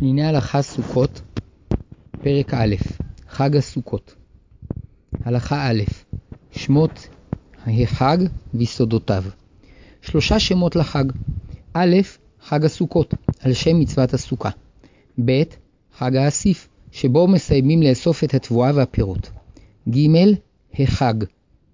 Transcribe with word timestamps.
פניני 0.00 0.24
הלכה 0.24 0.62
סוכות, 0.62 1.20
פרק 2.22 2.54
א', 2.54 2.74
חג 3.28 3.56
הסוכות. 3.56 4.14
הלכה 5.24 5.70
א', 5.70 5.82
שמות 6.50 7.08
החג 7.66 8.18
ויסודותיו. 8.54 9.24
שלושה 10.02 10.38
שמות 10.38 10.76
לחג. 10.76 11.04
א', 11.74 11.96
חג 12.42 12.64
הסוכות, 12.64 13.14
על 13.40 13.52
שם 13.52 13.80
מצוות 13.80 14.14
הסוכה. 14.14 14.50
ב', 15.24 15.42
חג 15.98 16.16
האסיף, 16.16 16.68
שבו 16.92 17.28
מסיימים 17.28 17.82
לאסוף 17.82 18.24
את 18.24 18.34
התבואה 18.34 18.70
והפירות. 18.74 19.30
ג', 19.88 20.06
החג, 20.78 21.14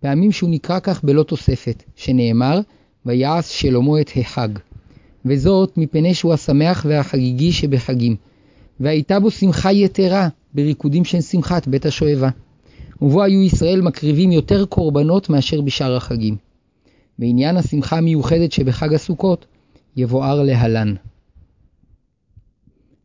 פעמים 0.00 0.32
שהוא 0.32 0.50
נקרא 0.50 0.80
כך 0.80 1.04
בלא 1.04 1.22
תוספת, 1.22 1.82
שנאמר, 1.96 2.60
ויעש 3.06 3.60
שלמה 3.62 4.00
את 4.00 4.10
החג. 4.16 4.48
וזאת 5.26 5.78
מפני 5.78 6.14
שהוא 6.14 6.32
השמח 6.32 6.86
והחגיגי 6.88 7.52
שבחגים, 7.52 8.16
והייתה 8.80 9.20
בו 9.20 9.30
שמחה 9.30 9.72
יתרה 9.72 10.28
בריקודים 10.54 11.04
של 11.04 11.20
שמחת 11.20 11.68
בית 11.68 11.86
השואבה. 11.86 12.28
ובו 13.02 13.22
היו 13.22 13.42
ישראל 13.42 13.80
מקריבים 13.80 14.32
יותר 14.32 14.64
קורבנות 14.64 15.30
מאשר 15.30 15.60
בשאר 15.60 15.96
החגים. 15.96 16.36
בעניין 17.18 17.56
השמחה 17.56 17.98
המיוחדת 17.98 18.52
שבחג 18.52 18.94
הסוכות, 18.94 19.46
יבואר 19.96 20.42
להלן. 20.42 20.94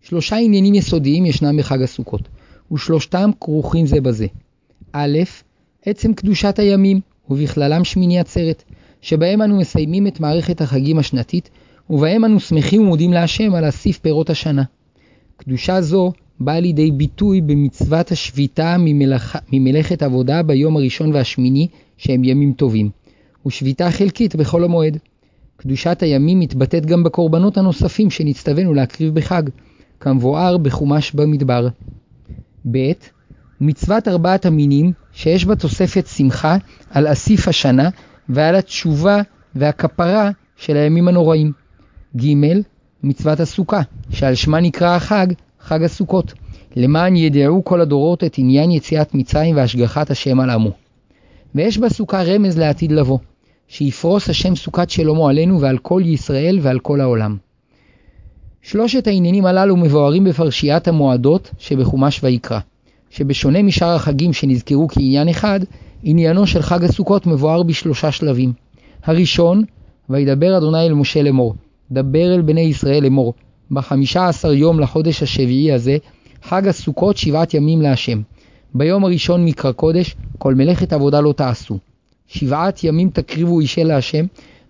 שלושה 0.01 0.35
עניינים 0.35 0.75
יסודיים 0.75 1.25
ישנם 1.25 1.57
בחג 1.57 1.81
הסוכות, 1.81 2.21
ושלושתם 2.71 3.29
כרוכים 3.39 3.85
זה 3.85 4.01
בזה. 4.01 4.27
א', 4.93 5.19
עצם 5.85 6.13
קדושת 6.13 6.59
הימים, 6.59 6.99
ובכללם 7.29 7.83
שמיני 7.83 8.19
עצרת, 8.19 8.63
שבהם 9.01 9.41
אנו 9.41 9.57
מסיימים 9.57 10.07
את 10.07 10.19
מערכת 10.19 10.61
החגים 10.61 10.99
השנתית, 10.99 11.49
ובהם 11.91 12.25
אנו 12.25 12.39
שמחים 12.39 12.81
ומודים 12.81 13.13
להשם 13.13 13.55
על 13.55 13.69
אסיף 13.69 13.99
פירות 13.99 14.29
השנה. 14.29 14.63
קדושה 15.37 15.81
זו 15.81 16.11
באה 16.39 16.59
לידי 16.59 16.91
ביטוי 16.91 17.41
במצוות 17.41 18.11
השביתה 18.11 18.75
ממלאכ... 18.79 19.35
ממלאכת 19.53 20.03
עבודה 20.03 20.43
ביום 20.43 20.77
הראשון 20.77 21.13
והשמיני, 21.13 21.67
שהם 21.97 22.23
ימים 22.23 22.53
טובים, 22.53 22.89
ושביתה 23.45 23.91
חלקית 23.91 24.35
בחול 24.35 24.63
המועד. 24.63 24.97
קדושת 25.57 26.03
הימים 26.03 26.39
מתבטאת 26.39 26.85
גם 26.85 27.03
בקורבנות 27.03 27.57
הנוספים 27.57 28.09
שנצטווינו 28.09 28.73
להקריב 28.73 29.15
בחג, 29.15 29.43
כמבואר 29.99 30.57
בחומש 30.57 31.11
במדבר. 31.11 31.67
ב. 32.71 32.77
מצוות 33.61 34.07
ארבעת 34.07 34.45
המינים, 34.45 34.91
שיש 35.11 35.45
בה 35.45 35.55
תוספת 35.55 36.07
שמחה 36.07 36.57
על 36.89 37.11
אסיף 37.11 37.47
השנה 37.47 37.89
ועל 38.29 38.55
התשובה 38.55 39.21
והכפרה 39.55 40.31
של 40.55 40.77
הימים 40.77 41.07
הנוראים. 41.07 41.60
ג. 42.17 42.33
מצוות 43.03 43.39
הסוכה, 43.39 43.81
שעל 44.09 44.35
שמה 44.35 44.59
נקרא 44.59 44.95
החג, 44.95 45.27
חג 45.59 45.83
הסוכות, 45.83 46.33
למען 46.75 47.15
ידעו 47.15 47.63
כל 47.63 47.81
הדורות 47.81 48.23
את 48.23 48.35
עניין 48.37 48.71
יציאת 48.71 49.15
מצרים 49.15 49.55
והשגחת 49.55 50.11
השם 50.11 50.39
על 50.39 50.49
עמו. 50.49 50.71
ויש 51.55 51.77
בסוכה 51.77 52.23
רמז 52.23 52.57
לעתיד 52.57 52.91
לבוא, 52.91 53.17
שיפרוס 53.67 54.29
השם 54.29 54.55
סוכת 54.55 54.89
שלמה 54.89 55.29
עלינו 55.29 55.61
ועל 55.61 55.77
כל 55.77 56.01
ישראל 56.05 56.59
ועל 56.61 56.79
כל 56.79 57.01
העולם. 57.01 57.37
שלושת 58.61 59.07
העניינים 59.07 59.45
הללו 59.45 59.77
מבוארים 59.77 60.23
בפרשיית 60.23 60.87
המועדות 60.87 61.51
שבחומש 61.59 62.23
ויקרא, 62.23 62.59
שבשונה 63.09 63.63
משאר 63.63 63.95
החגים 63.95 64.33
שנזכרו 64.33 64.87
כעניין 64.87 65.29
אחד, 65.29 65.59
עניינו 66.03 66.47
של 66.47 66.61
חג 66.61 66.83
הסוכות 66.83 67.27
מבואר 67.27 67.63
בשלושה 67.63 68.11
שלבים. 68.11 68.53
הראשון, 69.03 69.63
וידבר 70.09 70.57
אדוני 70.57 70.85
אל 70.85 70.93
משה 70.93 71.23
לאמור, 71.23 71.55
דבר 71.91 72.35
אל 72.35 72.41
בני 72.41 72.61
ישראל 72.61 73.03
לאמור, 73.03 73.33
בחמישה 73.71 74.27
עשר 74.27 74.53
יום 74.53 74.79
לחודש 74.79 75.23
השביעי 75.23 75.71
הזה, 75.71 75.97
חג 76.43 76.67
הסוכות 76.67 77.17
שבעת 77.17 77.53
ימים 77.53 77.81
להשם. 77.81 78.21
ביום 78.75 79.05
הראשון 79.05 79.45
מקרא 79.45 79.71
קודש, 79.71 80.15
כל 80.37 80.55
מלאכת 80.55 80.93
עבודה 80.93 81.21
לא 81.21 81.33
תעשו. 81.33 81.77
שבעת 82.27 82.83
ימים 82.83 83.09
תקריבו 83.09 83.59
אישה 83.59 83.83
להשם, 83.83 84.25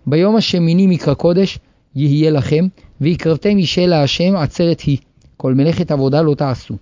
ביום 0.06 0.36
השמיני 0.36 0.86
מקרא 0.86 1.14
קודש 1.14 1.58
יהיה 1.94 2.30
לכם, 2.30 2.66
והקרבתם 3.00 3.56
אישה 3.56 3.86
להשם 3.86 4.36
עצרת 4.36 4.80
היא, 4.80 4.98
כל 5.36 5.54
מלאכת 5.54 5.90
עבודה 5.90 6.22
לא 6.22 6.34
תעשו. 6.34 6.74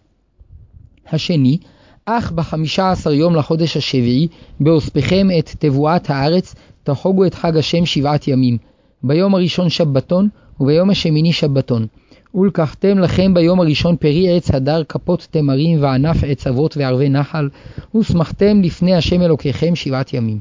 השני, 1.12 1.58
אך 2.04 2.32
בחמישה 2.32 2.90
עשר 2.90 3.12
יום 3.12 3.36
לחודש 3.36 3.76
השביעי, 3.76 4.28
באוספכם 4.60 5.28
את 5.38 5.50
תבואת 5.58 6.10
הארץ, 6.10 6.54
תחוגו 6.82 7.24
את 7.24 7.34
חג 7.34 7.56
השם 7.56 7.86
שבעת 7.86 8.28
ימים. 8.28 8.69
ביום 9.02 9.34
הראשון 9.34 9.68
שבתון, 9.68 10.28
וביום 10.60 10.90
השמיני 10.90 11.32
שבתון. 11.32 11.86
ולקחתם 12.34 12.98
לכם 12.98 13.34
ביום 13.34 13.60
הראשון 13.60 13.96
פרי 13.96 14.36
עץ 14.36 14.50
הדר, 14.50 14.82
כפות 14.84 15.28
תמרים 15.30 15.82
וענף 15.82 16.24
עץ 16.24 16.46
אבות 16.46 16.76
וערבי 16.76 17.08
נחל, 17.08 17.48
ושמחתם 17.94 18.62
לפני 18.62 18.94
השם 18.94 19.22
אלוקיכם 19.22 19.74
שבעת 19.74 20.14
ימים. 20.14 20.38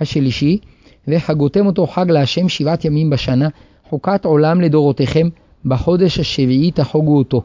השלישי, 0.00 0.58
וחגותם 1.08 1.66
אותו 1.66 1.86
חג 1.86 2.10
להשם 2.10 2.48
שבעת 2.48 2.84
ימים 2.84 3.10
בשנה, 3.10 3.48
חוקת 3.88 4.24
עולם 4.24 4.60
לדורותיכם, 4.60 5.28
בחודש 5.64 6.18
השביעי 6.18 6.70
תחוגו 6.70 7.18
אותו. 7.18 7.42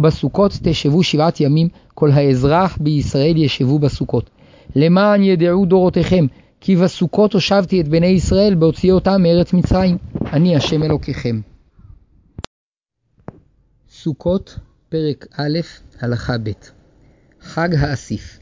בסוכות 0.00 0.58
תשבו 0.62 1.02
שבעת 1.02 1.40
ימים, 1.40 1.68
כל 1.94 2.10
האזרח 2.10 2.78
בישראל 2.80 3.36
ישבו 3.36 3.78
בסוכות. 3.78 4.30
למען 4.76 5.22
ידעו 5.22 5.66
דורותיכם, 5.66 6.26
כי 6.64 6.76
בסוכות 6.76 7.32
הושבתי 7.32 7.80
את 7.80 7.88
בני 7.88 8.06
ישראל 8.06 8.54
בהוציא 8.54 8.92
אותם 8.92 9.22
מארץ 9.22 9.52
מצרים. 9.52 9.98
אני 10.32 10.56
השם 10.56 10.82
אלוקיכם. 10.82 11.40
סוכות, 13.90 14.58
פרק 14.88 15.26
א', 15.36 15.60
הלכה 16.00 16.38
ב' 16.38 16.50
חג 17.40 17.74
האסיף 17.74 18.38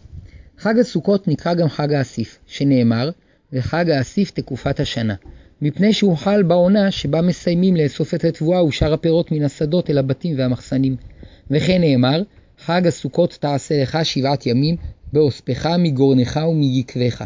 חג 0.58 0.78
הסוכות 0.78 1.28
נקרא 1.28 1.54
גם 1.54 1.68
חג 1.68 1.92
האסיף, 1.92 2.38
שנאמר, 2.46 3.10
וחג 3.52 3.90
האסיף 3.90 4.30
תקופת 4.30 4.80
השנה, 4.80 5.14
מפני 5.62 5.92
שהוא 5.92 6.16
חל 6.16 6.42
בעונה 6.42 6.90
שבה 6.90 7.22
מסיימים 7.22 7.76
לאסוף 7.76 8.14
את 8.14 8.24
התבואה 8.24 8.64
ושאר 8.64 8.92
הפירות 8.92 9.32
מן 9.32 9.42
השדות 9.42 9.90
אל 9.90 9.98
הבתים 9.98 10.38
והמחסנים. 10.38 10.96
וכן 11.50 11.80
נאמר, 11.80 12.22
חג 12.58 12.86
הסוכות 12.86 13.38
תעשה 13.40 13.82
לך 13.82 13.98
שבעת 14.02 14.46
ימים, 14.46 14.76
באוספך 15.12 15.66
מגורנך 15.78 16.40
ומיקבך. 16.48 17.24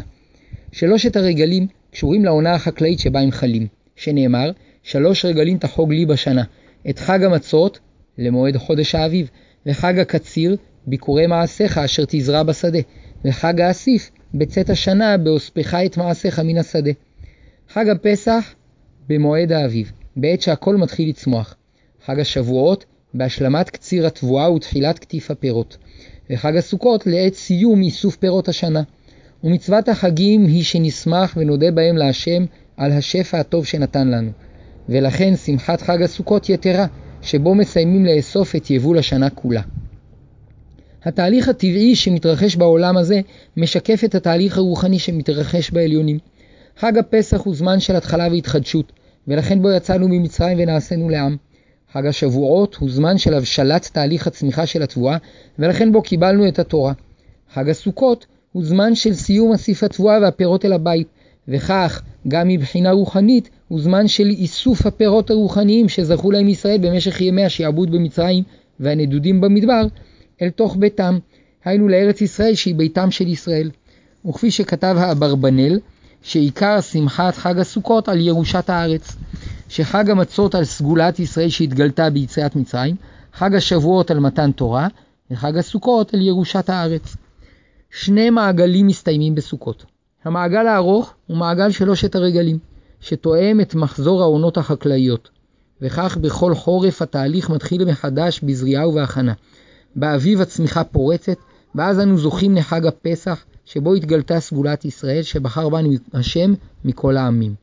שלושת 0.77 1.15
הרגלים 1.15 1.67
קשורים 1.91 2.25
לעונה 2.25 2.53
החקלאית 2.53 2.99
שבה 2.99 3.19
הם 3.19 3.31
חלים, 3.31 3.67
שנאמר, 3.95 4.51
שלוש 4.83 5.25
רגלים 5.25 5.57
תחוג 5.57 5.91
לי 5.91 6.05
בשנה, 6.05 6.43
את 6.89 6.99
חג 6.99 7.23
המצות, 7.23 7.79
למועד 8.17 8.57
חודש 8.57 8.95
האביב, 8.95 9.29
וחג 9.65 9.99
הקציר, 9.99 10.57
ביקורי 10.87 11.27
מעשיך 11.27 11.77
אשר 11.77 12.03
תזרע 12.07 12.43
בשדה, 12.43 12.79
וחג 13.25 13.61
האסיף, 13.61 14.11
בצאת 14.33 14.69
השנה, 14.69 15.17
באוספך 15.17 15.73
את 15.85 15.97
מעשיך 15.97 16.39
מן 16.39 16.57
השדה. 16.57 16.91
חג 17.69 17.89
הפסח, 17.89 18.53
במועד 19.09 19.51
האביב, 19.51 19.91
בעת 20.15 20.41
שהכל 20.41 20.75
מתחיל 20.75 21.09
לצמוח. 21.09 21.55
חג 22.05 22.19
השבועות, 22.19 22.85
בהשלמת 23.13 23.69
קציר 23.69 24.07
התבואה 24.07 24.51
ותחילת 24.51 24.99
קטיף 24.99 25.31
הפירות. 25.31 25.77
וחג 26.29 26.57
הסוכות, 26.57 27.07
לעת 27.07 27.33
סיום 27.33 27.81
איסוף 27.81 28.15
פירות 28.15 28.47
השנה. 28.49 28.81
ומצוות 29.45 29.89
החגים 29.89 30.45
היא 30.45 30.63
שנשמח 30.63 31.33
ונודה 31.37 31.71
בהם 31.71 31.97
להשם 31.97 32.45
על 32.77 32.91
השפע 32.91 33.39
הטוב 33.39 33.65
שנתן 33.65 34.07
לנו. 34.07 34.31
ולכן 34.89 35.35
שמחת 35.35 35.81
חג 35.81 36.01
הסוכות 36.01 36.49
יתרה, 36.49 36.85
שבו 37.21 37.55
מסיימים 37.55 38.05
לאסוף 38.05 38.55
את 38.55 38.71
יבול 38.71 38.97
השנה 38.97 39.29
כולה. 39.29 39.61
התהליך 41.03 41.49
הטבעי 41.49 41.95
שמתרחש 41.95 42.55
בעולם 42.55 42.97
הזה 42.97 43.21
משקף 43.57 44.03
את 44.03 44.15
התהליך 44.15 44.57
הרוחני 44.57 44.99
שמתרחש 44.99 45.71
בעליונים. 45.71 46.19
חג 46.77 46.97
הפסח 46.97 47.41
הוא 47.41 47.55
זמן 47.55 47.79
של 47.79 47.95
התחלה 47.95 48.27
והתחדשות, 48.31 48.91
ולכן 49.27 49.61
בו 49.61 49.71
יצאנו 49.71 50.07
ממצרים 50.07 50.57
ונעשינו 50.61 51.09
לעם. 51.09 51.37
חג 51.93 52.05
השבועות 52.05 52.75
הוא 52.75 52.89
זמן 52.89 53.17
של 53.17 53.33
הבשלת 53.33 53.89
תהליך 53.93 54.27
הצמיחה 54.27 54.65
של 54.65 54.83
התבואה, 54.83 55.17
ולכן 55.59 55.91
בו 55.91 56.01
קיבלנו 56.01 56.47
את 56.47 56.59
התורה. 56.59 56.93
חג 57.53 57.69
הסוכות 57.69 58.25
הוא 58.55 58.65
זמן 58.65 58.95
של 58.95 59.13
סיום 59.13 59.53
אסיף 59.53 59.83
התבואה 59.83 60.17
והפירות 60.21 60.65
אל 60.65 60.73
הבית, 60.73 61.07
וכך, 61.47 62.01
גם 62.27 62.47
מבחינה 62.47 62.91
רוחנית, 62.91 63.49
הוא 63.67 63.81
זמן 63.81 64.07
של 64.07 64.29
איסוף 64.29 64.85
הפירות 64.85 65.29
הרוחניים 65.29 65.89
שזכו 65.89 66.31
להם 66.31 66.49
ישראל 66.49 66.77
במשך 66.77 67.21
ימי 67.21 67.45
השעבוד 67.45 67.91
במצרים 67.91 68.43
והנדודים 68.79 69.41
במדבר, 69.41 69.85
אל 70.41 70.49
תוך 70.49 70.75
ביתם, 70.79 71.17
היינו 71.65 71.87
לארץ 71.87 72.21
ישראל 72.21 72.55
שהיא 72.55 72.75
ביתם 72.75 73.11
של 73.11 73.27
ישראל. 73.27 73.71
וכפי 74.25 74.51
שכתב 74.51 74.95
האברבנאל, 74.99 75.79
שעיקר 76.21 76.81
שמחת 76.81 77.35
חג 77.35 77.59
הסוכות 77.59 78.09
על 78.09 78.19
ירושת 78.19 78.69
הארץ, 78.69 79.15
שחג 79.69 80.09
המצות 80.09 80.55
על 80.55 80.65
סגולת 80.65 81.19
ישראל 81.19 81.49
שהתגלתה 81.49 82.09
ביציאת 82.09 82.55
מצרים, 82.55 82.95
חג 83.33 83.55
השבועות 83.55 84.11
על 84.11 84.19
מתן 84.19 84.51
תורה, 84.51 84.87
וחג 85.31 85.57
הסוכות 85.57 86.13
על 86.13 86.21
ירושת 86.21 86.69
הארץ. 86.69 87.15
שני 87.97 88.29
מעגלים 88.29 88.87
מסתיימים 88.87 89.35
בסוכות. 89.35 89.85
המעגל 90.23 90.67
הארוך 90.67 91.13
הוא 91.27 91.37
מעגל 91.37 91.71
שלושת 91.71 92.15
הרגלים, 92.15 92.57
שתואם 92.99 93.61
את 93.61 93.75
מחזור 93.75 94.21
העונות 94.21 94.57
החקלאיות. 94.57 95.29
וכך 95.81 96.17
בכל 96.21 96.55
חורף 96.55 97.01
התהליך 97.01 97.49
מתחיל 97.49 97.85
מחדש 97.85 98.39
בזריעה 98.43 98.87
ובהכנה. 98.87 99.33
באביב 99.95 100.41
הצמיחה 100.41 100.83
פורצת, 100.83 101.37
ואז 101.75 101.99
אנו 101.99 102.17
זוכים 102.17 102.55
לחג 102.55 102.85
הפסח, 102.85 103.45
שבו 103.65 103.93
התגלתה 103.93 104.39
סגולת 104.39 104.85
ישראל, 104.85 105.21
שבחר 105.21 105.69
בנו 105.69 105.91
השם 106.13 106.53
מכל 106.85 107.17
העמים. 107.17 107.55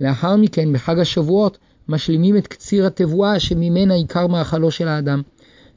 לאחר 0.00 0.36
מכן, 0.36 0.72
בחג 0.72 0.98
השבועות, 0.98 1.58
משלימים 1.88 2.36
את 2.36 2.46
קציר 2.46 2.86
התבואה 2.86 3.40
שממנה 3.40 3.94
עיקר 3.94 4.26
מאכלו 4.26 4.70
של 4.70 4.88
האדם. 4.88 5.22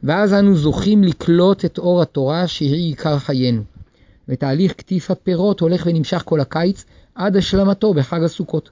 ואז 0.03 0.33
אנו 0.33 0.55
זוכים 0.55 1.03
לקלוט 1.03 1.65
את 1.65 1.77
אור 1.77 2.01
התורה 2.01 2.47
שהיא 2.47 2.85
עיקר 2.85 3.19
חיינו. 3.19 3.72
ותהליך 4.29 4.73
קטיף 4.73 5.11
הפירות 5.11 5.59
הולך 5.59 5.83
ונמשך 5.85 6.21
כל 6.25 6.39
הקיץ 6.39 6.85
עד 7.15 7.37
השלמתו 7.37 7.93
בחג 7.93 8.23
הסוכות. 8.23 8.69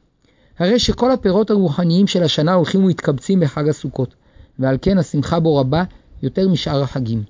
הרי 0.59 0.80
שכל 0.80 1.12
הפירות 1.12 1.50
הרוחניים 1.50 2.07
של 2.07 2.24
השנה 2.24 2.53
הולכים 2.53 2.83
ומתקבצים 2.83 3.39
בחג 3.39 3.69
הסוכות, 3.69 4.15
ועל 4.59 4.77
כן 4.81 4.98
השמחה 4.98 5.39
בו 5.39 5.57
רבה 5.57 5.83
יותר 6.24 6.50
משאר 6.50 6.83
החגים. 6.83 7.24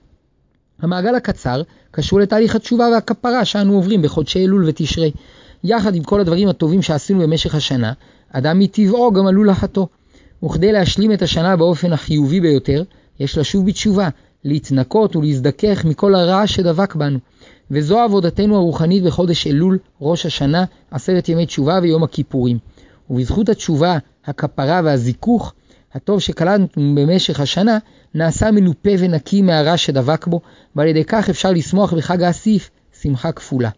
המעגל 0.82 1.16
הקצר 1.16 1.62
קשור 1.92 2.20
לתהליך 2.20 2.56
התשובה 2.56 2.90
והכפרה 2.94 3.46
שאנו 3.46 3.74
עוברים 3.74 4.02
בחודשי 4.02 4.44
אלול 4.44 4.66
ותשרי. 4.68 5.12
יחד 5.64 5.96
עם 5.96 6.04
כל 6.04 6.20
הדברים 6.20 6.48
הטובים 6.48 6.82
שעשינו 6.82 7.20
במשך 7.20 7.56
השנה, 7.56 7.94
אדם 8.32 8.60
מטבעו 8.60 9.12
גם 9.14 9.28
עלול 9.28 9.50
לחטוא. 9.50 9.86
וכדי 10.46 10.72
להשלים 10.72 11.12
את 11.12 11.22
השנה 11.22 11.56
באופן 11.56 11.94
החיובי 11.94 12.42
ביותר, 12.42 12.84
יש 13.20 13.38
לשוב 13.38 13.66
בתשובה, 13.66 14.10
להתנקות 14.44 15.16
ולהזדכך 15.16 15.86
מכל 15.86 16.16
הרע 16.16 16.48
שדבק 16.48 16.96
בנו. 16.96 17.20
וזו 17.72 18.00
עבודתנו 18.00 18.56
הרוחנית 18.56 19.04
בחודש 19.04 19.48
אלול, 19.48 19.78
ראש 20.02 20.26
השנה, 20.26 20.66
עשרת 20.92 21.30
ימי 21.30 21.46
תשובה 21.46 21.80
ויום 21.82 22.04
הכיפורים. 22.04 22.58
ובזכות 23.10 23.50
התשובה, 23.50 23.98
הכפרה 24.26 24.82
והזיכוך, 24.84 25.54
הטוב 25.94 26.20
שקלטנו 26.20 26.68
במשך 26.96 27.40
השנה, 27.40 27.78
נעשה 28.16 28.52
מנופה 28.52 28.90
ונקי 29.00 29.42
מהרע 29.42 29.78
שדבק 29.78 30.28
בו, 30.28 30.42
ועל 30.76 30.88
ידי 30.88 31.04
כך 31.04 31.30
אפשר 31.30 31.52
לשמוח 31.52 31.94
בחג 31.94 32.24
האסיף, 32.24 32.70
שמחה 33.02 33.32
כפולה. 33.32 33.70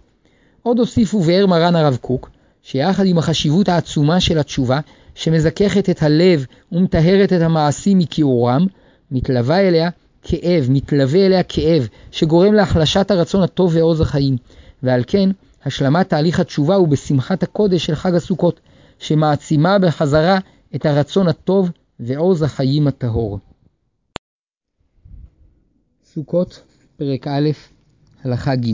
עוד 0.64 0.80
הוסיף 0.80 1.14
ובאר 1.14 1.46
מרן 1.48 1.76
הרב 1.76 1.98
קוק, 2.02 2.30
שיחד 2.62 3.06
עם 3.06 3.18
החשיבות 3.18 3.70
העצומה 3.70 4.20
של 4.20 4.40
התשובה, 4.40 4.80
שמזככת 5.16 5.90
את 5.90 6.04
הלב 6.04 6.46
ומטהרת 6.72 7.34
את 7.34 7.42
המעשים 7.42 7.98
מכיעורם, 7.98 8.66
מתלווה 9.12 9.60
אליה 9.68 9.90
כאב, 10.24 10.68
מתלווה 10.70 11.26
אליה 11.26 11.44
כאב, 11.44 11.88
שגורם 12.12 12.54
להחלשת 12.54 13.12
הרצון 13.12 13.44
הטוב 13.44 13.76
ועוז 13.76 14.02
החיים. 14.02 14.38
ועל 14.84 15.04
כן, 15.08 15.30
השלמת 15.66 16.10
תהליך 16.10 16.40
התשובה 16.40 16.76
הוא 16.76 16.88
בשמחת 16.88 17.44
הקודש 17.44 17.86
של 17.86 17.96
חג 17.96 18.16
הסוכות, 18.16 18.60
שמעצימה 19.00 19.80
בחזרה 19.80 20.40
את 20.76 20.86
הרצון 20.86 21.28
הטוב 21.28 21.70
ועוז 22.00 22.42
החיים 22.42 22.88
הטהור. 22.88 23.40
סוכות, 26.06 26.64
פרק 26.98 27.28
א', 27.28 27.50
הלכה 28.24 28.56
ג' 28.56 28.72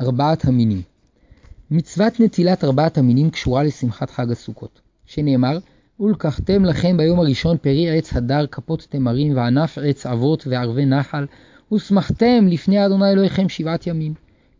ארבעת 0.00 0.44
המינים. 0.44 0.82
מצוות 1.70 2.20
נטילת 2.20 2.64
ארבעת 2.64 2.98
המינים 2.98 3.30
קשורה 3.30 3.62
לשמחת 3.62 4.10
חג 4.10 4.30
הסוכות, 4.30 4.80
שנאמר, 5.06 5.58
ולקחתם 6.00 6.64
לכם 6.64 6.96
ביום 6.96 7.20
הראשון 7.20 7.56
פרי 7.56 7.98
עץ 7.98 8.16
הדר, 8.16 8.46
כפות 8.46 8.86
תמרים, 8.90 9.36
וענף 9.36 9.78
עץ 9.78 10.06
אבות 10.06 10.46
וערבי 10.46 10.86
נחל, 10.86 11.26
ושמחתם 11.72 12.46
לפני 12.48 12.86
אדוני 12.86 13.10
אלוהיכם 13.10 13.48
שבעת 13.48 13.86
ימים. 13.86 14.14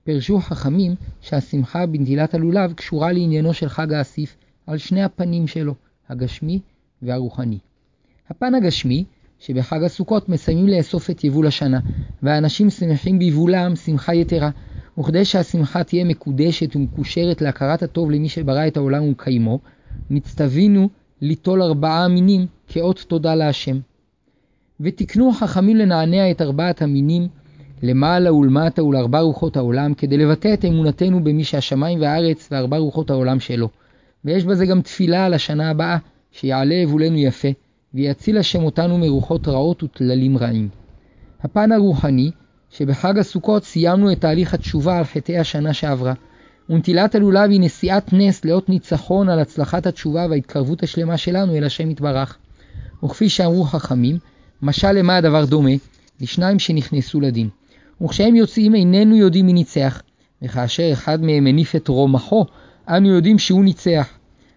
פרשו 0.04 0.40
חכמים 0.40 0.94
שהשמחה 1.20 1.86
בנטילת 1.86 2.34
הלולב 2.34 2.72
קשורה 2.72 3.12
לעניינו 3.12 3.54
של 3.54 3.68
חג 3.68 3.92
האסיף 3.92 4.36
על 4.66 4.78
שני 4.78 5.02
הפנים 5.02 5.46
שלו, 5.46 5.74
הגשמי 6.08 6.60
והרוחני. 7.02 7.58
הפן 8.30 8.54
הגשמי, 8.54 9.04
שבחג 9.38 9.82
הסוכות 9.82 10.28
מסיימים 10.28 10.68
לאסוף 10.68 11.10
את 11.10 11.24
יבול 11.24 11.46
השנה, 11.46 11.80
והאנשים 12.22 12.70
שמחים 12.70 13.18
ביבולם 13.18 13.76
שמחה 13.76 14.14
יתרה, 14.14 14.50
וכדי 14.98 15.24
שהשמחה 15.24 15.84
תהיה 15.84 16.04
מקודשת 16.04 16.76
ומקושרת 16.76 17.42
להכרת 17.42 17.82
הטוב 17.82 18.10
למי 18.10 18.28
שברא 18.28 18.66
את 18.66 18.76
העולם 18.76 19.02
ומקיימו, 19.02 19.58
מצטווינו 20.10 20.88
ליטול 21.24 21.62
ארבעה 21.62 22.08
מינים 22.08 22.46
כאות 22.68 23.04
תודה 23.08 23.34
להשם. 23.34 23.78
ותקנו 24.80 25.32
חכמים 25.32 25.76
לנענע 25.76 26.30
את 26.30 26.42
ארבעת 26.42 26.82
המינים 26.82 27.28
למעלה 27.82 28.32
ולמטה 28.32 28.84
ולארבע 28.84 29.20
רוחות 29.20 29.56
העולם, 29.56 29.94
כדי 29.94 30.16
לבטא 30.16 30.54
את 30.54 30.64
אמונתנו 30.64 31.24
במי 31.24 31.44
שהשמיים 31.44 32.00
והארץ 32.00 32.48
וארבע 32.50 32.76
רוחות 32.76 33.10
העולם 33.10 33.40
שלו. 33.40 33.68
ויש 34.24 34.44
בזה 34.44 34.66
גם 34.66 34.82
תפילה 34.82 35.26
על 35.26 35.34
השנה 35.34 35.70
הבאה, 35.70 35.96
שיעלה 36.32 36.74
יבולנו 36.74 37.18
יפה, 37.18 37.48
ויציל 37.94 38.38
השם 38.38 38.62
אותנו 38.62 38.98
מרוחות 38.98 39.48
רעות 39.48 39.82
וטללים 39.82 40.38
רעים. 40.38 40.68
הפן 41.42 41.72
הרוחני, 41.72 42.30
שבחג 42.70 43.18
הסוכות 43.18 43.64
סיימנו 43.64 44.12
את 44.12 44.20
תהליך 44.20 44.54
התשובה 44.54 44.98
על 44.98 45.04
חטאי 45.04 45.38
השנה 45.38 45.72
שעברה, 45.72 46.14
ונטילת 46.70 47.14
הלולב 47.14 47.50
היא 47.50 47.60
נשיאת 47.60 48.12
נס 48.12 48.44
לאות 48.44 48.68
ניצחון 48.68 49.28
על 49.28 49.38
הצלחת 49.38 49.86
התשובה 49.86 50.26
וההתקרבות 50.30 50.82
השלמה 50.82 51.16
שלנו 51.16 51.56
אל 51.56 51.64
השם 51.64 51.90
יתברך. 51.90 52.36
וכפי 53.04 53.28
שאמרו 53.28 53.64
חכמים, 53.64 54.18
משל 54.62 54.92
למה 54.92 55.16
הדבר 55.16 55.44
דומה? 55.44 55.70
לשניים 56.20 56.58
שנכנסו 56.58 57.20
לדין. 57.20 57.48
וכשהם 58.02 58.36
יוצאים 58.36 58.74
איננו 58.74 59.16
יודעים 59.16 59.46
מי 59.46 59.52
ניצח, 59.52 60.02
וכאשר 60.42 60.92
אחד 60.92 61.22
מהם 61.22 61.44
מניף 61.44 61.76
את 61.76 61.88
רומחו, 61.88 62.44
אנו 62.88 63.08
יודעים 63.08 63.38
שהוא 63.38 63.64
ניצח. 63.64 64.08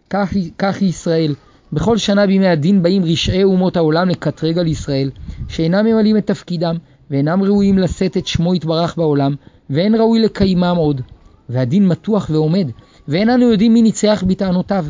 כך, 0.09 0.33
כך 0.57 0.81
ישראל. 0.81 1.35
בכל 1.73 1.97
שנה 1.97 2.27
בימי 2.27 2.47
הדין 2.47 2.83
באים 2.83 3.03
רשעי 3.05 3.43
אומות 3.43 3.77
העולם 3.77 4.09
לקטרג 4.09 4.57
על 4.57 4.67
ישראל, 4.67 5.09
שאינם 5.47 5.85
ממלאים 5.85 6.17
את 6.17 6.27
תפקידם, 6.27 6.75
ואינם 7.11 7.43
ראויים 7.43 7.77
לשאת 7.77 8.17
את 8.17 8.27
שמו 8.27 8.55
יתברך 8.55 8.97
בעולם, 8.97 9.35
ואין 9.69 9.95
ראוי 9.95 10.19
לקיימם 10.19 10.75
עוד. 10.77 11.01
והדין 11.49 11.87
מתוח 11.87 12.29
ועומד, 12.33 12.67
ואין 13.07 13.29
אנו 13.29 13.51
יודעים 13.51 13.73
מי 13.73 13.81
ניצח 13.81 14.23
בטענותיו. 14.27 14.85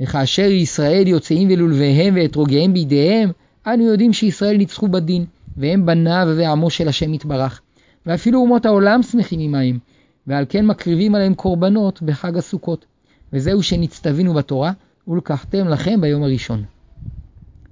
וכאשר 0.00 0.50
ישראל 0.50 1.08
יוצאים 1.08 1.48
ולולביהם 1.50 2.14
ואתרוגיהם 2.16 2.72
בידיהם, 2.72 3.30
אנו 3.66 3.84
יודעים 3.84 4.12
שישראל 4.12 4.56
ניצחו 4.56 4.88
בדין, 4.88 5.24
והם 5.56 5.86
בניו 5.86 6.28
ועמו 6.36 6.70
של 6.70 6.88
השם 6.88 7.14
יתברך. 7.14 7.60
ואפילו 8.06 8.40
אומות 8.40 8.66
העולם 8.66 9.02
שמחים 9.02 9.40
עמהם, 9.40 9.78
ועל 10.26 10.44
כן 10.48 10.66
מקריבים 10.66 11.14
עליהם 11.14 11.34
קורבנות 11.34 12.02
בחג 12.02 12.36
הסוכות. 12.36 12.84
וזהו 13.32 13.62
שנצטווינו 13.62 14.34
בתורה, 14.34 14.72
ולקחתם 15.08 15.68
לכם 15.68 16.00
ביום 16.00 16.22
הראשון. 16.22 16.64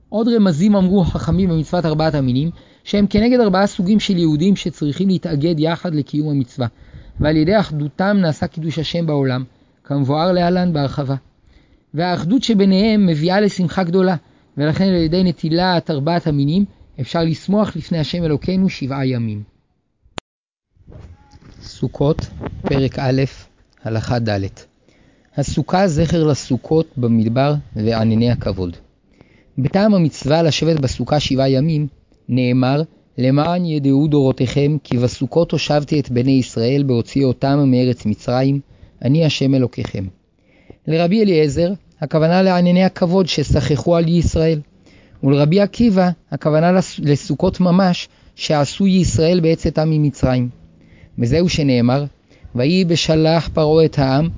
עוד 0.09 0.29
רמזים 0.29 0.77
אמרו 0.77 1.03
החכמים 1.03 1.49
במצוות 1.49 1.87
ארבעת 1.87 2.15
המינים, 2.15 2.51
שהם 2.85 3.07
כנגד 3.07 3.41
ארבעה 3.41 3.67
סוגים 3.67 4.01
של 4.01 4.17
יהודים 4.17 4.57
שצריכים 4.57 5.09
להתאגד 5.09 5.55
יחד 5.59 5.95
לקיום 5.95 6.29
המצווה, 6.29 6.67
ועל 7.21 7.37
ידי 7.37 7.61
אחדותם 7.61 8.17
נעשה 8.21 8.47
קידוש 8.47 8.79
השם 8.79 9.07
בעולם, 9.07 9.45
כמבואר 9.85 10.33
להלן 10.33 10.73
בהרחבה. 10.73 11.15
והאחדות 11.95 12.43
שביניהם 12.43 13.07
מביאה 13.07 13.41
לשמחה 13.41 13.85
גדולה, 13.85 14.17
ולכן 14.57 14.85
על 14.85 14.95
ידי 14.95 15.23
נטילת 15.25 15.91
ארבעת 15.91 16.27
המינים 16.27 16.65
אפשר 17.01 17.25
לשמוח 17.25 17.77
לפני 17.77 17.99
השם 17.99 18.25
אלוקינו 18.25 18.69
שבעה 18.69 19.07
ימים. 19.07 19.43
סוכות, 21.63 22.27
פרק 22.63 22.99
א', 22.99 23.23
הלכה 23.85 24.19
ד' 24.19 24.47
הסוכה 25.37 25.89
זכר 25.89 26.25
לסוכות 26.25 26.87
במדבר 26.97 27.55
וענני 27.77 28.31
הכבוד. 28.31 28.77
בטעם 29.59 29.95
המצווה 29.95 30.43
לשבת 30.43 30.81
בסוכה 30.81 31.21
שבעה 31.21 31.49
ימים, 31.49 31.87
נאמר 32.29 32.83
למען 33.19 33.65
ידעו 33.65 34.07
דורותיכם 34.07 34.77
כי 34.85 34.97
בסוכות 34.99 35.53
הושבתי 35.53 36.01
את 36.01 36.11
בני 36.11 36.31
ישראל 36.31 36.83
בהוציא 36.83 37.25
אותם 37.25 37.65
מארץ 37.67 38.07
מצרים, 38.07 38.61
אני 39.03 39.25
השם 39.25 39.55
אלוקיכם. 39.55 40.05
לרבי 40.87 41.23
אליעזר, 41.23 41.73
הכוונה 42.01 42.43
לענייני 42.43 42.85
הכבוד 42.85 43.27
ששחחו 43.27 43.97
על 43.97 44.09
ישראל, 44.09 44.61
ולרבי 45.23 45.61
עקיבא, 45.61 46.11
הכוונה 46.31 46.73
לסוכות 46.99 47.61
ממש 47.61 48.09
שעשו 48.35 48.87
ישראל 48.87 49.41
בעצתם 49.41 49.91
ממצרים. 49.91 50.49
וזהו 51.19 51.49
שנאמר, 51.49 52.05
ויהי 52.55 52.85
בשלח 52.85 53.49
פרעה 53.49 53.85
את 53.85 53.99
העם, 53.99 54.29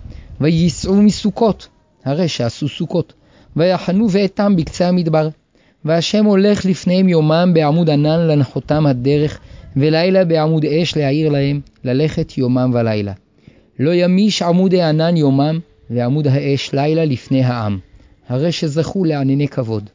וייסעו 0.41 1.03
מסוכות, 1.03 1.69
הרי 2.05 2.29
שעשו 2.29 2.69
סוכות, 2.69 3.13
ויחנו 3.57 4.11
ואתם 4.11 4.57
בקצה 4.57 4.89
המדבר. 4.89 5.29
והשם 5.85 6.25
הולך 6.25 6.65
לפניהם 6.65 7.09
יומם 7.09 7.51
בעמוד 7.55 7.91
ענן 7.91 8.27
לנחותם 8.27 8.87
הדרך, 8.87 9.39
ולילה 9.77 10.25
בעמוד 10.25 10.65
אש 10.65 10.97
להעיר 10.97 11.29
להם, 11.29 11.61
ללכת 11.85 12.39
יומם 12.39 12.71
ולילה. 12.75 13.13
לא 13.79 13.95
ימיש 13.95 14.43
עמוד 14.43 14.75
הענן 14.75 15.17
יומם, 15.17 15.59
ועמוד 15.91 16.27
האש 16.27 16.73
לילה 16.73 17.05
לפני 17.05 17.45
העם, 17.45 17.79
הרי 18.29 18.53
שזכו 18.53 19.05
לענני 19.05 19.49
כבוד. 19.49 19.91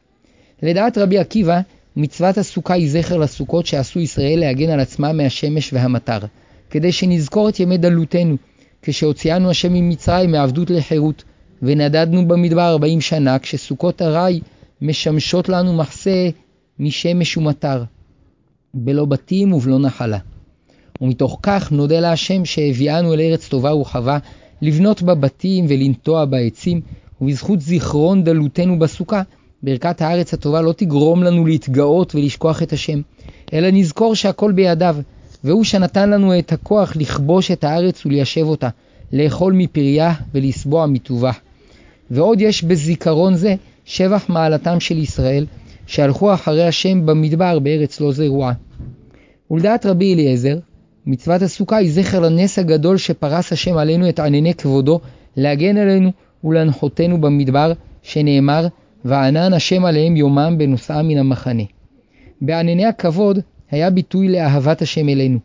לדעת 0.62 0.98
רבי 0.98 1.18
עקיבא, 1.18 1.60
מצוות 1.96 2.38
הסוכה 2.38 2.74
היא 2.74 2.90
זכר 2.90 3.16
לסוכות 3.16 3.66
שעשו 3.66 4.00
ישראל 4.00 4.40
להגן 4.40 4.70
על 4.70 4.80
עצמם 4.80 5.16
מהשמש 5.16 5.72
והמטר, 5.72 6.18
כדי 6.70 6.92
שנזכור 6.92 7.48
את 7.48 7.60
ימי 7.60 7.78
דלותנו, 7.78 8.36
כשהוציאנו 8.82 9.50
השם 9.50 9.72
ממצרים 9.72 10.32
מעבדות 10.32 10.70
לחירות, 10.70 11.24
ונדדנו 11.62 12.28
במדבר 12.28 12.68
ארבעים 12.68 13.00
שנה, 13.00 13.38
כשסוכות 13.38 14.02
ארעי 14.02 14.40
משמשות 14.82 15.48
לנו 15.48 15.76
מחסה 15.76 16.28
משמש 16.78 17.36
ומטר, 17.36 17.84
בלא 18.74 19.04
בתים 19.04 19.52
ובלא 19.52 19.78
נחלה. 19.78 20.18
ומתוך 21.00 21.38
כך 21.42 21.72
נודה 21.72 22.00
להשם 22.00 22.44
שהביאנו 22.44 23.14
אל 23.14 23.20
ארץ 23.20 23.48
טובה 23.48 23.74
ורחבה, 23.74 24.18
לבנות 24.62 25.02
בה 25.02 25.14
בתים 25.14 25.66
ולנטוע 25.68 26.24
בה 26.24 26.38
עצים, 26.38 26.80
ובזכות 27.20 27.60
זיכרון 27.60 28.24
דלותנו 28.24 28.78
בסוכה, 28.78 29.22
ברכת 29.62 30.02
הארץ 30.02 30.34
הטובה 30.34 30.60
לא 30.60 30.72
תגרום 30.72 31.22
לנו 31.22 31.46
להתגאות 31.46 32.14
ולשכוח 32.14 32.62
את 32.62 32.72
השם, 32.72 33.00
אלא 33.52 33.68
נזכור 33.70 34.14
שהכל 34.14 34.52
בידיו, 34.52 34.96
והוא 35.44 35.64
שנתן 35.64 36.10
לנו 36.10 36.38
את 36.38 36.52
הכוח 36.52 36.96
לכבוש 36.96 37.50
את 37.50 37.64
הארץ 37.64 38.06
וליישב 38.06 38.46
אותה, 38.46 38.68
לאכול 39.12 39.52
מפריה 39.52 40.14
ולסבוע 40.34 40.86
מטובה. 40.86 41.32
ועוד 42.10 42.40
יש 42.40 42.64
בזיכרון 42.64 43.34
זה 43.34 43.54
שבח 43.84 44.28
מעלתם 44.28 44.80
של 44.80 44.98
ישראל, 44.98 45.46
שהלכו 45.86 46.34
אחרי 46.34 46.66
השם 46.66 47.06
במדבר 47.06 47.58
בארץ 47.58 48.00
לא 48.00 48.12
זרועה. 48.12 48.52
ולדעת 49.50 49.86
רבי 49.86 50.14
אליעזר, 50.14 50.58
מצוות 51.06 51.42
הסוכה 51.42 51.76
היא 51.76 51.92
זכר 51.92 52.20
לנס 52.20 52.58
הגדול 52.58 52.96
שפרס 52.96 53.52
השם 53.52 53.76
עלינו 53.76 54.08
את 54.08 54.18
ענני 54.20 54.54
כבודו, 54.54 55.00
להגן 55.36 55.76
עלינו 55.76 56.10
ולהנחותנו 56.44 57.20
במדבר, 57.20 57.72
שנאמר, 58.02 58.66
וענן 59.04 59.52
השם 59.52 59.84
עליהם 59.84 60.16
יומם 60.16 60.54
בנוסעם 60.58 61.08
מן 61.08 61.18
המחנה. 61.18 61.62
בענני 62.40 62.86
הכבוד 62.86 63.38
היה 63.70 63.90
ביטוי 63.90 64.28
לאהבת 64.28 64.82
השם 64.82 65.08
אלינו, 65.08 65.38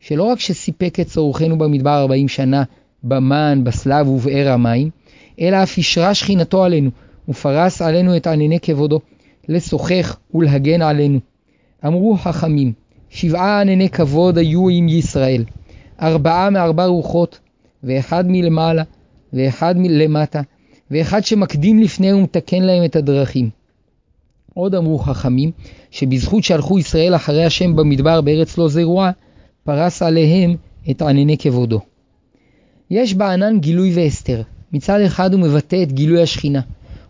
שלא 0.00 0.22
רק 0.22 0.40
שסיפק 0.40 1.00
את 1.00 1.06
צורכנו 1.06 1.58
במדבר 1.58 2.00
40 2.00 2.28
שנה, 2.28 2.62
במן, 3.02 3.60
בסלב 3.64 4.08
ובאר 4.08 4.48
המים, 4.48 4.90
אלא 5.40 5.62
אף 5.62 5.78
אישרה 5.78 6.14
שכינתו 6.14 6.64
עלינו, 6.64 6.90
ופרס 7.28 7.82
עלינו 7.82 8.16
את 8.16 8.26
ענני 8.26 8.60
כבודו, 8.60 9.00
לשוחח 9.48 10.18
ולהגן 10.34 10.82
עלינו. 10.82 11.18
אמרו 11.86 12.16
חכמים, 12.16 12.72
שבעה 13.10 13.60
ענני 13.60 13.88
כבוד 13.88 14.38
היו 14.38 14.68
עם 14.68 14.88
ישראל, 14.88 15.44
ארבעה 16.02 16.50
מארבע 16.50 16.86
רוחות, 16.86 17.38
ואחד 17.84 18.24
מלמעלה, 18.28 18.82
ואחד 19.32 19.74
מלמטה, 19.78 20.40
ואחד 20.90 21.24
שמקדים 21.24 21.78
לפני 21.78 22.12
ומתקן 22.12 22.62
להם 22.62 22.84
את 22.84 22.96
הדרכים. 22.96 23.50
עוד 24.54 24.74
אמרו 24.74 24.98
חכמים, 24.98 25.50
שבזכות 25.90 26.44
שהלכו 26.44 26.78
ישראל 26.78 27.16
אחרי 27.16 27.44
השם 27.44 27.76
במדבר 27.76 28.20
בארץ 28.20 28.58
לא 28.58 28.68
זרועה, 28.68 29.10
פרס 29.64 30.02
עליהם 30.02 30.56
את 30.90 31.02
ענני 31.02 31.38
כבודו. 31.38 31.80
יש 32.90 33.14
בענן 33.14 33.58
גילוי 33.60 33.94
והסתר. 33.94 34.42
מצד 34.72 35.00
אחד 35.00 35.32
הוא 35.32 35.40
מבטא 35.40 35.82
את 35.82 35.92
גילוי 35.92 36.22
השכינה, 36.22 36.60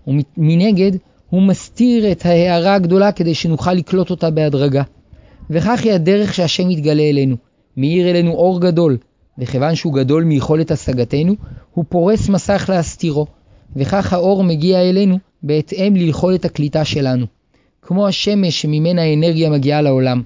ומנגד 0.07 0.93
הוא 1.31 1.43
מסתיר 1.43 2.13
את 2.13 2.27
ההערה 2.27 2.75
הגדולה 2.75 3.13
כדי 3.13 3.35
שנוכל 3.35 3.73
לקלוט 3.73 4.11
אותה 4.11 4.31
בהדרגה. 4.31 4.83
וכך 5.51 5.81
היא 5.85 5.93
הדרך 5.93 6.35
שהשם 6.35 6.71
יתגלה 6.71 7.03
אלינו, 7.03 7.37
מאיר 7.77 8.11
אלינו 8.11 8.33
אור 8.33 8.61
גדול, 8.61 8.97
וכיוון 9.39 9.75
שהוא 9.75 9.95
גדול 9.95 10.25
מיכולת 10.25 10.71
השגתנו, 10.71 11.35
הוא 11.75 11.85
פורס 11.89 12.29
מסך 12.29 12.67
להסתירו, 12.69 13.27
וכך 13.77 14.13
האור 14.13 14.45
מגיע 14.45 14.81
אלינו 14.81 15.19
בהתאם 15.43 15.97
ליכולת 15.97 16.45
הקליטה 16.45 16.85
שלנו. 16.85 17.27
כמו 17.83 18.07
השמש 18.07 18.63
שממנה 18.63 19.03
האנרגיה 19.03 19.51
מגיעה 19.51 19.83
לעולם, 19.83 20.23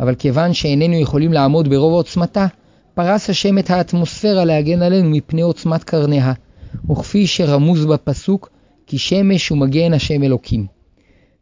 אבל 0.00 0.14
כיוון 0.14 0.54
שאיננו 0.54 0.94
יכולים 0.94 1.32
לעמוד 1.32 1.68
ברוב 1.68 1.92
עוצמתה, 1.92 2.46
פרס 2.94 3.30
השם 3.30 3.58
את 3.58 3.70
האטמוספירה 3.70 4.44
להגן 4.44 4.82
עלינו 4.82 5.10
מפני 5.10 5.42
עוצמת 5.42 5.84
קרניה, 5.84 6.32
וכפי 6.90 7.26
שרמוז 7.26 7.84
בפסוק, 7.84 8.50
כי 8.92 8.98
שמש 8.98 9.48
הוא 9.48 9.58
מגן 9.58 9.92
השם 9.92 10.22
אלוקים. 10.22 10.66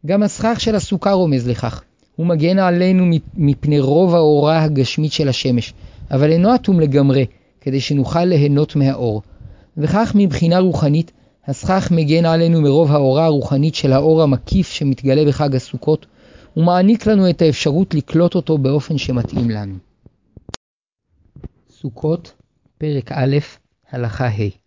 גם 0.05 0.23
הסכך 0.23 0.59
של 0.59 0.75
הסוכה 0.75 1.11
רומז 1.11 1.47
לכך, 1.47 1.83
הוא 2.15 2.27
מגן 2.27 2.59
עלינו 2.59 3.05
מפני 3.35 3.79
רוב 3.79 4.15
האורה 4.15 4.63
הגשמית 4.63 5.11
של 5.11 5.29
השמש, 5.29 5.73
אבל 6.11 6.31
אינו 6.31 6.55
אטום 6.55 6.79
לגמרי, 6.79 7.25
כדי 7.61 7.79
שנוכל 7.79 8.25
ליהנות 8.25 8.75
מהאור. 8.75 9.21
וכך 9.77 10.11
מבחינה 10.15 10.59
רוחנית, 10.59 11.11
הסכך 11.47 11.91
מגן 11.91 12.25
עלינו 12.25 12.61
מרוב 12.61 12.91
האורה 12.91 13.25
הרוחנית 13.25 13.75
של 13.75 13.93
האור 13.93 14.23
המקיף 14.23 14.69
שמתגלה 14.69 15.25
בחג 15.25 15.55
הסוכות, 15.55 16.05
ומעניק 16.57 17.05
לנו 17.05 17.29
את 17.29 17.41
האפשרות 17.41 17.93
לקלוט 17.93 18.35
אותו 18.35 18.57
באופן 18.57 18.97
שמתאים 18.97 19.49
לנו. 19.49 19.75
סוכות, 21.69 22.33
פרק 22.77 23.11
א', 23.11 23.37
הלכה 23.91 24.27
ה' 24.27 24.61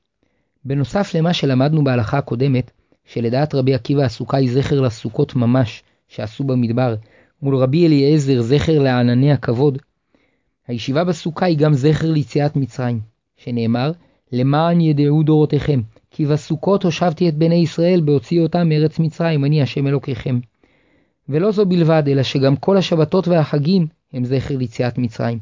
בנוסף 0.64 1.14
למה 1.14 1.32
שלמדנו 1.34 1.84
בהלכה 1.84 2.18
הקודמת, 2.18 2.70
שלדעת 3.04 3.54
רבי 3.54 3.74
עקיבא 3.74 4.02
הסוכה 4.02 4.36
היא 4.36 4.52
זכר 4.52 4.80
לסוכות 4.80 5.36
ממש 5.36 5.82
שעשו 6.08 6.44
במדבר, 6.44 6.94
מול 7.42 7.56
רבי 7.56 7.86
אליעזר 7.86 8.42
זכר 8.42 8.78
לענני 8.78 9.32
הכבוד, 9.32 9.78
הישיבה 10.68 11.04
בסוכה 11.04 11.46
היא 11.46 11.58
גם 11.58 11.74
זכר 11.74 12.10
ליציאת 12.10 12.56
מצרים, 12.56 13.00
שנאמר, 13.36 13.92
למען 14.32 14.80
ידעו 14.80 15.22
דורותיכם, 15.22 15.80
כי 16.10 16.26
בסוכות 16.26 16.84
הושבתי 16.84 17.28
את 17.28 17.34
בני 17.34 17.54
ישראל 17.54 18.00
בהוציא 18.00 18.40
אותם 18.40 18.68
מארץ 18.68 18.98
מצרים, 18.98 19.44
אני 19.44 19.62
השם 19.62 19.86
אלוקיכם. 19.86 20.40
ולא 21.28 21.52
זו 21.52 21.66
בלבד, 21.66 22.02
אלא 22.06 22.22
שגם 22.22 22.56
כל 22.56 22.76
השבתות 22.76 23.28
והחגים 23.28 23.86
הם 24.12 24.24
זכר 24.24 24.56
ליציאת 24.56 24.98
מצרים, 24.98 25.38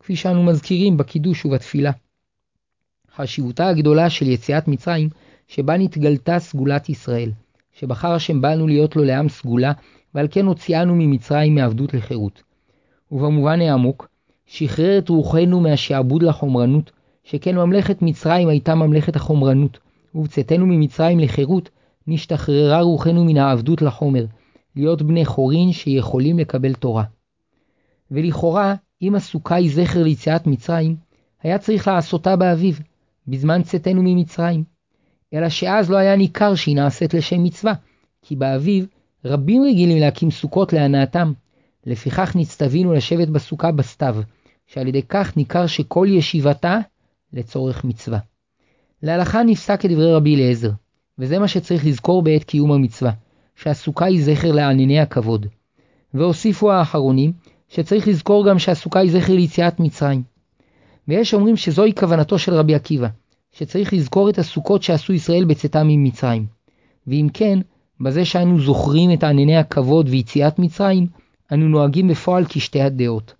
כפי 0.00 0.16
שאנו 0.16 0.42
מזכירים 0.42 0.96
בקידוש 0.96 1.44
ובתפילה. 1.44 1.90
חשיבותה 3.16 3.68
הגדולה 3.68 4.10
של 4.10 4.28
יציאת 4.28 4.68
מצרים, 4.68 5.08
שבה 5.48 5.76
נתגלתה 5.76 6.38
סגולת 6.38 6.88
ישראל, 6.88 7.30
שבחר 7.72 8.12
השם 8.12 8.40
בנו 8.40 8.66
להיות 8.66 8.96
לו 8.96 9.04
לעם 9.04 9.28
סגולה, 9.28 9.72
ועל 10.14 10.28
כן 10.30 10.46
הוציאנו 10.46 10.94
ממצרים 10.94 11.54
מעבדות 11.54 11.94
לחירות. 11.94 12.42
ובמובן 13.12 13.60
העמוק, 13.60 14.08
שחרר 14.46 14.98
את 14.98 15.08
רוחנו 15.08 15.60
מהשעבוד 15.60 16.22
לחומרנות, 16.22 16.90
שכן 17.24 17.56
ממלכת 17.56 18.02
מצרים 18.02 18.48
הייתה 18.48 18.74
ממלכת 18.74 19.16
החומרנות, 19.16 19.78
ובצאתנו 20.14 20.66
ממצרים 20.66 21.20
לחירות, 21.20 21.70
נשתחררה 22.06 22.80
רוחנו 22.80 23.24
מן 23.24 23.36
העבדות 23.36 23.82
לחומר, 23.82 24.26
להיות 24.76 25.02
בני 25.02 25.24
חורין 25.24 25.72
שיכולים 25.72 26.38
לקבל 26.38 26.74
תורה. 26.74 27.04
ולכאורה, 28.10 28.74
אם 29.02 29.14
הסוכה 29.14 29.54
היא 29.54 29.70
זכר 29.74 30.02
ליציאת 30.02 30.46
מצרים, 30.46 30.96
היה 31.42 31.58
צריך 31.58 31.88
לעשותה 31.88 32.36
באביב, 32.36 32.80
בזמן 33.28 33.62
צאתנו 33.62 34.02
ממצרים. 34.02 34.75
אלא 35.34 35.48
שאז 35.48 35.90
לא 35.90 35.96
היה 35.96 36.16
ניכר 36.16 36.54
שהיא 36.54 36.76
נעשית 36.76 37.14
לשם 37.14 37.44
מצווה, 37.44 37.72
כי 38.22 38.36
באביב 38.36 38.86
רבים 39.24 39.62
רגילים 39.62 39.98
להקים 39.98 40.30
סוכות 40.30 40.72
להנאתם. 40.72 41.32
לפיכך 41.86 42.36
נצטווינו 42.36 42.92
לשבת 42.92 43.28
בסוכה 43.28 43.72
בסתיו, 43.72 44.16
שעל 44.66 44.88
ידי 44.88 45.02
כך 45.02 45.36
ניכר 45.36 45.66
שכל 45.66 46.06
ישיבתה 46.10 46.78
לצורך 47.32 47.84
מצווה. 47.84 48.18
להלכה 49.02 49.42
נפסק 49.42 49.80
כדברי 49.80 50.12
רבי 50.12 50.34
אליעזר, 50.34 50.70
וזה 51.18 51.38
מה 51.38 51.48
שצריך 51.48 51.86
לזכור 51.86 52.22
בעת 52.22 52.44
קיום 52.44 52.72
המצווה, 52.72 53.10
שהסוכה 53.54 54.04
היא 54.04 54.24
זכר 54.24 54.52
לענייני 54.52 55.00
הכבוד. 55.00 55.46
והוסיפו 56.14 56.72
האחרונים, 56.72 57.32
שצריך 57.68 58.08
לזכור 58.08 58.48
גם 58.48 58.58
שהסוכה 58.58 59.00
היא 59.00 59.12
זכר 59.12 59.34
ליציאת 59.34 59.80
מצרים. 59.80 60.22
ויש 61.08 61.34
אומרים 61.34 61.56
שזוהי 61.56 61.94
כוונתו 61.94 62.38
של 62.38 62.54
רבי 62.54 62.74
עקיבא, 62.74 63.08
שצריך 63.58 63.92
לזכור 63.92 64.30
את 64.30 64.38
הסוכות 64.38 64.82
שעשו 64.82 65.12
ישראל 65.12 65.44
בצאתם 65.44 65.86
ממצרים. 65.88 66.46
ואם 67.06 67.28
כן, 67.34 67.58
בזה 68.00 68.24
שאנו 68.24 68.60
זוכרים 68.60 69.12
את 69.12 69.24
ענייני 69.24 69.56
הכבוד 69.56 70.08
ויציאת 70.08 70.58
מצרים, 70.58 71.06
אנו 71.52 71.68
נוהגים 71.68 72.08
בפועל 72.08 72.44
כשתי 72.48 72.80
הדעות. 72.80 73.34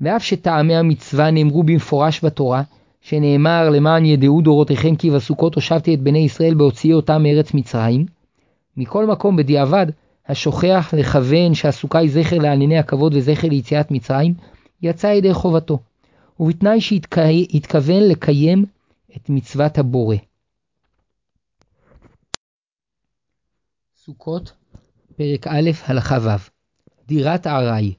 ואף 0.00 0.24
שטעמי 0.24 0.76
המצווה 0.76 1.30
נאמרו 1.30 1.62
במפורש 1.62 2.24
בתורה, 2.24 2.62
שנאמר 3.00 3.70
למען 3.70 4.04
ידעו 4.04 4.40
דורותיכם 4.40 4.96
כי 4.96 5.10
בסוכות 5.10 5.54
הושבתי 5.54 5.94
את 5.94 6.00
בני 6.00 6.18
ישראל 6.18 6.54
בהוציאי 6.54 6.94
אותם 6.94 7.22
מארץ 7.22 7.54
מצרים, 7.54 8.06
מכל 8.76 9.06
מקום 9.06 9.36
בדיעבד, 9.36 9.86
השוכח 10.28 10.94
לכוון 10.96 11.54
שהסוכה 11.54 11.98
היא 11.98 12.10
זכר 12.10 12.38
לענייני 12.38 12.78
הכבוד 12.78 13.14
וזכר 13.14 13.48
ליציאת 13.48 13.90
מצרים, 13.90 14.34
יצא 14.82 15.06
ידי 15.06 15.34
חובתו, 15.34 15.78
ובתנאי 16.40 16.80
שהתכוון 16.80 18.02
לקיים 18.02 18.64
את 19.16 19.30
מצוות 19.30 19.78
הבורא. 19.78 20.16
סוכות, 23.96 24.52
פרק 25.16 25.46
א', 25.46 25.70
הלכה 25.86 26.18
ו' 26.22 26.50
דירת 27.06 27.46
ארעי. 27.46 27.94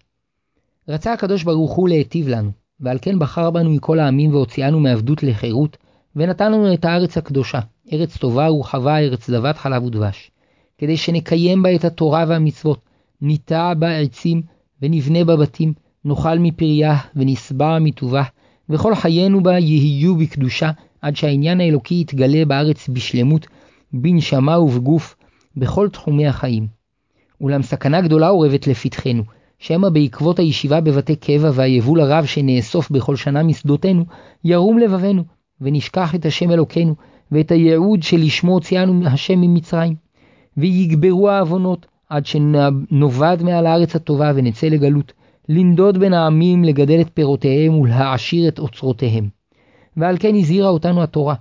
רצה 0.87 1.13
הקדוש 1.13 1.43
ברוך 1.43 1.71
הוא 1.71 1.89
להיטיב 1.89 2.27
לנו, 2.27 2.51
ועל 2.79 2.97
כן 3.01 3.19
בחר 3.19 3.51
בנו 3.51 3.69
מכל 3.69 3.99
העמים 3.99 4.33
והוציאנו 4.33 4.79
מעבדות 4.79 5.23
לחירות, 5.23 5.77
ונתן 6.15 6.51
לנו 6.51 6.73
את 6.73 6.85
הארץ 6.85 7.17
הקדושה, 7.17 7.59
ארץ 7.93 8.17
טובה 8.17 8.51
ורחבה, 8.51 8.99
ארץ 8.99 9.27
זבת 9.27 9.57
חלב 9.57 9.83
ודבש, 9.83 10.31
כדי 10.77 10.97
שנקיים 10.97 11.63
בה 11.63 11.75
את 11.75 11.85
התורה 11.85 12.25
והמצוות, 12.27 12.79
ניטע 13.21 13.73
בה 13.73 13.97
עצים, 13.97 14.41
ונבנה 14.81 15.23
בה 15.23 15.35
בתים, 15.35 15.73
נאכל 16.05 16.39
מפריה, 16.39 16.97
ונשבע 17.15 17.79
מטובה, 17.79 18.23
וכל 18.69 18.95
חיינו 18.95 19.43
בה 19.43 19.59
יהיו 19.59 20.15
בקדושה, 20.15 20.71
עד 21.05 21.15
שהעניין 21.15 21.61
האלוקי 21.61 21.95
יתגלה 21.95 22.45
בארץ 22.45 22.89
בשלמות, 22.89 23.47
בנשמה 23.93 24.59
ובגוף, 24.59 25.15
בכל 25.57 25.89
תחומי 25.89 26.27
החיים. 26.27 26.67
אולם 27.41 27.61
סכנה 27.61 28.01
גדולה 28.01 28.29
אורבת 28.29 28.67
לפתחנו, 28.67 29.23
שמא 29.59 29.89
בעקבות 29.89 30.39
הישיבה 30.39 30.81
בבתי 30.81 31.15
קבע 31.15 31.51
והיבול 31.53 32.01
הרב 32.01 32.25
שנאסוף 32.25 32.91
בכל 32.91 33.15
שנה 33.15 33.43
משדותינו, 33.43 34.05
ירום 34.43 34.79
לבבנו, 34.79 35.23
ונשכח 35.61 36.15
את 36.15 36.25
השם 36.25 36.51
אלוקינו, 36.51 36.95
ואת 37.31 37.51
הייעוד 37.51 38.03
שלשמו 38.03 38.51
הוציאנו 38.53 39.07
השם 39.07 39.41
ממצרים. 39.41 39.95
ויגברו 40.57 41.29
העוונות, 41.29 41.85
עד 42.09 42.25
שנאבד 42.25 43.37
מעל 43.41 43.65
הארץ 43.65 43.95
הטובה 43.95 44.31
ונצא 44.35 44.67
לגלות, 44.67 45.13
לנדוד 45.49 45.97
בין 45.97 46.13
העמים, 46.13 46.63
לגדל 46.63 47.01
את 47.01 47.09
פירותיהם 47.13 47.79
ולהעשיר 47.79 48.47
את 48.47 48.59
אוצרותיהם. 48.59 49.34
ועל 49.97 50.17
כן 50.19 50.35
הזהירה 50.35 50.69
אותנו 50.69 51.03
התורה. 51.03 51.35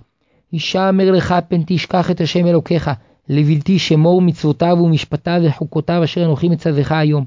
הישמר 0.51 1.11
לך 1.11 1.35
פן 1.47 1.61
תשכח 1.65 2.11
את 2.11 2.21
השם 2.21 2.47
אלוקיך, 2.47 2.91
לבלתי 3.29 3.79
שמור 3.79 4.21
מצוותיו 4.21 4.77
ומשפטיו 4.83 5.41
וחוקותיו 5.43 6.03
אשר 6.03 6.25
אנוכי 6.25 6.49
מצווך 6.49 6.91
היום. 6.91 7.25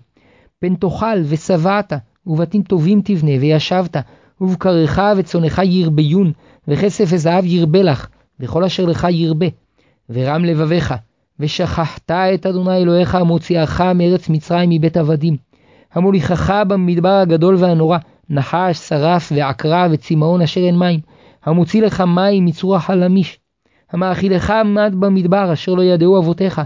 פן 0.58 0.74
תאכל 0.74 1.22
ושבעת, 1.24 1.92
ובתים 2.26 2.62
טובים 2.62 3.00
תבנה 3.04 3.30
וישבת, 3.40 3.96
ובקרך 4.40 4.98
וצונך 5.16 5.62
ירביון, 5.64 6.32
וכסף 6.68 7.04
וזהב 7.08 7.44
ירבה 7.44 7.82
לך, 7.82 8.08
וכל 8.40 8.64
אשר 8.64 8.84
לך 8.84 9.06
ירבה. 9.10 9.46
ורם 10.10 10.44
לבביך, 10.44 10.94
ושכחת 11.40 12.10
את 12.10 12.46
אדוני 12.46 12.76
אלוהיך 12.76 13.14
המוציאך 13.14 13.80
מארץ 13.80 14.28
מצרים 14.28 14.70
מבית 14.70 14.96
עבדים. 14.96 15.36
המוליכך 15.92 16.62
במדבר 16.68 17.08
הגדול 17.08 17.56
והנורא, 17.58 17.98
נחש, 18.30 18.78
שרף 18.78 19.32
ועקרה 19.36 19.88
וצמאון 19.90 20.42
אשר 20.42 20.60
אין 20.60 20.78
מים. 20.78 21.00
המוציא 21.48 21.82
לך 21.82 22.00
מים 22.00 22.44
מצור 22.44 22.76
החלמיש. 22.76 23.38
המאכילך 23.92 24.52
מד 24.64 24.94
במדבר 24.98 25.52
אשר 25.52 25.74
לא 25.74 25.82
ידעו 25.82 26.18
אבותיך, 26.18 26.60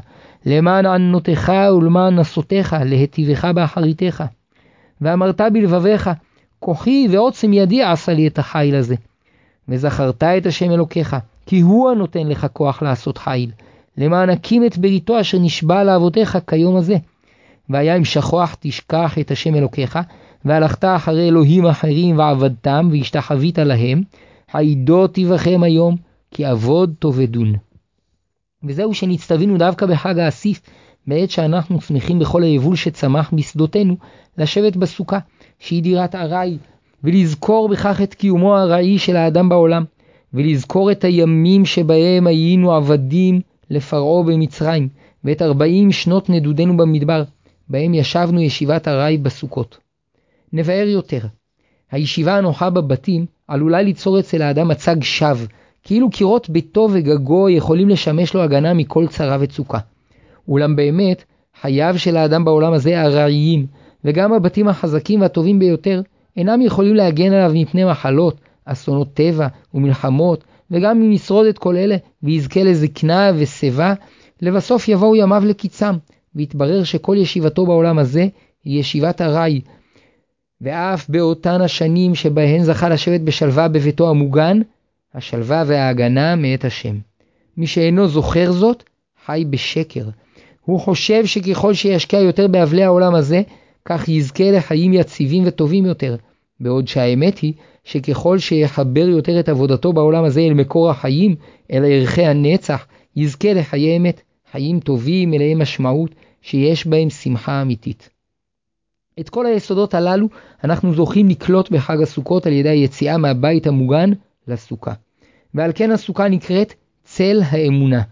למען 0.47 0.87
ענותך 0.87 1.53
ולמען 1.77 2.19
נסותיך, 2.19 2.77
להטיבך 2.85 3.45
באחריתך. 3.45 4.25
ואמרת 5.01 5.41
בלבביך, 5.53 6.11
כוחי 6.59 7.07
ועוצם 7.11 7.53
ידי 7.53 7.83
עשה 7.83 8.13
לי 8.13 8.27
את 8.27 8.39
החיל 8.39 8.75
הזה. 8.75 8.95
וזכרת 9.69 10.23
את 10.23 10.47
השם 10.47 10.71
אלוקיך, 10.71 11.17
כי 11.47 11.61
הוא 11.61 11.91
הנותן 11.91 12.27
לך 12.27 12.47
כוח 12.53 12.83
לעשות 12.83 13.19
חיל, 13.19 13.51
למען 13.99 14.31
הקים 14.31 14.67
את 14.67 14.79
בריתו 14.79 15.21
אשר 15.21 15.39
נשבע 15.39 15.85
לאבותיך 15.85 16.39
כיום 16.47 16.77
הזה. 16.77 16.97
והיה 17.71 17.97
אם 17.97 18.05
שכוח 18.05 18.57
תשכח 18.61 19.19
את 19.21 19.31
השם 19.31 19.55
אלוקיך, 19.55 19.99
והלכת 20.45 20.85
אחרי 20.85 21.29
אלוהים 21.29 21.67
אחרים 21.67 22.19
ועבדתם, 22.19 22.89
והשתחווית 22.93 23.59
להם, 23.59 24.03
העידות 24.53 25.15
תיבכם 25.15 25.63
היום, 25.63 25.97
כי 26.31 26.51
אבוד 26.51 26.95
תאבדון. 26.99 27.55
וזהו 28.65 28.95
שנצטווינו 28.95 29.59
דווקא 29.59 29.87
בחג 29.87 30.19
האסיף, 30.19 30.61
בעת 31.07 31.31
שאנחנו 31.31 31.81
שמחים 31.81 32.19
בכל 32.19 32.43
היבול 32.43 32.77
שצמח 32.77 33.31
בשדותינו, 33.35 33.97
לשבת 34.39 34.77
בסוכה, 34.77 35.19
שהיא 35.59 35.83
דירת 35.83 36.15
ארעי, 36.15 36.59
ולזכור 37.05 37.69
בכך 37.69 38.01
את 38.03 38.15
קיומו 38.15 38.57
הארעי 38.57 38.99
של 38.99 39.17
האדם 39.17 39.49
בעולם, 39.49 39.85
ולזכור 40.35 40.93
את 40.93 41.05
הימים 41.05 41.65
שבהם 41.65 42.27
היינו 42.27 42.73
עבדים 42.73 43.41
לפרעה 43.71 44.23
במצרים, 44.23 44.89
ואת 45.25 45.43
ארבעים 45.43 45.93
שנות 45.93 46.31
נדודנו 46.31 46.77
במדבר, 46.77 47.25
בהם 47.69 47.95
ישבנו 47.95 48.41
ישיבת 48.43 48.89
ארעי 48.89 49.19
בסוכות. 49.19 49.79
נבאר 50.53 50.87
יותר, 50.89 51.27
הישיבה 51.91 52.37
הנוחה 52.37 52.71
בבתים 52.71 53.27
עלולה 53.49 53.83
ליצור 53.83 54.19
אצל 54.19 54.43
האדם 54.43 54.69
מצג 54.69 54.97
שווא, 55.03 55.47
כאילו 55.83 56.11
קירות 56.11 56.51
ביתו 56.51 56.89
וגגו 56.93 57.49
יכולים 57.49 57.89
לשמש 57.89 58.35
לו 58.35 58.43
הגנה 58.43 58.75
מכל 58.75 59.07
צרה 59.07 59.37
וצוקה. 59.41 59.79
אולם 60.49 60.77
באמת, 60.77 61.25
חייו 61.61 61.95
של 61.99 62.17
האדם 62.17 62.45
בעולם 62.45 62.73
הזה 62.73 63.03
ארעיים, 63.03 63.67
וגם 64.05 64.33
הבתים 64.33 64.69
החזקים 64.69 65.21
והטובים 65.21 65.59
ביותר 65.59 66.03
אינם 66.37 66.61
יכולים 66.61 66.95
להגן 66.95 67.33
עליו 67.33 67.53
מפני 67.55 67.85
מחלות, 67.85 68.41
אסונות 68.65 69.15
טבע 69.15 69.47
ומלחמות, 69.75 70.45
וגם 70.71 71.03
אם 71.03 71.13
ישרוד 71.13 71.47
את 71.47 71.59
כל 71.59 71.77
אלה 71.77 71.97
ויזכה 72.23 72.63
לזקנה 72.63 73.31
ושיבה, 73.37 73.95
לבסוף 74.43 74.89
יבואו 74.89 75.17
ימיו 75.17 75.43
לקיצם, 75.47 75.95
ויתברר 76.35 76.85
שכל 76.85 77.17
ישיבתו 77.19 77.67
בעולם 77.67 77.99
הזה 77.99 78.27
היא 78.65 78.81
ישיבת 78.81 79.21
ארעי. 79.21 79.61
ואף 80.63 81.09
באותן 81.09 81.61
השנים 81.61 82.15
שבהן 82.15 82.63
זכה 82.63 82.89
לשבת 82.89 83.21
בשלווה 83.21 83.69
בביתו 83.69 84.11
המוגן, 84.11 84.61
השלווה 85.15 85.65
וההגנה 85.67 86.37
מאת 86.37 86.65
השם. 86.65 86.99
מי 87.57 87.67
שאינו 87.67 88.09
זוכר 88.09 88.53
זאת, 88.53 88.83
חי 89.27 89.45
בשקר. 89.51 90.05
הוא 90.65 90.81
חושב 90.81 91.27
שככל 91.27 91.75
שישקיע 91.75 92.21
יותר 92.21 92.49
באבלי 92.49 92.85
העולם 92.85 93.15
הזה, 93.15 93.43
כך 93.85 94.09
יזכה 94.09 94.51
לחיים 94.51 94.93
יציבים 94.93 95.43
וטובים 95.47 95.87
יותר, 95.87 96.17
בעוד 96.61 96.89
שהאמת 96.89 97.39
היא 97.39 97.53
שככל 97.85 98.39
שיחבר 98.39 99.09
יותר 99.09 99.41
את 99.41 99.49
עבודתו 99.49 99.93
בעולם 99.93 100.25
הזה 100.25 100.41
אל 100.41 100.55
מקור 100.55 100.91
החיים, 100.91 101.37
אל 101.73 101.85
ערכי 101.85 102.25
הנצח, 102.25 102.87
יזכה 103.17 103.53
לחיי 103.53 103.97
אמת, 103.97 104.21
חיים 104.53 104.81
טובים 104.81 105.31
מלאי 105.31 105.55
משמעות, 105.55 106.15
שיש 106.43 106.87
בהם 106.87 107.11
שמחה 107.11 107.63
אמיתית. 107.63 108.12
את 109.21 109.29
כל 109.29 109.47
היסודות 109.47 109.95
הללו 109.95 110.29
אנחנו 110.65 110.95
זוכים 110.95 111.29
לקלוט 111.29 111.71
בחג 111.71 112.03
הסוכות 112.03 112.47
על 112.47 112.53
ידי 112.53 112.69
היציאה 112.69 113.19
מהבית 113.19 113.67
המוגן 113.67 114.11
לסוכה. 114.49 114.93
ועל 115.55 115.71
כן 115.75 115.91
הסוכה 115.91 116.29
נקראת 116.29 116.75
צל 117.05 117.41
האמונה, 117.51 118.03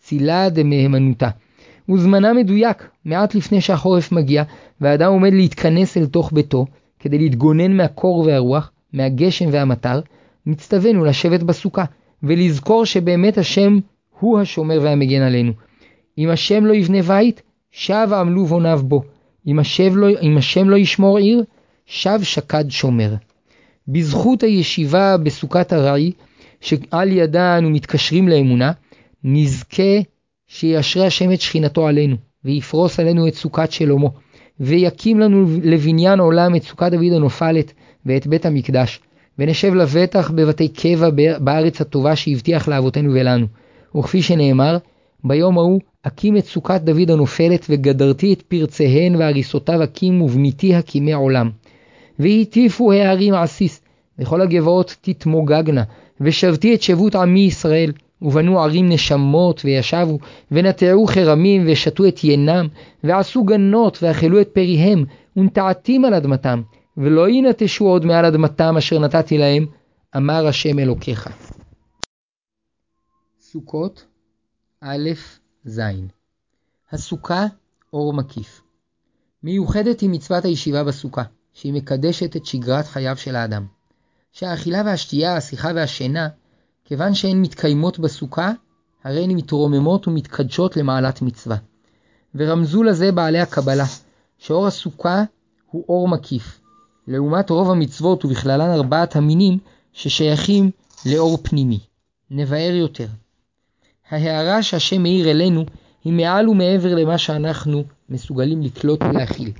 צילה 0.00 0.48
דמהימנותה. 0.48 1.28
וזמנה 1.88 2.32
מדויק, 2.32 2.88
מעט 3.04 3.34
לפני 3.34 3.60
שהחורף 3.60 4.12
מגיע, 4.12 4.42
והאדם 4.80 5.12
עומד 5.12 5.32
להתכנס 5.32 5.96
אל 5.96 6.06
תוך 6.06 6.32
ביתו, 6.32 6.66
כדי 6.98 7.18
להתגונן 7.18 7.76
מהקור 7.76 8.18
והרוח, 8.18 8.70
מהגשם 8.92 9.46
והמטר, 9.52 10.00
מצטווינו 10.46 11.04
לשבת 11.04 11.42
בסוכה, 11.42 11.84
ולזכור 12.22 12.84
שבאמת 12.84 13.38
השם 13.38 13.78
הוא 14.18 14.40
השומר 14.40 14.78
והמגן 14.82 15.22
עלינו. 15.22 15.52
אם 16.18 16.28
השם 16.28 16.66
לא 16.66 16.72
יבנה 16.74 17.02
בית, 17.02 17.42
שב 17.70 18.08
עמלו 18.12 18.46
בוניו 18.46 18.80
בו. 18.84 19.02
אם 19.50 19.58
השם 19.58 19.96
לא, 19.96 20.06
אם 20.22 20.36
השם 20.36 20.70
לא 20.70 20.76
ישמור 20.76 21.18
עיר, 21.18 21.44
שב 21.86 22.18
שקד 22.22 22.64
שומר. 22.68 23.14
בזכות 23.88 24.42
הישיבה 24.42 25.16
בסוכת 25.16 25.72
ארעי, 25.72 26.12
שעל 26.60 27.12
ידה 27.12 27.58
אנו 27.58 27.70
מתקשרים 27.70 28.28
לאמונה, 28.28 28.72
נזכה 29.24 29.92
שישרה 30.48 31.06
השם 31.06 31.32
את 31.32 31.40
שכינתו 31.40 31.86
עלינו, 31.86 32.16
ויפרוס 32.44 33.00
עלינו 33.00 33.28
את 33.28 33.34
סוכת 33.34 33.72
שלמה, 33.72 34.08
ויקים 34.60 35.20
לנו 35.20 35.46
לבניין 35.62 36.20
עולם 36.20 36.56
את 36.56 36.62
סוכת 36.62 36.92
דוד 36.92 37.12
הנופלת 37.12 37.72
ואת 38.06 38.26
בית 38.26 38.46
המקדש, 38.46 39.00
ונשב 39.38 39.74
לבטח 39.74 40.30
בבתי 40.30 40.68
קבע 40.68 41.08
בארץ 41.38 41.80
הטובה 41.80 42.16
שהבטיח 42.16 42.68
לאבותינו 42.68 43.12
ולנו. 43.12 43.46
וכפי 43.96 44.22
שנאמר, 44.22 44.78
ביום 45.24 45.58
ההוא 45.58 45.80
אקים 46.02 46.36
את 46.36 46.44
סוכת 46.44 46.80
דוד 46.80 47.10
הנופלת, 47.10 47.66
וגדרתי 47.68 48.32
את 48.32 48.42
פרציהן 48.42 49.16
והריסותיו 49.16 49.84
אקים 49.84 50.22
ובניתי 50.22 50.74
הקימי 50.74 51.12
עולם. 51.12 51.50
והטיפו 52.18 52.92
הערים 52.92 53.34
עסיס, 53.34 53.80
וכל 54.18 54.40
הגבעות 54.40 54.96
תתמוגגנה, 55.00 55.82
ושבתי 56.20 56.74
את 56.74 56.82
שבות 56.82 57.14
עמי 57.14 57.40
ישראל, 57.40 57.92
ובנו 58.22 58.60
ערים 58.60 58.88
נשמות 58.88 59.60
וישבו, 59.64 60.18
ונטעו 60.50 61.06
חרמים 61.06 61.64
ושתו 61.66 62.08
את 62.08 62.24
ינם, 62.24 62.68
ועשו 63.04 63.44
גנות 63.44 63.98
ואכלו 64.02 64.40
את 64.40 64.48
פריהם, 64.48 65.04
ונטעתים 65.36 66.04
על 66.04 66.14
אדמתם, 66.14 66.62
ולא 66.96 67.28
ינטשו 67.28 67.84
עוד 67.84 68.04
מעל 68.04 68.24
אדמתם 68.24 68.74
אשר 68.78 68.98
נתתי 68.98 69.38
להם, 69.38 69.66
אמר 70.16 70.46
השם 70.46 70.78
אלוקיך. 70.78 71.28
סוכות 73.40 74.09
א' 74.82 75.10
ז' 75.64 75.80
הסוכה 76.92 77.46
אור 77.92 78.12
מקיף. 78.12 78.62
מיוחדת 79.42 80.00
היא 80.00 80.10
מצוות 80.10 80.44
הישיבה 80.44 80.84
בסוכה, 80.84 81.22
שהיא 81.52 81.72
מקדשת 81.72 82.36
את 82.36 82.46
שגרת 82.46 82.86
חייו 82.86 83.16
של 83.16 83.36
האדם. 83.36 83.66
שהאכילה 84.32 84.82
והשתייה, 84.86 85.36
השיחה 85.36 85.70
והשינה, 85.74 86.28
כיוון 86.84 87.14
שהן 87.14 87.42
מתקיימות 87.42 87.98
בסוכה, 87.98 88.52
הרי 89.04 89.24
הן 89.24 89.30
מתרוממות 89.30 90.08
ומתקדשות 90.08 90.76
למעלת 90.76 91.22
מצווה. 91.22 91.56
ורמזו 92.34 92.82
לזה 92.82 93.12
בעלי 93.12 93.40
הקבלה, 93.40 93.86
שאור 94.38 94.66
הסוכה 94.66 95.24
הוא 95.70 95.84
אור 95.88 96.08
מקיף, 96.08 96.60
לעומת 97.06 97.50
רוב 97.50 97.70
המצוות 97.70 98.24
ובכללן 98.24 98.70
ארבעת 98.70 99.16
המינים 99.16 99.58
ששייכים 99.92 100.70
לאור 101.06 101.38
פנימי. 101.42 101.80
נבאר 102.30 102.74
יותר. 102.74 103.06
ההערה 104.10 104.62
שהשם 104.62 105.02
מאיר 105.02 105.30
אלינו 105.30 105.64
היא 106.04 106.12
מעל 106.12 106.48
ומעבר 106.48 106.94
למה 106.94 107.18
שאנחנו 107.18 107.84
מסוגלים 108.08 108.62
לקלוט 108.62 109.02
ולהכיל, 109.02 109.52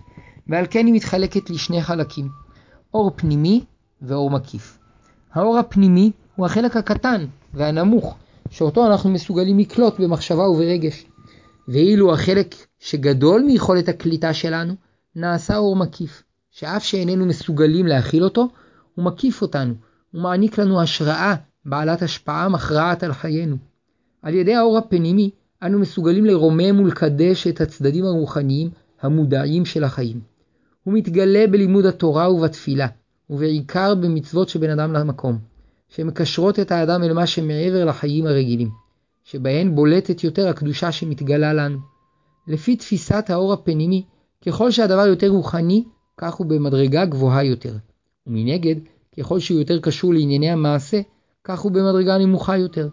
ועל 0.46 0.66
כן 0.70 0.86
היא 0.86 0.94
מתחלקת 0.94 1.50
לשני 1.50 1.82
חלקים, 1.82 2.28
אור 2.94 3.10
פנימי 3.16 3.64
ואור 4.02 4.30
מקיף. 4.30 4.78
האור 5.32 5.58
הפנימי 5.58 6.10
הוא 6.36 6.46
החלק 6.46 6.76
הקטן 6.76 7.26
והנמוך, 7.54 8.16
שאותו 8.50 8.86
אנחנו 8.86 9.10
מסוגלים 9.10 9.58
לקלוט 9.58 10.00
במחשבה 10.00 10.48
וברגש. 10.48 11.06
ואילו 11.68 12.14
החלק 12.14 12.54
שגדול 12.78 13.42
מיכולת 13.42 13.88
הקליטה 13.88 14.34
שלנו, 14.34 14.74
נעשה 15.16 15.56
אור 15.56 15.76
מקיף, 15.76 16.22
שאף 16.50 16.84
שאיננו 16.84 17.26
מסוגלים 17.26 17.86
להכיל 17.86 18.24
אותו, 18.24 18.48
הוא 18.94 19.04
מקיף 19.04 19.42
אותנו, 19.42 19.74
הוא 20.10 20.22
מעניק 20.22 20.58
לנו 20.58 20.82
השראה 20.82 21.34
בעלת 21.64 22.02
השפעה 22.02 22.48
מכרעת 22.48 23.02
על 23.02 23.12
חיינו. 23.12 23.69
על 24.22 24.35
ידי 24.35 24.54
האור 24.54 24.78
הפנימי, 24.78 25.30
אנו 25.62 25.78
מסוגלים 25.78 26.24
לרומם 26.24 26.80
ולקדש 26.80 27.46
את 27.46 27.61
הצדדים 27.61 28.04
הרוחניים 28.04 28.70
המודעים 29.00 29.64
של 29.64 29.85
החיים. 29.85 30.20
הוא 30.85 30.94
מתגלה 30.94 31.46
בלימוד 31.46 31.87
התורה 31.87 32.33
ובתפילה, 32.33 32.87
ובעיקר 33.30 33.94
במצוות 33.94 34.48
שבין 34.48 34.70
אדם 34.70 34.92
למקום, 34.92 35.38
שמקשרות 35.88 36.59
את 36.59 36.72
האדם 36.72 37.02
אל 37.02 37.12
מה 37.12 37.26
שמעבר 37.26 37.85
לחיים 37.85 38.26
הרגילים, 38.26 38.68
שבהן 39.24 39.74
בולטת 39.74 40.24
יותר 40.24 40.48
הקדושה 40.48 40.92
שמתגלה 40.92 41.52
לנו. 41.52 41.78
לפי 42.48 42.76
תפיסת 42.76 43.30
האור 43.30 43.52
הפנימי, 43.52 44.04
ככל 44.46 44.70
שהדבר 44.70 45.06
יותר 45.06 45.28
רוחני, 45.28 45.85
כך 46.16 46.35
הוא 46.35 46.46
במדרגה 46.46 47.04
גבוהה 47.04 47.44
יותר. 47.44 47.74
ומנגד, 48.26 48.74
ככל 49.18 49.40
שהוא 49.40 49.59
יותר 49.59 49.80
קשור 49.80 50.14
לענייני 50.14 50.50
המעשה, 50.50 51.00
כך 51.44 51.61
הוא 51.61 51.72
במדרגה 51.72 52.18
נמוכה 52.18 52.56
יותר. 52.56 52.88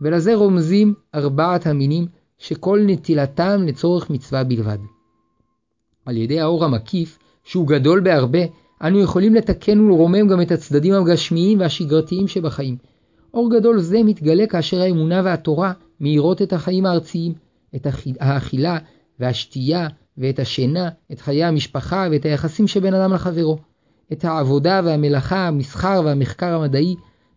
ולזה 0.00 0.34
רומזים 0.34 0.94
ארבעת 1.14 1.66
המינים 1.66 2.06
שכל 2.38 2.80
נטילתם 2.86 3.62
לצורך 3.66 4.10
מצווה 4.10 4.44
בלבד. 4.44 4.78
על 6.06 6.16
ידי 6.16 6.40
האור 6.40 6.64
המקיף, 6.64 7.18
שהוא 7.44 7.68
גדול 7.68 8.00
בהרבה, 8.00 8.38
אנו 8.82 9.00
יכולים 9.00 9.34
לתקן 9.34 9.80
ולרומם 9.80 10.28
גם 10.28 10.40
את 10.40 10.52
הצדדים 10.52 10.94
הגשמיים 10.94 11.60
והשגרתיים 11.60 12.28
שבחיים. 12.28 12.76
אור 13.34 13.50
גדול 13.50 13.78
זה 13.78 14.02
מתגלה 14.02 14.46
כאשר 14.46 14.80
האמונה 14.80 15.22
והתורה 15.24 15.72
מאירות 16.00 16.42
את 16.42 16.52
החיים 16.52 16.86
הארציים, 16.86 17.32
את 17.76 17.86
האכילה 18.20 18.78
והשתייה 19.20 19.88
ואת 20.18 20.38
השינה, 20.38 20.88
את 21.12 21.20
חיי 21.20 21.44
המשפחה 21.44 22.08
ואת 22.10 22.24
היחסים 22.24 22.66
שבין 22.66 22.94
אדם 22.94 23.12
לחברו, 23.12 23.58
את 24.12 24.24
העבודה 24.24 24.80
והמלאכה, 24.84 25.46
המסחר 25.46 26.02
והמחקר 26.04 26.54
המדעי, 26.54 26.94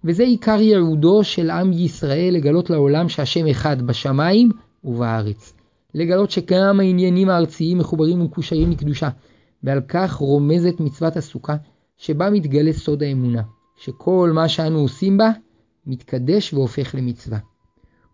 וזה 0.08 0.24
עיקר 0.24 0.62
ייעודו 0.62 1.24
של 1.24 1.50
עם 1.50 1.74
ישראל 1.74 2.34
לגלות 2.34 2.70
לעולם 2.70 3.10
שהשם 3.10 3.48
אחד 3.48 3.82
בשמיים 3.82 4.52
ובארץ. 4.84 5.54
לגלות 5.93 6.32
שגם 6.32 6.80
העניינים 6.80 7.30
הארציים 7.30 7.78
מחוברים 7.78 8.22
ומקושרים 8.22 8.72
לקדושה, 8.72 9.10
ועל 9.63 9.82
כך 9.88 10.13
רומזת 10.13 10.80
מצוות 10.80 11.17
הסוכה, 11.17 11.56
שבה 11.98 12.30
מתגלה 12.30 12.74
סוד 12.74 13.04
האמונה, 13.04 13.41
שכל 13.78 14.32
מה 14.34 14.50
שאנו 14.50 14.80
עושים 14.80 15.17
בה, 15.17 15.32
מתקדש 15.86 16.54
והופך 16.54 16.96
למצווה. 16.96 17.38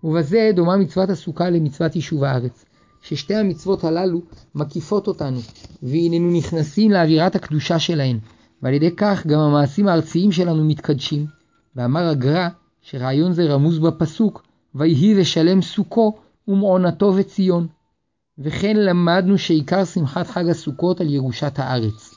ובזה 0.04 0.52
דומה 0.56 0.78
מצוות 0.78 1.10
הסוכה 1.10 1.50
למצוות 1.50 1.96
יישוב 1.96 2.24
הארץ, 2.24 2.66
ששתי 3.02 3.36
המצוות 3.36 3.84
הללו 3.84 4.22
מקיפות 4.56 5.08
אותנו, 5.08 5.40
והננו 5.84 6.32
נכנסים 6.32 6.92
לאווירת 6.92 7.36
הקדושה 7.36 7.80
שלהן, 7.80 8.18
ועל 8.62 8.74
ידי 8.74 8.92
כך 8.98 9.28
גם 9.28 9.40
המעשים 9.40 9.88
הארציים 9.88 10.32
שלנו 10.32 10.66
מתקדשים. 10.66 11.43
ואמר 11.76 12.08
הגר"א 12.08 12.48
שרעיון 12.82 13.34
זה 13.34 13.44
רמוז 13.44 13.80
בפסוק, 13.80 14.44
ויהי 14.76 15.14
לשלם 15.14 15.62
סוכו 15.62 16.18
ומעונתו 16.48 17.14
וציון. 17.18 17.68
וכן 18.38 18.78
למדנו 18.78 19.38
שעיקר 19.38 19.86
שמחת 19.86 20.28
חג 20.28 20.50
הסוכות 20.50 21.02
על 21.02 21.10
ירושת 21.10 21.60
הארץ. 21.60 22.16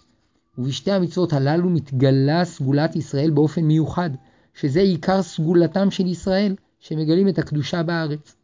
ובשתי 0.58 0.92
המצוות 0.92 1.32
הללו 1.32 1.70
מתגלה 1.70 2.44
סגולת 2.44 2.96
ישראל 2.96 3.30
באופן 3.30 3.64
מיוחד, 3.64 4.10
שזה 4.54 4.80
עיקר 4.80 5.22
סגולתם 5.22 5.90
של 5.90 6.06
ישראל, 6.06 6.54
שמגלים 6.80 7.28
את 7.28 7.38
הקדושה 7.38 7.82
בארץ. 7.82 8.36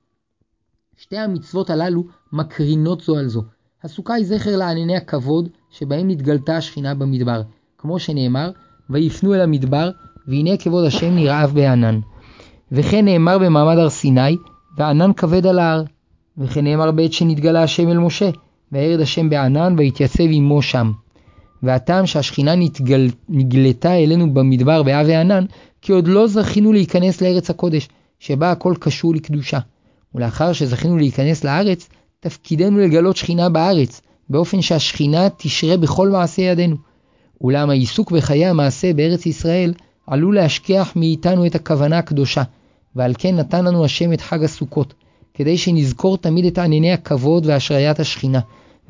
שתי 0.97 1.19
המצוות 1.19 1.71
הללו 1.71 2.05
מקרינות 2.33 3.01
זו 3.01 3.17
על 3.17 3.29
זו. 3.29 3.43
הסוכה 3.83 4.15
היא 4.15 4.27
זכר 4.27 4.57
לענני 4.57 4.97
הכבוד 4.97 5.49
שבהם 5.71 6.09
נתגלתה 6.09 6.57
השכינה 6.57 6.95
במדבר, 6.95 7.43
כמו 7.79 7.99
שנאמר, 7.99 8.51
ויפנו 8.91 9.35
אל 9.35 9.41
המדבר, 9.41 9.91
והנה 10.29 10.57
כבוד 10.57 10.85
השם 10.85 11.15
נרעב 11.15 11.51
בענן. 11.55 12.01
וכן 12.73 13.05
נאמר 13.05 13.39
במעמד 13.39 13.79
הר 13.79 13.91
סיני, 13.91 14.37
וענן 14.77 15.13
כבד 15.13 15.47
על 15.47 15.59
ההר. 15.59 15.83
וכן 16.39 16.65
נאמר 16.65 16.91
בעת 16.91 17.13
שנתגלה 17.13 17.63
השם 17.63 17.89
אל 17.89 17.99
משה, 17.99 18.31
וירד 18.73 19.01
השם 19.01 19.31
בענן, 19.31 19.75
ויתייצב 19.79 20.25
עמו 20.31 20.63
שם. 20.63 20.93
והטעם 21.63 22.07
שהשכינה 22.07 22.55
נתגל... 22.55 23.09
נגלתה 23.29 23.95
אלינו 23.95 24.35
במדבר 24.35 24.83
באב 24.83 25.07
וענן, 25.09 25.45
כי 25.83 25.93
עוד 25.93 26.09
לא 26.09 26.27
זכינו 26.27 26.73
להיכנס 26.73 27.21
לארץ 27.21 27.51
הקודש, 27.51 27.89
שבה 28.19 28.51
הכל 28.51 28.75
קשור 28.81 29.15
לקדושה. 29.15 29.59
ולאחר 30.15 30.53
שזכינו 30.53 30.99
להיכנס 30.99 31.45
לארץ, 31.45 31.89
תפקידנו 32.21 32.79
לגלות 32.79 33.17
שכינה 33.17 33.49
בארץ, 33.49 34.01
באופן 34.29 34.63
שהשכינה 34.63 35.29
תשרה 35.37 35.77
בכל 35.77 36.09
מעשה 36.09 36.43
ידינו. 36.43 36.77
אולם 37.41 37.71
העיסוק 37.71 38.11
בחיי 38.11 38.47
המעשה 38.47 38.93
בארץ 38.93 39.27
ישראל 39.27 39.73
עלול 40.07 40.35
להשכיח 40.35 40.97
מאיתנו 40.97 41.47
את 41.47 41.55
הכוונה 41.55 41.99
הקדושה, 41.99 42.43
ועל 42.97 43.15
כן 43.19 43.37
נתן 43.37 43.65
לנו 43.65 43.85
השם 43.85 44.13
את 44.13 44.21
חג 44.21 44.45
הסוכות, 44.45 44.95
כדי 45.35 45.59
שנזכור 45.59 46.19
תמיד 46.19 46.45
את 46.45 46.59
ענייני 46.59 46.93
הכבוד 46.93 47.47
והשריית 47.47 48.01
השכינה, 48.01 48.41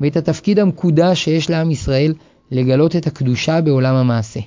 ואת 0.01 0.17
התפקיד 0.17 0.59
המקודש 0.59 1.23
שיש 1.23 1.49
לעם 1.49 1.71
ישראל 1.71 2.13
לגלות 2.51 2.95
את 2.95 3.07
הקדושה 3.07 3.61
בעולם 3.61 3.95
המעשה. 3.95 4.39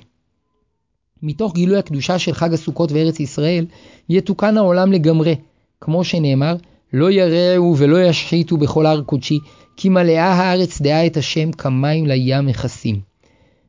מתוך 1.23 1.53
גילוי 1.53 1.77
הקדושה 1.77 2.19
של 2.19 2.33
חג 2.33 2.53
הסוכות 2.53 2.91
וארץ 2.91 3.19
ישראל, 3.19 3.65
יתוקן 4.09 4.57
העולם 4.57 4.91
לגמרי, 4.91 5.35
כמו 5.81 6.03
שנאמר, 6.03 6.55
לא 6.93 7.11
ירעו 7.11 7.75
ולא 7.77 8.03
ישחיתו 8.03 8.57
בכל 8.57 8.85
הר 8.85 9.01
קודשי, 9.01 9.39
כי 9.77 9.89
מלאה 9.89 10.33
הארץ 10.33 10.81
דעה 10.81 11.05
את 11.05 11.17
השם 11.17 11.51
כמים 11.51 12.05
לים 12.05 12.45
מכסים. 12.45 12.99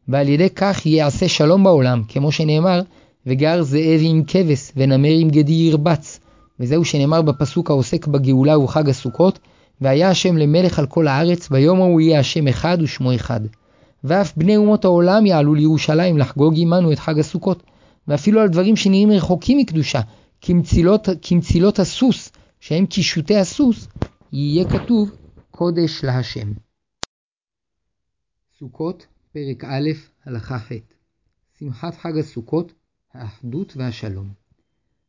ועל 0.09 0.29
ידי 0.29 0.51
כך 0.51 0.87
יעשה 0.87 1.29
שלום 1.29 1.65
בעולם, 1.65 2.03
כמו 2.09 2.33
שנאמר, 2.33 2.81
וגר 3.27 3.63
זאב 3.63 4.01
עם 4.03 4.23
כבש, 4.27 4.73
ונמר 4.77 5.13
עם 5.21 5.29
גדי 5.31 5.53
ירבץ. 5.53 6.21
וזהו 6.61 6.85
שנאמר 6.85 7.23
בפסוק 7.23 7.71
העוסק 7.71 8.07
בגאולה 8.07 8.59
וחג 8.59 8.89
הסוכות, 8.89 9.39
והיה 9.81 10.11
השם 10.11 10.37
למלך 10.37 10.79
על 10.79 10.87
כל 10.87 11.09
הארץ, 11.09 11.49
ביום 11.49 11.81
ההוא 11.81 12.01
יהיה 12.01 12.21
השם 12.21 12.49
אחד 12.49 12.79
ושמו 12.81 13.15
אחד. 13.15 13.41
ואף 14.05 14.37
בני 14.37 14.57
אומות 14.57 14.85
העולם 14.85 15.27
יעלו 15.27 15.55
לירושלים 15.55 16.19
לחגוג 16.19 16.55
עמנו 16.57 16.93
את 16.93 16.99
חג 16.99 17.19
הסוכות, 17.19 17.63
ואפילו 18.09 18.41
על 18.41 18.49
דברים 18.49 18.77
שנראים 18.77 19.11
רחוקים 19.11 19.59
מקדושה, 19.59 20.01
כמצילות, 20.41 21.09
כמצילות 21.23 21.79
הסוס, 21.79 22.33
שהם 22.61 22.87
קישוטי 22.87 23.37
הסוס, 23.37 23.89
יהיה 24.33 24.71
כתוב 24.71 25.11
קודש 25.51 26.05
להשם. 26.05 26.53
סוכות, 28.59 29.07
פרק 29.33 29.65
א', 29.65 29.91
הלכה 30.25 30.59
ח' 30.59 30.73
שמחת 31.59 31.95
חג 31.95 32.19
הסוכות, 32.19 32.73
האחדות 33.15 33.77
והשלום. 33.77 34.29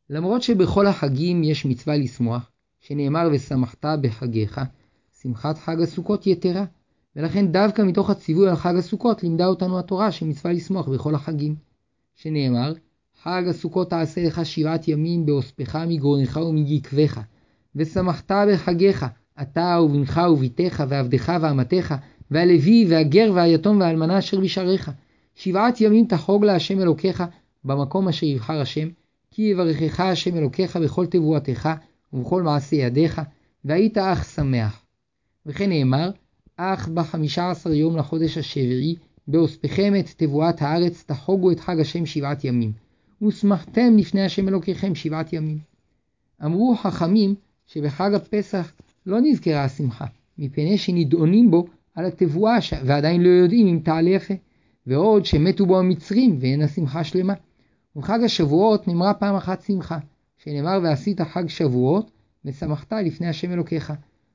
למרות 0.10 0.41
שבכל 0.41 0.88
החגים 0.88 1.43
יש 1.43 1.65
מצווה 1.65 1.97
לשמוח, 1.97 2.51
שנאמר 2.79 3.29
ושמחת 3.32 3.86
בחגיך, 4.01 4.62
שמחת 5.21 5.58
חג 5.58 5.82
הסוכות 5.82 6.27
יתרה, 6.27 6.65
ולכן 7.15 7.51
דווקא 7.51 7.82
מתוך 7.82 8.10
הציווי 8.10 8.49
על 8.49 8.55
חג 8.55 8.75
הסוכות 8.75 9.23
לימדה 9.23 9.47
אותנו 9.47 9.79
התורה 9.79 10.12
שמצווה 10.12 10.53
לשמוח 10.53 10.88
בכל 10.88 11.15
החגים. 11.15 11.55
שנאמר, 12.15 12.73
חג 13.23 13.43
הסוכות 13.49 13.89
תעשה 13.89 14.27
לך 14.27 14.45
שבעת 14.45 14.88
ימים 14.88 15.25
באוספך 15.25 15.75
מגרונך 15.75 16.38
ומגקבך, 16.38 17.19
ושמחת 17.75 18.32
בחגיך, 18.53 19.05
אתה 19.41 19.77
ובנך 19.82 20.21
וביתך 20.32 20.84
ועבדך 20.88 21.34
ואמתך, 21.41 21.95
והלוי 22.31 22.85
והגר 22.89 23.31
והיתום 23.35 23.79
והאלמנה 23.79 24.19
אשר 24.19 24.39
בשעריך. 24.39 24.91
שבעת 25.39 25.81
ימים 25.81 26.05
תחוג 26.05 26.45
להשם 26.45 26.79
אלוקיך 26.79 27.23
במקום 27.63 28.07
אשר 28.07 28.25
יבחר 28.25 28.61
השם, 28.61 28.87
כי 29.31 29.41
יברכך 29.41 29.99
השם 29.99 30.37
אלוקיך 30.37 30.75
בכל 30.75 31.05
תבואתך 31.05 31.69
ובכל 32.13 32.43
מעשה 32.43 32.75
ידיך, 32.75 33.21
והיית 33.65 33.97
אך 33.97 34.25
שמח. 34.35 34.81
וכן 35.45 35.69
נאמר, 35.69 36.11
אך 36.57 36.87
בחמישה 36.87 37.51
עשר 37.51 37.73
יום 37.73 37.97
לחודש 37.97 38.37
השביעי, 38.37 38.95
באוספכם 39.27 39.93
את 39.99 40.09
תבואת 40.17 40.61
הארץ, 40.61 41.03
תחוגו 41.07 41.51
את 41.51 41.59
חג 41.59 41.79
השם 41.79 42.05
שבעת 42.05 42.43
ימים, 42.43 42.71
ושמחתם 43.21 43.97
לפני 43.97 44.25
השם 44.25 44.47
אלוקיכם 44.47 44.95
שבעת 44.95 45.33
ימים. 45.33 45.57
אמרו 46.45 46.75
חכמים 46.75 47.35
שבחג 47.67 48.13
הפסח 48.13 48.71
לא 49.05 49.17
נזכרה 49.21 49.63
השמחה, 49.63 50.05
מפני 50.37 50.77
שנדעונים 50.77 51.51
בו 51.51 51.65
על 51.95 52.06
התבואה 52.06 52.58
ועדיין 52.86 53.21
לא 53.21 53.30
יודעים 53.30 53.67
אם 53.67 53.80
תעלה 53.84 54.10
יפה, 54.10 54.34
ועוד 54.88 55.25
שמתו 55.25 55.65
בו 55.65 55.80
המצרים 55.80 56.38
ואין 56.39 56.62
השמחה 56.62 57.04
שלמה. 57.04 57.34
ובחג 57.95 58.23
השבועות 58.23 58.88
נאמרה 58.88 59.13
פעם 59.13 59.36
אחת 59.36 59.62
שמחה, 59.62 59.97
שנאמר 60.38 60.80
ועשית 60.84 61.21
חג 61.21 61.47
שבועות 61.47 62.12
ושמחת 62.45 62.93
לפני 62.93 63.28
השם 63.28 63.52
אלוקיך, 63.52 63.93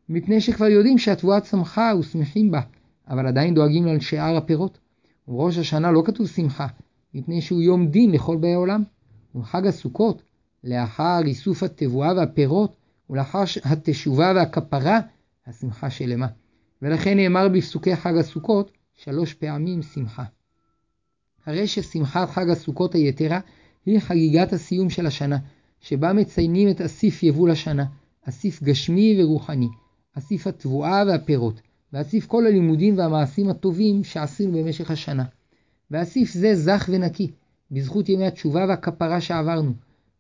מפני 0.09 0.41
שכבר 0.41 0.67
יודעים 0.67 0.99
שהתבואה 0.99 1.41
צמחה 1.41 1.93
ושמחים 1.99 2.51
בה, 2.51 2.61
אבל 3.09 3.27
עדיין 3.27 3.55
דואגים 3.55 3.89
על 3.89 4.01
שאר 4.01 4.37
הפירות. 4.37 4.79
ובראש 5.29 5.59
השנה 5.59 5.91
לא 5.93 6.03
כתוב 6.05 6.27
שמחה, 6.27 6.67
מפני 7.15 7.41
שהוא 7.41 7.63
יום 7.63 7.87
דין 7.87 8.11
לכל 8.11 8.37
באי 8.37 8.55
עולם. 8.55 8.83
ובחג 9.35 9.67
הסוכות, 9.67 10.23
לאחר 10.65 11.21
איסוף 11.25 11.63
התבואה 11.63 12.15
והפירות, 12.17 12.77
ולאחר 13.11 13.43
התשובה 13.65 14.33
והכפרה, 14.37 15.01
השמחה 15.47 15.91
שלמה. 15.91 16.27
ולכן 16.85 17.17
נאמר 17.17 17.49
בפסוקי 17.49 17.97
חג 17.97 18.17
הסוכות 18.17 18.71
שלוש 18.95 19.35
פעמים 19.35 19.83
שמחה. 19.83 20.25
הרי 21.47 21.67
ששמחת 21.67 22.31
חג 22.31 22.51
הסוכות 22.51 22.95
היתרה 22.95 23.41
היא 23.87 23.99
חגיגת 23.99 24.53
הסיום 24.53 24.91
של 24.91 25.07
השנה, 25.07 25.39
שבה 25.81 26.13
מציינים 26.13 26.69
את 26.71 26.81
אסיף 26.81 27.23
יבול 27.23 27.51
השנה, 27.51 27.85
אסיף 28.29 28.63
גשמי 28.63 29.23
ורוחני, 29.23 29.69
אסיף 30.19 30.47
התבואה 30.47 31.03
והפירות, 31.07 31.61
ואסיף 31.93 32.27
כל 32.27 32.47
הלימודים 32.47 32.99
והמעשים 32.99 33.49
הטובים 33.49 34.05
שעשינו 34.05 34.59
במשך 34.59 34.91
השנה. 34.91 35.25
ואסיף 35.91 36.33
זה 36.33 36.55
זך 36.55 36.89
ונקי, 36.93 37.31
בזכות 37.71 38.09
ימי 38.09 38.27
התשובה 38.27 38.65
והכפרה 38.69 39.21
שעברנו. 39.21 39.73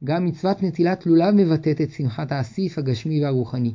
גם 0.05 0.25
מצוות 0.25 0.63
נטילת 0.63 1.07
לולב 1.07 1.35
מבטאת 1.35 1.81
את 1.81 1.91
שמחת 1.91 2.33
האסיף 2.33 2.79
הגשמי 2.79 3.25
והרוחני. 3.25 3.73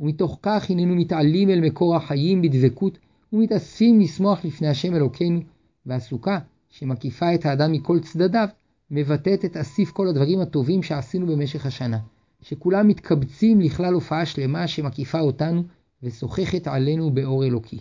ומתוך 0.00 0.38
כך 0.42 0.70
הננו 0.70 0.94
מתעלים 0.94 1.50
אל 1.50 1.60
מקור 1.60 1.96
החיים 1.96 2.42
בדבקות, 2.42 2.98
ומתאספים 3.32 4.00
לשמוח 4.00 4.44
לפני 4.44 4.68
השם 4.68 4.94
אלוקינו, 4.94 5.40
והסוכה, 5.86 6.38
שמקיפה 6.70 7.34
את 7.34 7.46
האדם 7.46 7.72
מכל 7.72 8.00
צדדיו, 8.00 8.48
מבטאת 8.90 9.44
את 9.44 9.56
אסיף 9.56 9.90
כל 9.90 10.08
הדברים 10.08 10.40
הטובים 10.40 10.82
שעשינו 10.82 11.26
במשך 11.26 11.66
השנה, 11.66 11.98
שכולם 12.42 12.88
מתקבצים 12.88 13.60
לכלל 13.60 13.94
הופעה 13.94 14.26
שלמה 14.26 14.68
שמקיפה 14.68 15.20
אותנו 15.20 15.62
ושוחחת 16.02 16.66
עלינו 16.66 17.10
באור 17.10 17.44
אלוקי. 17.44 17.78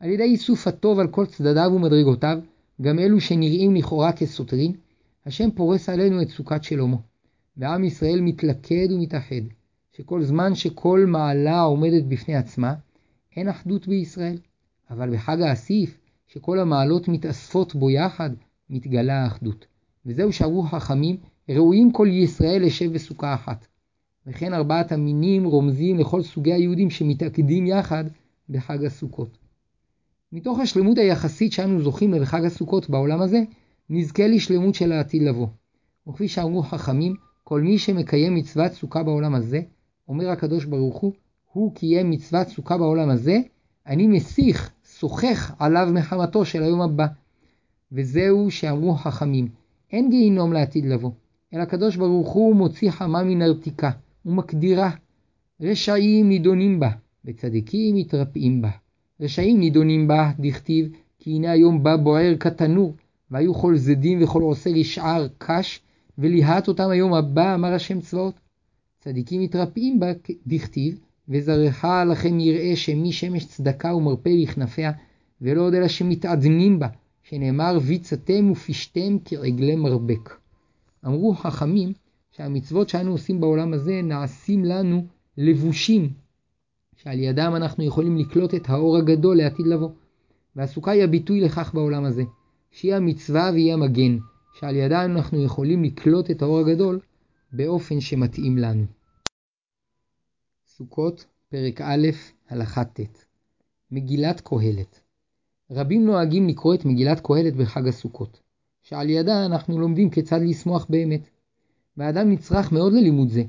על 0.00 0.10
ידי 0.10 0.22
איסוף 0.22 0.66
הטוב 0.66 0.98
על 0.98 1.08
כל 1.08 1.26
צדדיו 1.26 1.70
ומדרגותיו, 1.74 2.38
גם 2.82 2.98
אלו 2.98 3.20
שנראים 3.20 3.74
לכאורה 3.74 4.12
כסותרים, 4.12 4.72
השם 5.26 5.50
פורס 5.50 5.88
עלינו 5.88 6.22
את 6.22 6.28
סוכת 6.28 6.64
שלמה, 6.64 6.96
ועם 7.56 7.84
ישראל 7.84 8.20
מתלכד 8.20 8.86
ומתאחד, 8.90 9.42
שכל 9.98 10.22
זמן 10.22 10.54
שכל 10.54 11.04
מעלה 11.08 11.60
עומדת 11.60 12.04
בפני 12.04 12.36
עצמה, 12.36 12.74
אין 13.36 13.48
אחדות 13.48 13.88
בישראל, 13.88 14.38
אבל 14.90 15.14
בחג 15.14 15.40
האסיף, 15.40 15.98
שכל 16.26 16.58
המעלות 16.58 17.08
מתאספות 17.08 17.74
בו 17.74 17.90
יחד, 17.90 18.30
מתגלה 18.70 19.24
האחדות. 19.24 19.66
וזהו 20.06 20.32
שאמרו 20.32 20.62
חכמים, 20.62 21.16
ראויים 21.48 21.92
כל 21.92 22.08
ישראל 22.10 22.66
לשב 22.66 22.92
בסוכה 22.92 23.34
אחת. 23.34 23.66
וכן 24.26 24.54
ארבעת 24.54 24.92
המינים 24.92 25.44
רומזים 25.44 25.98
לכל 25.98 26.22
סוגי 26.22 26.52
היהודים 26.52 26.90
שמתאגדים 26.90 27.66
יחד 27.66 28.04
בחג 28.48 28.84
הסוכות. 28.84 29.38
מתוך 30.32 30.58
השלמות 30.58 30.98
היחסית 30.98 31.52
שאנו 31.52 31.82
זוכים 31.82 32.14
לחג 32.14 32.44
הסוכות 32.44 32.90
בעולם 32.90 33.20
הזה, 33.20 33.42
נזכה 33.90 34.26
לשלמות 34.26 34.74
של 34.74 34.92
העתיד 34.92 35.22
לבוא. 35.22 35.48
וכפי 36.08 36.28
שאמרו 36.28 36.62
חכמים, 36.62 37.14
כל 37.44 37.60
מי 37.60 37.78
שמקיים 37.78 38.34
מצוות 38.34 38.72
סוכה 38.72 39.02
בעולם 39.02 39.34
הזה, 39.34 39.60
אומר 40.08 40.30
הקדוש 40.30 40.64
ברוך 40.64 40.96
הוא, 40.96 41.12
הוא 41.52 41.74
קיים 41.74 42.10
מצוות 42.10 42.48
סוכה 42.48 42.78
בעולם 42.78 43.10
הזה, 43.10 43.38
אני 43.86 44.06
מסיך, 44.06 44.70
שוחך 44.98 45.54
עליו 45.58 45.88
מחמתו 45.92 46.44
של 46.44 46.62
היום 46.62 46.80
הבא. 46.80 47.06
וזהו 47.92 48.50
שאמרו 48.50 48.94
חכמים, 48.94 49.48
אין 49.92 50.10
גיהינום 50.10 50.52
לעתיד 50.52 50.84
לבוא, 50.86 51.10
אלא 51.54 51.62
הקדוש 51.62 51.96
ברוך 51.96 52.28
הוא 52.32 52.56
מוציא 52.56 52.90
חמה 52.90 53.24
מן 53.24 53.42
הרתיקה, 53.42 53.90
ומקדירה. 54.26 54.90
רשעים 55.60 56.28
נידונים 56.28 56.80
בה, 56.80 56.90
וצדיקים 57.24 57.96
מתרפאים 57.96 58.62
בה. 58.62 58.70
רשעים 59.20 59.60
נידונים 59.60 60.08
בה, 60.08 60.30
דכתיב, 60.38 60.88
כי 61.18 61.30
הנה 61.30 61.50
היום 61.50 61.82
בא 61.82 61.96
בוער 61.96 62.34
כתנור, 62.40 62.94
והיו 63.30 63.54
כל 63.54 63.76
זדים 63.76 64.22
וכל 64.22 64.42
עושה 64.42 64.70
רשער 64.70 65.26
קש, 65.38 65.80
וליהט 66.18 66.68
אותם 66.68 66.90
היום 66.90 67.14
הבא, 67.14 67.54
אמר 67.54 67.72
השם 67.72 68.00
צבאות. 68.00 68.34
צדיקים 69.08 69.40
מתרפאים 69.40 70.00
בה, 70.00 70.06
דכתיב, 70.46 70.98
וזרעך 71.28 71.84
לכם 72.10 72.40
יראה 72.40 72.76
שמי 72.76 73.12
שמש 73.12 73.44
צדקה 73.44 73.94
ומרפא 73.94 74.30
בכנפיה, 74.42 74.92
ולא 75.40 75.62
עוד 75.62 75.74
אלא 75.74 75.88
שמתעדנים 75.88 76.78
בה, 76.78 76.88
שנאמר 77.22 77.78
ויצתם 77.82 78.50
ופשתם 78.50 79.16
כעגלי 79.24 79.76
מרבק. 79.76 80.36
אמרו 81.06 81.34
חכמים 81.34 81.92
שהמצוות 82.30 82.88
שאנו 82.88 83.10
עושים 83.10 83.40
בעולם 83.40 83.72
הזה 83.72 84.00
נעשים 84.02 84.64
לנו 84.64 85.06
לבושים, 85.36 86.10
שעל 86.96 87.18
ידם 87.18 87.52
אנחנו 87.56 87.84
יכולים 87.84 88.16
לקלוט 88.16 88.54
את 88.54 88.70
האור 88.70 88.96
הגדול 88.96 89.36
לעתיד 89.36 89.66
לבוא. 89.66 89.90
והסוכה 90.56 90.90
היא 90.90 91.04
הביטוי 91.04 91.40
לכך 91.40 91.74
בעולם 91.74 92.04
הזה, 92.04 92.22
שהיא 92.70 92.94
המצווה 92.94 93.50
והיא 93.52 93.72
המגן, 93.72 94.18
שעל 94.58 94.76
ידה 94.76 95.04
אנחנו 95.04 95.44
יכולים 95.44 95.84
לקלוט 95.84 96.30
את 96.30 96.42
האור 96.42 96.58
הגדול 96.58 97.00
באופן 97.52 98.00
שמתאים 98.00 98.58
לנו. 98.58 98.97
סוכות, 100.78 101.26
פרק 101.48 101.80
א', 101.80 102.08
הלכה 102.48 102.84
ט' 102.84 103.00
מגילת 103.90 104.40
קהלת 104.40 105.00
רבים 105.70 106.06
נוהגים 106.06 106.48
לקרוא 106.48 106.74
את 106.74 106.84
מגילת 106.84 107.20
קהלת 107.20 107.56
בחג 107.56 107.88
הסוכות, 107.88 108.40
שעל 108.82 109.10
ידה 109.10 109.46
אנחנו 109.46 109.80
לומדים 109.80 110.10
כיצד 110.10 110.40
לשמוח 110.42 110.86
באמת. 110.88 111.20
והאדם 111.96 112.30
נצרך 112.30 112.72
מאוד 112.72 112.92
ללימוד 112.92 113.28
זה, 113.28 113.42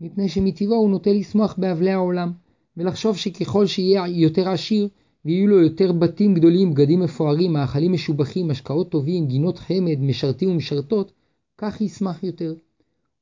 מפני 0.00 0.28
שמטבעו 0.28 0.74
הוא 0.74 0.90
נוטה 0.90 1.10
לשמוח 1.12 1.54
באבלי 1.58 1.90
העולם, 1.90 2.32
ולחשוב 2.76 3.16
שככל 3.16 3.66
שיהיה 3.66 4.06
יותר 4.08 4.48
עשיר, 4.48 4.88
ויהיו 5.24 5.46
לו 5.46 5.60
יותר 5.60 5.92
בתים 5.92 6.34
גדולים, 6.34 6.74
בגדים 6.74 7.00
מפוארים, 7.00 7.52
מאכלים 7.52 7.92
משובחים, 7.92 8.50
השקעות 8.50 8.90
טובים, 8.90 9.26
גינות 9.26 9.58
חמד, 9.58 9.98
משרתים 10.00 10.50
ומשרתות, 10.50 11.12
כך 11.58 11.80
ישמח 11.80 12.22
יותר. 12.22 12.54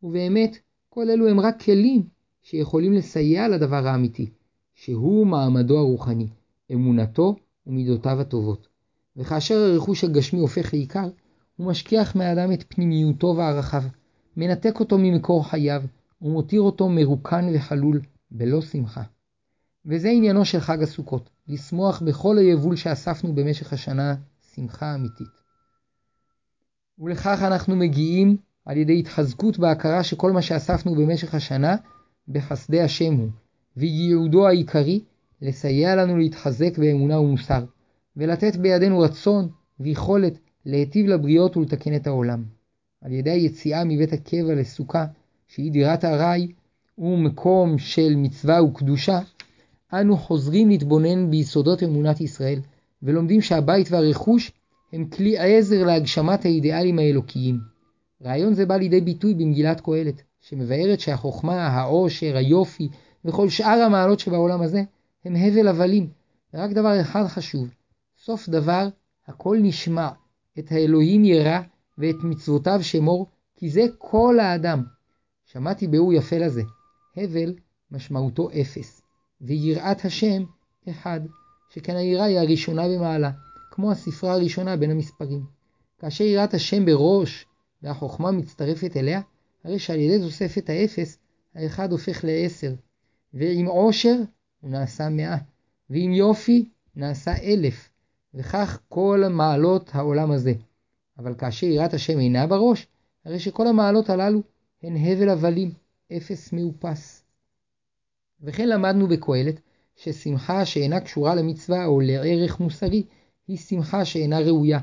ובאמת, 0.03 0.59
כל 0.89 1.11
אלו 1.11 1.29
הם 1.29 1.41
רק 1.41 1.63
כלים 1.63 2.20
שיכולים 2.43 2.93
לסייע 2.93 3.49
לדבר 3.49 3.87
האמיתי, 3.87 4.31
שהוא 4.75 5.27
מעמדו 5.27 5.79
הרוחני, 5.79 6.29
אמונתו 6.73 7.37
ומידותיו 7.67 8.21
הטובות. 8.21 8.69
וכאשר 9.17 9.55
הרכוש 9.55 10.05
הגשמי 10.05 10.41
הופך 10.41 10.75
לעיקר, 10.75 11.09
הוא 11.57 11.67
משכיח 11.67 12.17
מהאדם 12.17 12.53
את 12.53 12.65
פנימיותו 12.69 13.35
וערכיו, 13.37 13.83
מנתק 14.37 14.81
אותו 14.81 14.99
ממקור 14.99 15.49
חייו, 15.49 15.83
ומותיר 16.23 16.61
אותו 16.61 16.89
מרוקן 16.89 17.51
וחלול, 17.55 18.01
בלא 18.31 18.61
שמחה. 18.61 19.03
וזה 19.87 20.09
עניינו 20.09 20.45
של 20.45 20.61
חג 20.61 20.83
הסוכות, 20.83 21.31
לשמוח 21.49 22.03
בכל 22.03 22.39
היבול 22.39 22.77
שאספנו 22.77 23.35
במשך 23.35 23.73
השנה 23.73 24.15
שמחה 24.55 24.95
אמיתית. 24.95 25.41
ולכך 26.99 27.43
אנחנו 27.43 27.77
מגיעים 27.77 28.37
על 28.65 28.77
ידי 28.77 28.99
התחזקות 28.99 29.59
בהכרה 29.59 30.05
שכל 30.05 30.33
מה 30.33 30.43
שאספנו 30.43 30.95
במשך 30.95 31.35
השנה 31.35 31.77
בחסדי 32.31 32.81
השם 32.81 33.15
הוא, 33.15 33.29
וייעודו 33.77 34.49
העיקרי 34.49 35.01
לסייע 35.43 35.97
לנו 35.97 36.19
להתחזק 36.19 36.79
באמונה 36.79 37.21
ומוסר, 37.21 37.65
ולתת 38.17 38.57
בידינו 38.57 38.99
רצון 38.99 39.49
ויכולת 39.81 40.39
להיטיב 40.67 41.07
לבריות 41.07 41.57
ולתקן 41.57 41.97
את 41.97 42.07
העולם. 42.07 42.45
על 43.01 43.13
ידי 43.13 43.31
היציאה 43.31 43.85
מבית 43.85 44.13
הקבע 44.13 44.55
לסוכה, 44.55 45.07
שהיא 45.49 45.73
דירת 45.73 46.05
ארעי, 46.05 46.53
ומקום 46.99 47.79
של 47.79 48.17
מצווה 48.17 48.63
וקדושה, 48.63 49.21
אנו 49.93 50.17
חוזרים 50.17 50.69
להתבונן 50.69 51.31
ביסודות 51.31 51.83
אמונת 51.83 52.21
ישראל, 52.21 52.61
ולומדים 53.03 53.41
שהבית 53.41 53.93
והרכוש 53.93 54.53
הם 54.93 55.05
כלי 55.05 55.39
עזר 55.39 55.85
להגשמת 55.85 56.45
האידיאלים 56.45 56.99
האלוקיים. 56.99 57.59
רעיון 58.25 58.55
זה 58.55 58.67
בא 58.67 58.77
לידי 58.77 59.01
ביטוי 59.01 59.35
במגילת 59.35 59.81
קהלת, 59.81 60.23
שמבארת 60.41 61.01
שהחוכמה, 61.01 61.67
העושר, 61.67 62.37
היופי 62.37 62.89
וכל 63.25 63.49
שאר 63.49 63.83
המעלות 63.87 64.21
שבעולם 64.21 64.63
הזה 64.63 64.83
הם 65.25 65.37
הבל 65.37 65.69
הבלים. 65.69 66.11
ורק 66.55 66.71
דבר 66.71 67.01
אחד 67.01 67.27
חשוב, 67.27 67.69
סוף 68.19 68.49
דבר 68.49 68.89
הכל 69.27 69.59
נשמע, 69.63 70.09
את 70.59 70.73
האלוהים 70.73 71.25
ירא 71.25 71.61
ואת 71.99 72.17
מצוותיו 72.23 72.79
שמור, 72.83 73.27
כי 73.57 73.71
זה 73.71 73.87
כל 73.99 74.39
האדם. 74.41 74.85
שמעתי 75.45 75.87
באור 75.87 76.13
יפה 76.13 76.39
לזה, 76.39 76.63
הבל 77.17 77.55
משמעותו 77.91 78.49
אפס, 78.61 79.03
ויראת 79.41 80.05
השם 80.05 80.43
אחד, 80.91 81.21
שכן 81.71 81.97
היראה 81.97 82.25
היא 82.25 82.39
הראשונה 82.39 82.89
במעלה, 82.89 83.31
כמו 83.71 83.91
הספרה 83.91 84.33
הראשונה 84.33 84.77
בין 84.77 84.91
המספרים. 84.91 85.45
כאשר 85.99 86.25
יראת 86.25 86.55
השם 86.55 86.85
בראש 86.85 87.47
והחוכמה 87.83 88.31
מצטרפת 88.31 88.97
אליה, 88.97 89.21
הרי 89.65 89.79
שעל 89.79 89.99
ידי 89.99 90.19
תוספת 90.25 90.71
האפס, 90.71 91.19
האחד 91.55 91.93
הופך 91.93 92.25
לעשר, 92.25 92.75
ועם 93.35 93.67
עושר 93.67 94.17
הוא 94.61 94.71
נעשה 94.71 95.09
מאה, 95.09 95.37
ועם 95.91 96.13
יופי 96.13 96.69
נעשה 96.97 97.37
אלף, 97.43 97.91
וכך 98.35 98.81
כל 98.89 99.25
מעלות 99.31 99.91
העולם 99.93 100.31
הזה. 100.31 100.53
אבל 101.19 101.35
כאשר 101.35 101.67
יראת 101.67 101.95
השם 101.95 102.19
אינה 102.19 102.47
בראש, 102.47 102.87
הרי 103.25 103.39
שכל 103.39 103.67
המעלות 103.67 104.11
הללו 104.11 104.43
הן 104.83 104.97
הבל 104.97 105.29
הבלים, 105.29 105.73
אפס 106.17 106.53
מאופס. 106.53 107.25
וכן 108.43 108.69
למדנו 108.69 109.09
בקהלת 109.09 109.61
ששמחה 109.97 110.65
שאינה 110.65 111.01
קשורה 111.01 111.35
למצווה 111.35 111.87
או 111.87 112.01
לערך 112.01 112.61
מוסרי, 112.61 113.03
היא 113.49 113.59
שמחה 113.59 114.05
שאינה 114.05 114.41
ראויה, 114.41 114.81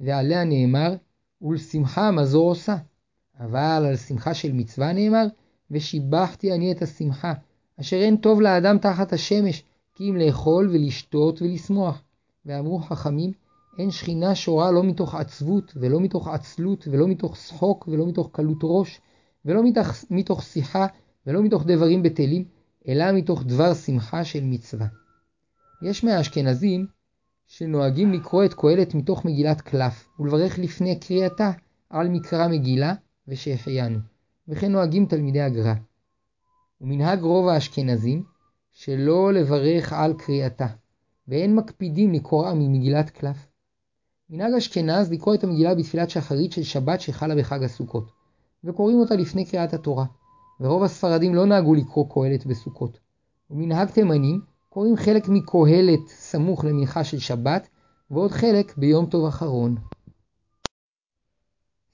ועליה 0.00 0.44
נאמר, 0.44 0.94
ולשמחה 1.42 2.10
מזור 2.10 2.48
עושה. 2.48 2.76
אבל 3.40 3.84
על 3.86 3.96
שמחה 3.96 4.34
של 4.34 4.52
מצווה 4.52 4.92
נאמר, 4.92 5.26
ושיבחתי 5.70 6.52
אני 6.52 6.72
את 6.72 6.82
השמחה, 6.82 7.32
אשר 7.80 7.96
אין 7.96 8.16
טוב 8.16 8.40
לאדם 8.40 8.78
תחת 8.78 9.12
השמש, 9.12 9.64
כי 9.94 10.10
אם 10.10 10.16
לאכול 10.16 10.68
ולשתות 10.68 11.42
ולשמוח. 11.42 12.02
ואמרו 12.46 12.78
חכמים, 12.78 13.32
אין 13.78 13.90
שכינה 13.90 14.34
שורה 14.34 14.70
לא 14.70 14.82
מתוך 14.82 15.14
עצבות, 15.14 15.72
ולא 15.76 16.00
מתוך 16.00 16.28
עצלות, 16.28 16.88
ולא 16.90 17.08
מתוך 17.08 17.36
שחוק, 17.36 17.88
ולא 17.88 18.06
מתוך 18.06 18.28
קלות 18.32 18.58
ראש, 18.62 19.00
ולא 19.44 19.62
מתוך, 19.64 19.86
מתוך 20.10 20.42
שיחה, 20.42 20.86
ולא 21.26 21.42
מתוך 21.42 21.64
דברים 21.66 22.02
בטלים, 22.02 22.44
אלא 22.88 23.12
מתוך 23.12 23.44
דבר 23.44 23.74
שמחה 23.74 24.24
של 24.24 24.44
מצווה. 24.44 24.86
יש 25.82 26.04
מהאשכנזים 26.04 26.86
שנוהגים 27.46 28.12
לקרוא 28.12 28.44
את 28.44 28.54
קהלת 28.54 28.94
מתוך 28.94 29.24
מגילת 29.24 29.60
קלף, 29.60 30.08
ולברך 30.20 30.58
לפני 30.58 31.00
קריאתה 31.00 31.50
על 31.90 32.08
מקרא 32.08 32.48
מגילה 32.48 32.94
ושהחיינו, 33.28 33.98
וכן 34.48 34.72
נוהגים 34.72 35.06
תלמידי 35.06 35.40
הגר"א. 35.40 35.74
ומנהג 36.80 37.20
רוב 37.20 37.48
האשכנזים 37.48 38.24
שלא 38.70 39.32
לברך 39.32 39.92
על 39.92 40.14
קריאתה, 40.18 40.66
ואין 41.28 41.56
מקפידים 41.56 42.12
לקרוא 42.12 42.52
ממגילת 42.52 43.10
קלף. 43.10 43.46
מנהג 44.30 44.52
אשכנז 44.52 45.12
לקרוא 45.12 45.34
את 45.34 45.44
המגילה 45.44 45.74
בתפילת 45.74 46.10
שחרית 46.10 46.52
של 46.52 46.62
שבת 46.62 47.00
שחלה 47.00 47.36
בחג 47.36 47.62
הסוכות, 47.62 48.10
וקוראים 48.64 48.98
אותה 48.98 49.14
לפני 49.14 49.44
קריאת 49.44 49.74
התורה, 49.74 50.04
ורוב 50.60 50.82
הספרדים 50.82 51.34
לא 51.34 51.46
נהגו 51.46 51.74
לקרוא 51.74 52.06
קהלת 52.14 52.46
בסוכות. 52.46 52.98
ומנהג 53.50 53.88
תימנים 53.88 54.40
קוראים 54.68 54.96
חלק 54.96 55.28
מקהלת 55.28 56.08
סמוך 56.08 56.64
למנחה 56.64 57.04
של 57.04 57.18
שבת, 57.18 57.68
ועוד 58.10 58.30
חלק 58.30 58.76
ביום 58.76 59.06
טוב 59.06 59.26
אחרון. 59.26 59.76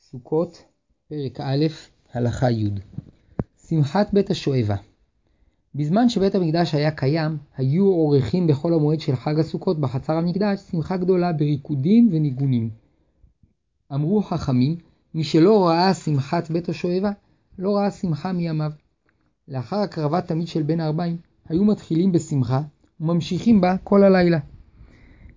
סוכות, 0.01 0.65
פרק 1.09 1.40
א', 1.40 1.66
הלכה 2.12 2.51
י' 2.51 2.71
שמחת 3.69 4.12
בית 4.12 4.31
השואבה 4.31 4.77
בזמן 5.75 6.09
שבית 6.09 6.35
המקדש 6.35 6.75
היה 6.75 6.90
קיים, 6.90 7.37
היו 7.57 7.87
עורכים 7.87 8.47
בחול 8.47 8.75
המועד 8.75 9.01
של 9.01 9.16
חג 9.16 9.38
הסוכות 9.38 9.81
בחצר 9.81 10.12
המקדש 10.12 10.61
שמחה 10.61 10.97
גדולה 10.97 11.33
בריקודים 11.33 12.09
וניגונים. 12.12 12.71
אמרו 13.95 14.23
חכמים, 14.23 14.77
מי 15.14 15.25
שלא 15.25 15.66
ראה 15.66 15.95
שמחת 15.95 16.51
בית 16.51 16.69
השואבה, 16.69 17.11
לא 17.59 17.77
ראה 17.77 17.90
שמחה 17.90 18.33
מימיו. 18.33 18.73
לאחר 19.49 19.77
הקרבת 19.77 20.29
תמיד 20.29 20.49
של 20.49 20.62
בן 20.62 20.81
הארבעים, 20.81 21.16
היו 21.49 21.64
מתחילים 21.64 22.12
בשמחה 22.12 22.62
וממשיכים 23.01 23.61
בה 23.61 23.77
כל 23.85 24.05
הלילה. 24.05 24.38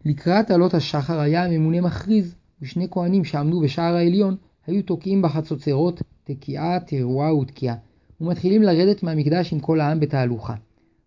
לקראת 0.05 0.51
עלות 0.51 0.73
השחר 0.73 1.19
היה 1.19 1.45
הממונה 1.45 1.81
מכריז, 1.81 2.35
ושני 2.61 2.87
כהנים 2.91 3.23
שעמדו 3.23 3.61
בשער 3.61 3.95
העליון 3.95 4.35
היו 4.69 4.83
תוקעים 4.83 5.21
בחצוצרות 5.21 6.01
תקיעה, 6.23 6.79
תרועה 6.79 7.35
ותקיעה, 7.35 7.75
ומתחילים 8.21 8.61
לרדת 8.63 9.03
מהמקדש 9.03 9.53
עם 9.53 9.59
כל 9.59 9.79
העם 9.79 9.99
בתהלוכה. 9.99 10.53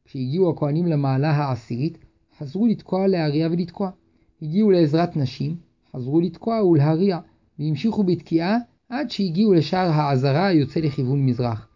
כשהגיעו 0.05 0.51
הכהנים 0.51 0.87
למעלה 0.87 1.31
העשירית, 1.31 1.98
חזרו 2.38 2.66
לתקוע 2.66 3.07
להריע 3.07 3.48
ולתקוע. 3.51 3.90
הגיעו 4.42 4.70
לעזרת 4.70 5.16
נשים, 5.16 5.57
חזרו 5.96 6.20
לתקוע 6.20 6.64
ולהריע, 6.64 7.18
והמשיכו 7.59 8.05
בתקיעה 8.05 8.57
עד 8.88 9.11
שהגיעו 9.11 9.55
לשער 9.55 9.90
העזרה 9.90 10.46
היוצא 10.46 10.81
לכיוון 10.81 11.27
מזרח. 11.27 11.68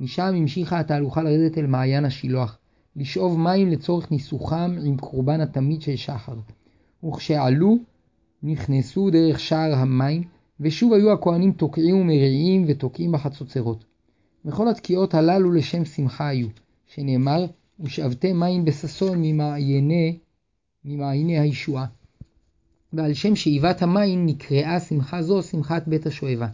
משם 0.00 0.34
המשיכה 0.36 0.80
התהלוכה 0.80 1.22
לרדת 1.22 1.58
אל 1.58 1.66
מעיין 1.66 2.04
השילוח, 2.04 2.58
לשאוב 2.96 3.38
מים 3.38 3.68
לצורך 3.68 4.10
ניסוחם 4.10 4.76
עם 4.84 4.96
קורבן 4.96 5.40
התמיד 5.40 5.82
של 5.82 5.96
שחר. 5.96 6.36
וכשעלו, 7.04 7.78
נכנסו 8.42 9.10
דרך 9.10 9.40
שער 9.40 9.74
המים, 9.74 10.22
ושוב 10.60 10.92
היו 10.92 11.12
הכהנים 11.12 11.52
תוקעים 11.52 11.96
ומרעים 11.96 12.64
ותוקעים 12.68 13.12
בחצוצרות. 13.12 13.84
וכל 14.44 14.68
התקיעות 14.68 15.14
הללו 15.14 15.52
לשם 15.52 15.84
שמחה 15.84 16.28
היו, 16.28 16.48
שנאמר, 16.86 17.46
ושאבתי 17.80 18.32
מים 18.32 18.64
בששון 18.64 19.18
ממעייני, 19.22 20.18
ממעייני 20.84 21.38
הישועה. 21.38 21.86
ועל 22.92 23.14
שם 23.14 23.36
שאיבת 23.36 23.82
המים 23.82 24.26
נקראה 24.26 24.80
שמחה 24.80 25.22
זו 25.22 25.42
שמחת 25.42 25.88
בית 25.88 26.06
השואבה. 26.06 26.48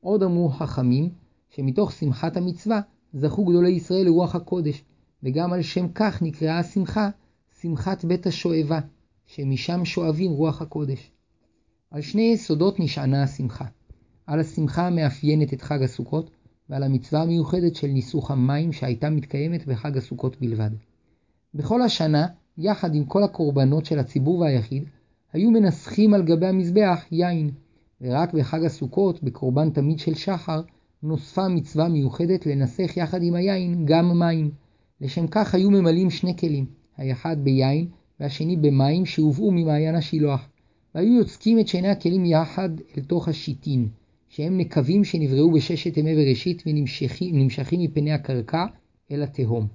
עוד 0.00 0.22
אמרו 0.22 0.48
חכמים, 0.48 1.08
שמתוך 1.50 1.92
שמחת 1.92 2.36
המצווה 2.36 2.80
זכו 3.12 3.44
גדולי 3.44 3.70
ישראל 3.70 4.04
לרוח 4.04 4.34
הקודש, 4.34 4.82
וגם 5.22 5.52
על 5.52 5.62
שם 5.62 5.86
כך 5.94 6.22
נקראה 6.22 6.58
השמחה 6.58 7.10
שמחת 7.60 8.04
בית 8.04 8.26
השואבה, 8.26 8.80
שמשם 9.26 9.84
שואבים 9.84 10.30
רוח 10.30 10.62
הקודש. 10.62 11.10
על 11.90 12.00
שני 12.00 12.22
יסודות 12.22 12.80
נשענה 12.80 13.22
השמחה. 13.22 13.64
על 14.26 14.40
השמחה 14.40 14.86
המאפיינת 14.86 15.52
את 15.52 15.62
חג 15.62 15.82
הסוכות, 15.82 16.30
ועל 16.68 16.82
המצווה 16.82 17.22
המיוחדת 17.22 17.74
של 17.74 17.86
ניסוך 17.86 18.30
המים 18.30 18.72
שהייתה 18.72 19.10
מתקיימת 19.10 19.66
בחג 19.66 19.96
הסוכות 19.96 20.40
בלבד. 20.40 20.70
בכל 21.54 21.82
השנה, 21.82 22.26
יחד 22.58 22.94
עם 22.94 23.04
כל 23.04 23.22
הקורבנות 23.22 23.84
של 23.84 23.98
הציבור 23.98 24.38
והיחיד, 24.38 24.84
היו 25.32 25.50
מנסחים 25.50 26.14
על 26.14 26.22
גבי 26.22 26.46
המזבח 26.46 27.04
יין, 27.10 27.50
ורק 28.00 28.34
בחג 28.34 28.64
הסוכות, 28.64 29.22
בקורבן 29.22 29.70
תמיד 29.70 29.98
של 29.98 30.14
שחר, 30.14 30.62
נוספה 31.02 31.48
מצווה 31.48 31.88
מיוחדת 31.88 32.46
לנסח 32.46 32.96
יחד 32.96 33.22
עם 33.22 33.34
היין 33.34 33.84
גם 33.86 34.18
מים. 34.18 34.50
לשם 35.00 35.26
כך 35.26 35.54
היו 35.54 35.70
ממלאים 35.70 36.10
שני 36.10 36.36
כלים, 36.36 36.66
האחד 36.96 37.36
ביין 37.44 37.88
והשני 38.20 38.56
במים 38.56 39.06
שהובאו 39.06 39.50
ממעיין 39.50 39.94
השילוח, 39.94 40.48
והיו 40.94 41.18
יוצקים 41.18 41.58
את 41.58 41.68
שני 41.68 41.88
הכלים 41.88 42.24
יחד 42.24 42.68
אל 42.96 43.02
תוך 43.02 43.28
השיטין, 43.28 43.88
שהם 44.28 44.58
נקבים 44.58 45.04
שנבראו 45.04 45.52
בששת 45.52 45.96
ימי 45.96 46.14
בראשית 46.14 46.62
ונמשכים 46.66 47.80
מפני 47.82 48.12
הקרקע 48.12 48.66
אל 49.12 49.22
התהום. 49.22 49.66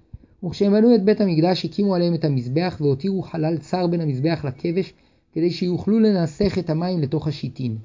וכשהם 0.43 0.71
בנו 0.71 0.95
את 0.95 1.05
בית 1.05 1.21
המקדש 1.21 1.65
הקימו 1.65 1.95
עליהם 1.95 2.13
את 2.13 2.25
המזבח 2.25 2.77
והותירו 2.81 3.21
חלל 3.21 3.57
צר 3.57 3.87
בין 3.87 4.01
המזבח 4.01 4.45
לכבש 4.45 4.93
כדי 5.33 5.51
שיוכלו 5.51 5.99
לנסח 5.99 6.57
את 6.59 6.69
המים 6.69 6.99
לתוך 6.99 7.27
השיטין. 7.27 7.77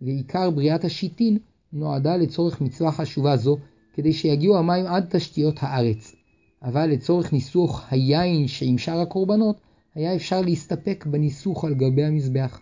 ועיקר 0.00 0.50
בריאת 0.50 0.84
השיטין 0.84 1.38
נועדה 1.72 2.16
לצורך 2.16 2.60
מצווה 2.60 2.92
חשובה 2.92 3.36
זו 3.36 3.56
כדי 3.94 4.12
שיגיעו 4.12 4.58
המים 4.58 4.86
עד 4.86 5.06
תשתיות 5.10 5.56
הארץ. 5.60 6.14
אבל 6.62 6.86
לצורך 6.86 7.32
ניסוח 7.32 7.86
היין 7.90 8.48
שעם 8.48 8.78
שאר 8.78 9.00
הקורבנות 9.00 9.56
היה 9.94 10.14
אפשר 10.14 10.40
להסתפק 10.40 11.06
בניסוך 11.10 11.64
על 11.64 11.74
גבי 11.74 12.04
המזבח. 12.04 12.60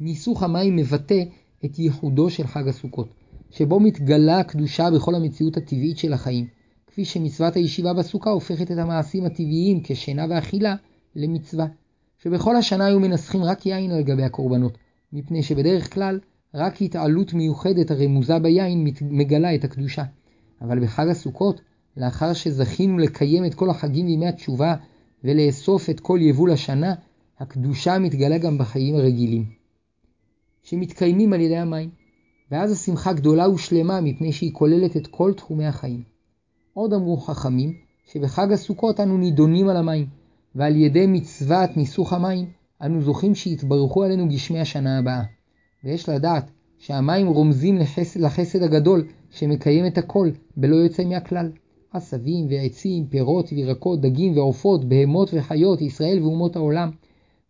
ניסוך 0.00 0.42
המים 0.42 0.76
מבטא 0.76 1.22
את 1.64 1.78
ייחודו 1.78 2.30
של 2.30 2.46
חג 2.46 2.68
הסוכות, 2.68 3.14
שבו 3.50 3.80
מתגלה 3.80 4.38
הקדושה 4.38 4.90
בכל 4.90 5.14
המציאות 5.14 5.56
הטבעית 5.56 5.98
של 5.98 6.12
החיים, 6.12 6.46
כפי 6.86 7.04
שמצוות 7.04 7.56
הישיבה 7.56 7.92
בסוכה 7.92 8.30
הופכת 8.30 8.70
את 8.70 8.78
המעשים 8.78 9.24
הטבעיים 9.24 9.80
כשינה 9.84 10.26
ואכילה 10.30 10.74
למצווה, 11.16 11.66
שבכל 12.18 12.56
השנה 12.56 12.86
היו 12.86 13.00
מנסחים 13.00 13.44
רק 13.44 13.66
יין 13.66 13.90
על 13.90 14.02
גבי 14.02 14.22
הקורבנות, 14.22 14.78
מפני 15.12 15.42
שבדרך 15.42 15.94
כלל 15.94 16.20
רק 16.54 16.82
התעלות 16.82 17.34
מיוחדת 17.34 17.90
הרמוזה 17.90 18.38
ביין 18.38 18.86
מגלה 19.02 19.54
את 19.54 19.64
הקדושה. 19.64 20.04
אבל 20.60 20.80
בחג 20.80 21.08
הסוכות, 21.08 21.60
לאחר 21.96 22.32
שזכינו 22.32 22.98
לקיים 22.98 23.44
את 23.44 23.54
כל 23.54 23.70
החגים 23.70 24.06
וימי 24.06 24.28
התשובה 24.28 24.74
ולאסוף 25.24 25.90
את 25.90 26.00
כל 26.00 26.18
יבול 26.22 26.50
השנה, 26.50 26.94
הקדושה 27.38 27.98
מתגלה 27.98 28.38
גם 28.38 28.58
בחיים 28.58 28.94
הרגילים. 28.94 29.44
שמתקיימים 30.62 31.32
על 31.32 31.40
ידי 31.40 31.56
המים, 31.56 31.90
ואז 32.50 32.72
השמחה 32.72 33.12
גדולה 33.12 33.50
ושלמה 33.50 34.00
מפני 34.00 34.32
שהיא 34.32 34.52
כוללת 34.52 34.96
את 34.96 35.06
כל 35.06 35.32
תחומי 35.32 35.66
החיים. 35.66 36.02
עוד 36.74 36.92
אמרו 36.92 37.16
חכמים 37.16 37.74
שבחג 38.12 38.52
הסוכות 38.52 39.00
אנו 39.00 39.18
נידונים 39.18 39.68
על 39.68 39.76
המים, 39.76 40.06
ועל 40.54 40.76
ידי 40.76 41.06
מצוות 41.06 41.76
ניסוך 41.76 42.12
המים 42.12 42.46
אנו 42.82 43.02
זוכים 43.02 43.34
שיתברכו 43.34 44.04
עלינו 44.04 44.28
גשמי 44.28 44.60
השנה 44.60 44.98
הבאה. 44.98 45.22
ויש 45.84 46.08
לדעת 46.08 46.50
שהמים 46.78 47.26
רומזים 47.26 47.78
לחסד, 47.78 48.20
לחסד 48.20 48.62
הגדול 48.62 49.06
שמקיים 49.30 49.86
את 49.86 49.98
הכל 49.98 50.30
בלא 50.56 50.76
יוצא 50.76 51.04
מהכלל. 51.04 51.50
עשבים 51.94 52.46
ועצים, 52.50 53.06
פירות 53.06 53.52
וירקות, 53.52 54.00
דגים 54.00 54.36
ועופות, 54.36 54.84
בהמות 54.84 55.30
וחיות, 55.34 55.80
ישראל 55.80 56.22
ואומות 56.22 56.56
העולם. 56.56 56.90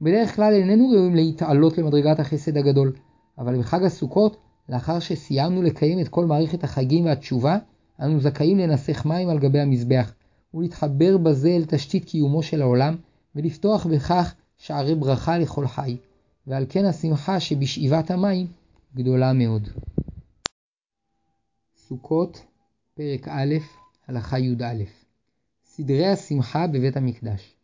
בדרך 0.00 0.36
כלל 0.36 0.52
איננו 0.52 0.88
ראויים 0.88 1.14
להתעלות 1.14 1.78
למדרגת 1.78 2.20
החסד 2.20 2.56
הגדול, 2.56 2.92
אבל 3.38 3.58
בחג 3.58 3.82
הסוכות, 3.84 4.36
לאחר 4.68 4.98
שסיימנו 4.98 5.62
לקיים 5.62 6.00
את 6.00 6.08
כל 6.08 6.26
מערכת 6.26 6.64
החגים 6.64 7.04
והתשובה, 7.04 7.58
אנו 8.00 8.20
זכאים 8.20 8.58
לנסח 8.58 9.06
מים 9.06 9.28
על 9.28 9.38
גבי 9.38 9.60
המזבח, 9.60 10.14
ולהתחבר 10.54 11.16
בזה 11.16 11.48
אל 11.48 11.64
תשתית 11.64 12.04
קיומו 12.04 12.42
של 12.42 12.62
העולם, 12.62 12.96
ולפתוח 13.36 13.86
בכך 13.86 14.34
שערי 14.58 14.94
ברכה 14.94 15.38
לכל 15.38 15.66
חי, 15.66 15.96
ועל 16.46 16.66
כן 16.68 16.84
השמחה 16.84 17.40
שבשאיבת 17.40 18.10
המים 18.10 18.46
גדולה 18.94 19.32
מאוד. 19.32 19.68
סוכות, 21.76 22.42
פרק 22.94 23.28
א', 23.28 23.54
הלכה 24.08 24.38
י"א 24.38 24.84
סדרי 25.64 26.06
השמחה 26.06 26.66
בבית 26.66 26.96
המקדש 26.96 27.54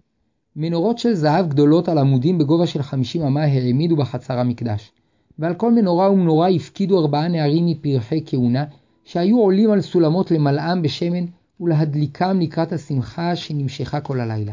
מנורות 0.57 0.99
של 0.99 1.15
זהב 1.15 1.49
גדולות 1.49 1.89
על 1.89 1.99
עמודים 1.99 2.39
בגובה 2.39 2.67
של 2.67 2.83
חמישים 2.83 3.23
אמה 3.23 3.43
העמידו 3.43 3.97
בחצר 3.97 4.39
המקדש, 4.39 4.93
ועל 5.39 5.55
כל 5.55 5.73
מנורה 5.73 6.11
ומנורה 6.11 6.49
הפקידו 6.49 7.01
ארבעה 7.01 7.29
נערים 7.29 7.67
מפרחי 7.67 8.23
כהונה, 8.27 8.65
שהיו 9.05 9.39
עולים 9.39 9.71
על 9.71 9.81
סולמות 9.81 10.31
למלאם 10.31 10.83
בשמן 10.83 11.25
ולהדליקם 11.61 12.41
לקראת 12.41 12.73
השמחה 12.73 13.37
שנמשכה 13.37 14.01
כל 14.01 14.21
הלילה. 14.21 14.53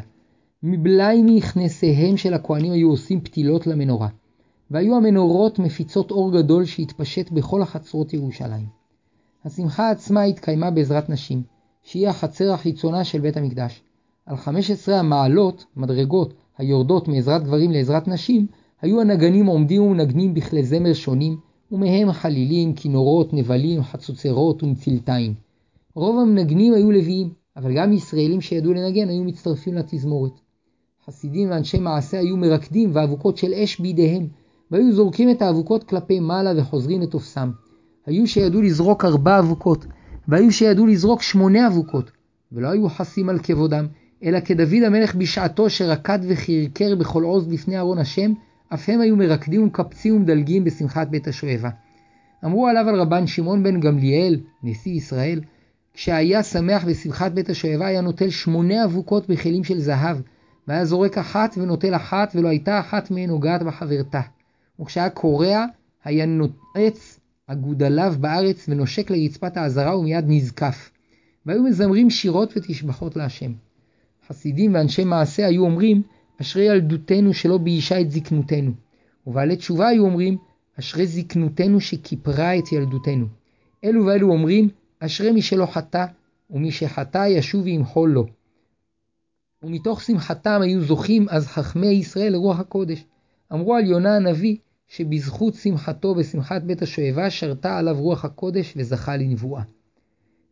מבלאי 0.64 1.22
מכנסיהם 1.26 2.18
של 2.18 2.34
הכהנים 2.34 2.72
היו 2.72 2.90
עושים 2.90 3.22
פתילות 3.22 3.68
למנורה, 3.68 4.08
והיו 4.72 4.96
המנורות 4.96 5.60
מפיצות 5.60 6.12
אור 6.12 6.38
גדול 6.38 6.66
שהתפשט 6.66 7.32
בכל 7.32 7.62
החצרות 7.62 8.14
ירושלים. 8.14 8.66
השמחה 9.46 9.90
עצמה 9.90 10.24
התקיימה 10.24 10.72
בעזרת 10.72 11.10
נשים, 11.10 11.44
שהיא 11.88 12.08
החצר 12.08 12.54
החיצונה 12.54 13.04
של 13.04 13.20
בית 13.20 13.38
המקדש. 13.38 13.82
על 14.26 14.38
15 14.38 15.00
המעלות, 15.00 15.66
מדרגות, 15.76 16.34
היורדות 16.58 17.08
מעזרת 17.08 17.44
גברים 17.44 17.72
לעזרת 17.72 18.08
נשים, 18.08 18.48
היו 18.82 19.02
הנגנים 19.02 19.46
עומדים 19.46 19.82
ומנגנים 19.82 20.34
בכלי 20.34 20.64
זמר 20.64 20.94
שונים, 20.94 21.38
ומהם 21.72 22.12
חלילים, 22.12 22.74
כינורות, 22.74 23.34
נבלים, 23.34 23.84
חצוצרות 23.84 24.64
ומצלתיים. 24.64 25.34
רוב 25.96 26.20
המנגנים 26.20 26.74
היו 26.74 26.92
לוויים, 26.92 27.30
אבל 27.58 27.78
גם 27.78 27.94
ישראלים 27.94 28.42
שידעו 28.42 28.74
לנגן 28.74 29.10
היו 29.10 29.24
מצטרפים 29.24 29.74
לתזמורת. 29.74 30.34
חסידים 31.06 31.50
ואנשי 31.50 31.80
מעשה 31.80 32.20
היו 32.20 32.38
מרקדים 32.38 32.90
ואבוקות 32.94 33.38
של 33.38 33.54
אש 33.54 33.80
בידיהם, 33.80 34.28
והיו 34.72 34.94
זורקים 34.94 35.30
את 35.30 35.42
האבוקות 35.42 35.84
כלפי 35.84 36.20
מעלה 36.20 36.62
וחוזרים 36.62 37.02
לתופסם. 37.02 37.52
היו 38.06 38.28
שידעו 38.28 38.62
לזרוק 38.62 39.06
ארבע 39.06 39.40
אבוקות, 39.40 39.86
והיו 40.28 40.52
שידעו 40.52 40.88
לזרוק 40.88 41.22
שמונה 41.22 41.68
אבוקות, 41.68 42.12
ולא 42.52 42.68
היו 42.68 42.90
חסים 42.90 43.30
על 43.30 43.40
כבודם, 43.44 43.88
אלא 44.24 44.40
כדוד 44.40 44.84
המלך 44.86 45.16
בשעתו 45.16 45.70
שרקד 45.70 46.20
וחרקר 46.28 46.96
בכל 46.96 47.24
עוז 47.24 47.54
לפני 47.54 47.80
ארון 47.80 47.98
השם, 47.98 48.34
אף 48.74 48.90
הם 48.90 49.02
היו 49.02 49.16
מרקדים 49.16 49.64
ומקפצים 49.64 50.16
ומדלגים 50.16 50.64
בשמחת 50.64 51.08
בית 51.08 51.28
השואבה. 51.28 51.70
אמרו 52.46 52.68
עליו 52.68 52.90
על 52.90 52.96
רבן 52.96 53.28
שמעון 53.28 53.64
בן 53.64 53.80
גמליאל, 53.80 54.40
נשיא 54.64 54.92
ישראל, 54.92 55.42
כשהיה 55.94 56.44
שמח 56.44 56.86
בשמחת 56.86 57.32
בית 57.32 57.50
השואבה 57.50 57.88
היה 57.88 58.02
נוטל 58.02 58.30
שמונה 58.30 58.86
אבוקות 58.86 59.30
בכלים 59.30 59.64
של 59.64 59.80
זהב, 59.80 60.18
והיה 60.68 60.86
זורק 60.86 61.18
אחת 61.18 61.56
ונוטל 61.58 61.96
אחת, 61.96 62.32
ולא 62.36 62.48
הייתה 62.48 62.80
אחת 62.80 63.12
מהן 63.12 63.30
נוגעת 63.30 63.64
בחברתה. 63.64 64.22
וכשהיה 64.80 65.10
קורע, 65.10 65.66
היה 66.04 66.26
נועץ 66.26 67.20
אגודליו 67.48 68.16
בארץ 68.20 68.66
ונושק 68.70 69.10
לרצפת 69.10 69.58
העזרה 69.58 69.98
ומיד 69.98 70.26
נזקף. 70.28 70.92
והיו 71.46 71.64
מזמרים 71.64 72.10
שירות 72.10 72.54
ותשבחות 72.58 73.16
להשם. 73.16 73.52
חסידים 74.28 74.74
ואנשי 74.74 75.04
מעשה 75.04 75.46
היו 75.46 75.64
אומרים, 75.64 76.02
אשרי 76.42 76.64
ילדותנו 76.64 77.34
שלא 77.34 77.58
ביישה 77.58 78.02
את 78.02 78.12
זקנותנו. 78.12 78.72
ובעלי 79.28 79.56
תשובה 79.56 79.88
היו 79.88 80.06
אומרים, 80.06 80.38
אשרי 80.80 81.08
זקנותנו 81.08 81.82
שכיפרה 81.82 82.58
את 82.58 82.72
ילדותנו. 82.72 83.26
אלו 83.84 84.06
ואלו 84.06 84.32
אומרים, 84.32 84.70
אשרי 85.00 85.32
מי 85.32 85.42
שלא 85.42 85.66
חטא, 85.66 86.06
ומי 86.50 86.72
שחטא 86.72 87.28
ישוב 87.28 87.64
וימחול 87.64 88.10
לו. 88.10 88.26
ומתוך 89.64 90.02
שמחתם 90.02 90.60
היו 90.62 90.82
זוכים 90.82 91.26
אז 91.30 91.48
חכמי 91.48 91.88
ישראל 91.88 92.34
לרוח 92.34 92.60
הקודש. 92.60 93.06
אמרו 93.54 93.76
על 93.76 93.86
יונה 93.86 94.16
הנביא, 94.16 94.58
שבזכות 94.88 95.54
שמחתו 95.54 96.16
בשמחת 96.16 96.64
בית 96.64 96.82
השואבה 96.82 97.30
שרתה 97.30 97.78
עליו 97.78 97.96
רוח 98.00 98.26
הקודש 98.26 98.74
וזכה 98.78 99.18
לנבואה. 99.18 99.62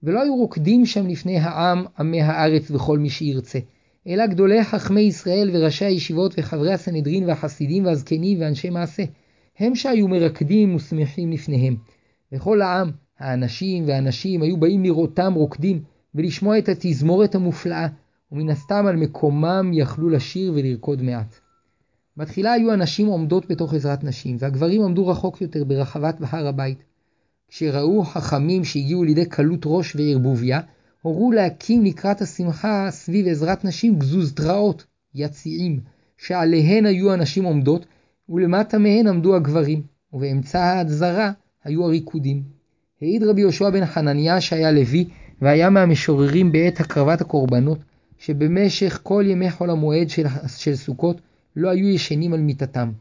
ולא 0.03 0.21
היו 0.21 0.36
רוקדים 0.36 0.86
שם 0.86 1.07
לפני 1.07 1.38
העם, 1.39 1.86
עמי 1.99 2.21
הארץ 2.21 2.71
וכל 2.71 2.99
מי 2.99 3.09
שירצה, 3.09 3.59
אלא 4.07 4.27
גדולי 4.27 4.63
חכמי 4.63 5.01
ישראל 5.01 5.49
וראשי 5.53 5.86
הישיבות 5.86 6.33
וחברי 6.38 6.73
הסנהדרין 6.73 7.27
והחסידים 7.27 7.86
והזקנים 7.86 8.41
ואנשי 8.41 8.69
מעשה, 8.69 9.03
הם 9.59 9.75
שהיו 9.75 10.07
מרקדים 10.07 10.75
ושמחים 10.75 11.31
לפניהם. 11.31 11.75
וכל 12.31 12.61
העם, 12.61 12.91
האנשים 13.19 13.88
והנשים 13.88 14.41
היו 14.41 14.57
באים 14.57 14.83
לראותם 14.83 15.33
רוקדים 15.33 15.81
ולשמוע 16.15 16.57
את 16.57 16.69
התזמורת 16.69 17.36
המופלאה, 17.36 17.88
ומן 18.31 18.49
הסתם 18.49 18.86
על 18.88 18.95
מקומם 18.95 19.71
יכלו 19.73 20.09
לשיר 20.09 20.53
ולרקוד 20.55 21.01
מעט. 21.01 21.39
בתחילה 22.18 22.51
היו 22.51 22.72
הנשים 22.72 23.07
עומדות 23.07 23.49
בתוך 23.49 23.74
עזרת 23.74 24.03
נשים, 24.03 24.38
והגברים 24.39 24.82
עמדו 24.82 25.07
רחוק 25.07 25.41
יותר 25.41 25.63
ברחבת 25.63 26.20
בהר 26.20 26.47
הבית. 26.47 26.84
כשראו 27.47 28.03
חכמים 28.03 28.63
שהגיעו 28.63 29.03
לידי 29.03 29.26
קלות 29.26 29.61
ראש 29.66 29.95
וערבוביה, 29.95 30.59
הורו 31.01 31.32
להקים 31.32 31.86
לקראת 31.86 32.22
השמחה 32.22 32.88
סביב 32.91 33.28
עזרת 33.28 33.66
נשים 33.66 33.99
גזוזתראות, 33.99 34.86
יציעים, 35.16 35.80
שעליהן 36.18 36.86
היו 36.86 37.13
הנשים 37.13 37.43
עומדות, 37.43 37.86
ולמטה 38.30 38.78
מהן 38.78 39.07
עמדו 39.07 39.36
הגברים, 39.36 39.82
ובאמצע 40.13 40.63
ההדזרה 40.63 41.32
היו 41.63 41.84
הריקודים. 41.84 42.43
העיד 43.01 43.24
רבי 43.24 43.41
יהושע 43.41 43.70
בן 43.70 43.86
חנניה 43.86 44.41
שהיה 44.41 44.72
לוי, 44.72 45.05
והיה 45.41 45.70
מהמשוררים 45.70 46.51
בעת 46.51 46.80
הקרבת 46.80 47.22
הקורבנות, 47.22 47.80
שבמשך 48.18 48.99
כל 49.03 49.24
ימי 49.28 49.51
חול 49.51 49.70
המועד 49.70 50.09
של, 50.09 50.26
של 50.57 50.76
סוכות 50.76 51.22
לא 51.56 51.70
היו 51.70 51.88
ישנים 51.88 52.34
על 52.34 52.39
מיטתם. 52.39 52.91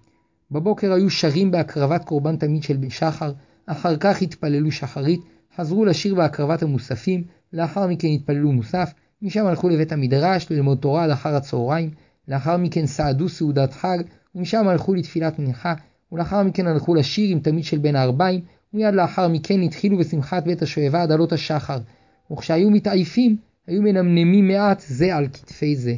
בבוקר 0.50 0.92
היו 0.92 1.10
שרים 1.10 1.50
בהקרבת 1.50 2.04
קורבן 2.04 2.36
תמיד 2.36 2.62
של 2.62 2.76
שחר, 2.88 3.32
אחר 3.66 3.96
כך 3.96 4.22
התפללו 4.22 4.72
שחרית, 4.72 5.20
חזרו 5.56 5.84
לשיר 5.84 6.14
בהקרבת 6.14 6.62
המוספים, 6.62 7.24
לאחר 7.52 7.86
מכן 7.86 8.08
התפללו 8.08 8.52
מוסף, 8.52 8.92
משם 9.22 9.46
הלכו 9.46 9.68
לבית 9.68 9.92
המדרש 9.92 10.50
ללמוד 10.50 10.78
תורה 10.78 11.04
עד 11.04 11.10
אחר 11.10 11.36
הצהריים, 11.36 11.90
לאחר 12.28 12.56
מכן 12.56 12.86
סעדו 12.86 13.28
סעודת 13.28 13.72
חג, 13.72 13.98
ומשם 14.34 14.68
הלכו 14.68 14.94
לתפילת 14.94 15.38
מנחה, 15.38 15.74
ולאחר 16.12 16.42
מכן 16.42 16.66
הלכו 16.66 16.94
לשיר 16.94 17.30
עם 17.30 17.40
תמיד 17.40 17.64
של 17.64 17.78
בין 17.78 17.96
הארבעים, 17.96 18.40
ומיד 18.74 18.94
לאחר 18.94 19.28
מכן 19.28 19.62
התחילו 19.62 19.98
בשמחת 19.98 20.44
בית 20.44 20.62
השואבה 20.62 21.02
עד 21.02 21.12
עלות 21.12 21.32
השחר, 21.32 21.78
וכשהיו 22.32 22.70
מתעייפים, 22.70 23.36
היו 23.66 23.82
מנמנמים 23.82 24.48
מעט 24.48 24.80
זה 24.86 25.16
על 25.16 25.28
כתפי 25.28 25.76
זה. 25.76 25.94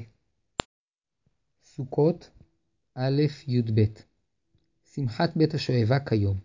סוכות 1.64 2.30
א' 2.98 3.22
י"ב 3.48 3.84
שמחת 4.94 5.36
בית 5.36 5.54
השואבה 5.54 5.98
כיום 5.98 6.36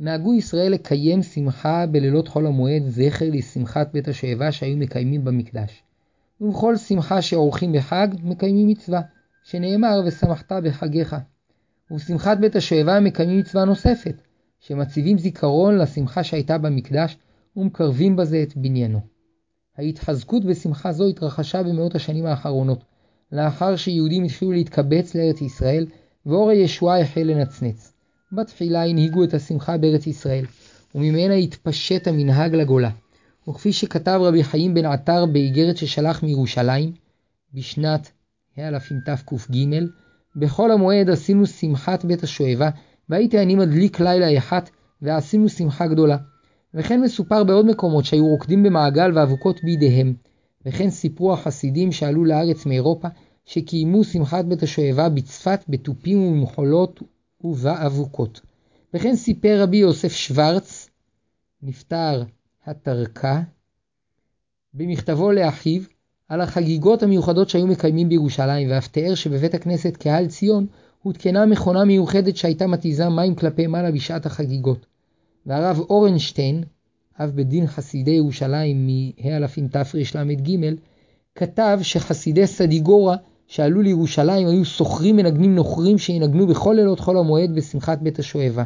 נהגו 0.00 0.34
ישראל 0.34 0.72
לקיים 0.72 1.22
שמחה 1.22 1.86
בלילות 1.86 2.28
חול 2.28 2.46
המועד 2.46 2.82
זכר 2.88 3.26
לשמחת 3.32 3.92
בית 3.92 4.08
השואבה 4.08 4.52
שהיו 4.52 4.76
מקיימים 4.76 5.24
במקדש. 5.24 5.82
ובכל 6.40 6.76
שמחה 6.76 7.22
שעורכים 7.22 7.72
בחג 7.72 8.08
מקיימים 8.22 8.68
מצווה, 8.68 9.00
שנאמר 9.44 10.00
ושמחת 10.06 10.52
בחגיך. 10.52 11.16
ובשמחת 11.90 12.38
בית 12.38 12.56
השואבה 12.56 13.00
מקיימים 13.00 13.38
מצווה 13.38 13.64
נוספת, 13.64 14.22
שמציבים 14.60 15.18
זיכרון 15.18 15.78
לשמחה 15.78 16.24
שהייתה 16.24 16.58
במקדש 16.58 17.16
ומקרבים 17.56 18.16
בזה 18.16 18.42
את 18.42 18.56
בניינו. 18.56 19.00
ההתחזקות 19.78 20.44
בשמחה 20.44 20.92
זו 20.92 21.08
התרחשה 21.08 21.62
במאות 21.62 21.94
השנים 21.94 22.26
האחרונות, 22.26 22.84
לאחר 23.32 23.76
שיהודים 23.76 24.24
התחילו 24.24 24.52
להתקבץ 24.52 25.14
לארץ 25.14 25.40
ישראל, 25.40 25.86
ואור 26.26 26.50
הישועה 26.50 27.00
החל 27.00 27.20
לנצנץ. 27.20 27.92
בתחילה 28.32 28.84
הנהיגו 28.84 29.24
את 29.24 29.34
השמחה 29.34 29.76
בארץ 29.76 30.06
ישראל, 30.06 30.44
וממנה 30.94 31.34
התפשט 31.34 32.08
המנהג 32.08 32.54
לגולה. 32.54 32.90
וכפי 33.48 33.72
שכתב 33.72 34.20
רבי 34.22 34.44
חיים 34.44 34.74
בן 34.74 34.86
עטר 34.86 35.26
באיגרת 35.26 35.76
ששלח 35.76 36.22
מירושלים, 36.22 36.92
בשנת 37.54 38.10
תק"ג, 39.04 39.66
בכל 40.36 40.72
המועד 40.72 41.10
עשינו 41.10 41.46
שמחת 41.46 42.04
בית 42.04 42.22
השואבה, 42.22 42.70
והייתי 43.08 43.42
אני 43.42 43.54
מדליק 43.54 44.00
לילה 44.00 44.38
אחת, 44.38 44.70
ועשינו 45.02 45.48
שמחה 45.48 45.86
גדולה. 45.86 46.16
וכן 46.74 47.00
מסופר 47.00 47.44
בעוד 47.44 47.66
מקומות 47.66 48.04
שהיו 48.04 48.26
רוקדים 48.26 48.62
במעגל 48.62 49.12
ואבוקות 49.14 49.60
בידיהם. 49.64 50.14
וכן 50.66 50.90
סיפרו 50.90 51.32
החסידים 51.32 51.92
שעלו 51.92 52.24
לארץ 52.24 52.66
מאירופה, 52.66 53.08
שקיימו 53.44 54.04
שמחת 54.04 54.44
בית 54.44 54.62
השואבה 54.62 55.08
בצפת 55.08 55.60
בתופים 55.68 56.22
ומחולות 56.22 57.02
ובאבוקות. 57.44 58.40
וכן 58.94 59.16
סיפר 59.16 59.62
רבי 59.62 59.76
יוסף 59.76 60.12
שוורץ, 60.12 60.90
נפטר 61.62 62.22
התרקה, 62.66 63.42
במכתבו 64.74 65.32
לאחיו, 65.32 65.82
על 66.28 66.40
החגיגות 66.40 67.02
המיוחדות 67.02 67.48
שהיו 67.48 67.66
מקיימים 67.66 68.08
בירושלים, 68.08 68.70
ואף 68.70 68.88
תיאר 68.88 69.14
שבבית 69.14 69.54
הכנסת 69.54 69.96
קהל 69.96 70.26
ציון 70.26 70.66
הותקנה 71.02 71.46
מכונה 71.46 71.84
מיוחדת 71.84 72.36
שהייתה 72.36 72.66
מתיזה 72.66 73.08
מים 73.08 73.34
כלפי 73.34 73.66
מעלה 73.66 73.90
בשעת 73.90 74.26
החגיגות. 74.26 74.86
והרב 75.46 75.80
אורנשטיין, 75.80 76.64
אב 77.20 77.30
בית 77.30 77.48
דין 77.48 77.66
חסידי 77.66 78.10
ירושלים 78.10 78.86
מהאלפים 78.86 79.68
תרל"ג, 79.68 80.74
כתב 81.34 81.78
שחסידי 81.82 82.46
סדיגורה 82.46 83.16
שעלו 83.46 83.82
לירושלים 83.82 84.48
היו 84.48 84.64
שוכרים 84.64 85.16
מנגנים 85.16 85.54
נוכרים 85.54 85.98
שינגנו 85.98 86.46
בכל 86.46 86.74
לילות 86.76 87.00
חול 87.00 87.18
המועד 87.18 87.54
בשמחת 87.54 87.98
בית 87.98 88.18
השואבה. 88.18 88.64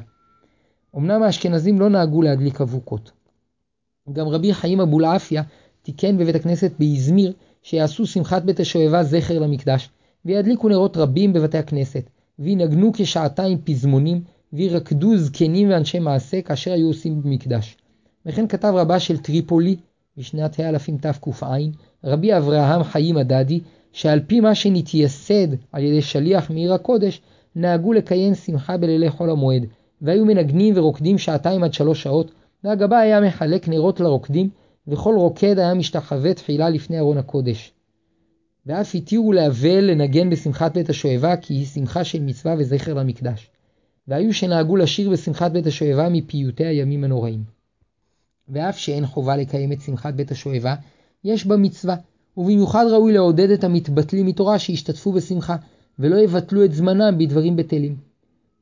אמנם 0.97 1.23
האשכנזים 1.23 1.81
לא 1.81 1.89
נהגו 1.89 2.23
להדליק 2.23 2.61
אבוקות. 2.61 3.11
גם 4.13 4.29
רבי 4.29 4.55
חיים 4.55 4.81
אבולעפיה 4.81 5.43
תיקן 5.83 6.19
בבית 6.19 6.35
הכנסת 6.35 6.73
באזמיר 6.79 7.33
שיעשו 7.63 8.07
שמחת 8.07 8.43
בית 8.43 8.61
השואבה 8.61 9.03
זכר 9.03 9.39
למקדש, 9.39 9.91
וידליקו 10.25 10.69
נרות 10.69 10.97
רבים 10.97 11.33
בבתי 11.33 11.59
הכנסת, 11.59 12.11
וינגנו 12.39 12.93
כשעתיים 12.93 13.59
פזמונים, 13.65 14.23
וירקדו 14.53 15.17
זקנים 15.17 15.71
ואנשי 15.71 15.99
מעשה 15.99 16.43
כאשר 16.43 16.73
היו 16.73 16.87
עושים 16.87 17.23
במקדש. 17.23 17.77
וכן 18.27 18.49
כתב 18.49 18.73
רבה 18.77 19.01
של 19.01 19.19
טריפולי 19.19 19.77
בשנת 20.17 20.61
ה"א 20.61 20.79
תק"ע, 21.01 21.57
רבי 22.05 22.37
אברהם 22.37 22.83
חיים 22.83 23.17
הדדי, 23.17 23.61
שעל 23.93 24.21
פי 24.27 24.41
מה 24.41 24.55
שנתייסד 24.55 25.49
על 25.73 25.83
ידי 25.83 26.03
שליח 26.03 26.51
מעיר 26.51 26.75
הקודש, 26.75 27.21
נהגו 27.57 27.93
לקיים 27.93 28.35
שמחה 28.35 28.77
בלילי 28.77 29.11
חול 29.11 29.31
המועד, 29.31 29.63
והיו 30.03 30.25
מנגנים 30.25 30.75
ורוקדים 30.77 31.19
שעתיים 31.19 31.65
עד 31.65 31.75
שלוש 31.75 32.03
שעות, 32.03 32.31
והגבאי 32.65 33.07
היה 33.07 33.21
מחלק 33.21 33.69
נרות 33.69 34.01
לרוקדים, 34.01 34.51
וכל 34.89 35.15
רוקד 35.19 35.59
היה 35.59 35.75
משתחווה 35.75 36.35
תחילה 36.35 36.71
לפני 36.71 36.99
ארון 36.99 37.19
הקודש. 37.19 37.73
ואף 38.67 38.95
התירו 38.95 39.33
לאבל 39.33 39.85
לנגן 39.85 40.31
בשמחת 40.31 40.75
בית 40.75 40.91
השואבה, 40.91 41.37
כי 41.37 41.55
היא 41.55 41.67
שמחה 41.67 42.05
של 42.05 42.23
מצווה 42.23 42.55
וזכר 42.59 42.95
למקדש. 42.95 43.51
והיו 44.09 44.35
שנהגו 44.35 44.77
לשיר 44.77 45.11
בשמחת 45.11 45.51
בית 45.51 45.67
השואבה 45.67 46.09
מפיוטי 46.09 46.65
הימים 46.65 47.05
הנוראים. 47.05 47.60
ואף 48.51 48.79
שאין 48.79 49.07
חובה 49.07 49.37
לקיים 49.37 49.73
את 49.73 49.81
שמחת 49.81 50.15
בית 50.15 50.31
השואבה, 50.31 50.75
יש 51.25 51.47
בה 51.47 51.57
מצווה, 51.57 51.97
ובמיוחד 52.37 52.87
ראוי 52.91 53.13
לעודד 53.13 53.51
את 53.51 53.65
המתבטלים 53.65 54.27
מתורה 54.27 54.59
שישתתפו 54.59 55.13
בשמחה, 55.13 55.57
ולא 55.99 56.17
יבטלו 56.17 56.65
את 56.65 56.73
זמנם 56.73 57.19
בדברים 57.19 57.57
בטלים. 57.57 57.97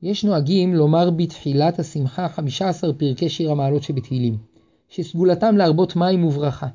יש 0.02 0.24
נוהגים 0.24 0.74
לומר 0.74 1.10
בתחילת 1.10 1.78
השמחה 1.78 2.28
15 2.28 2.92
פרקי 2.92 3.28
שיר 3.28 3.50
המעלות 3.50 3.82
שבתהילים, 3.82 4.36
שסגולתם 4.88 5.56
להרבות 5.56 5.96
מים 5.96 6.24
וברכה. 6.24 6.66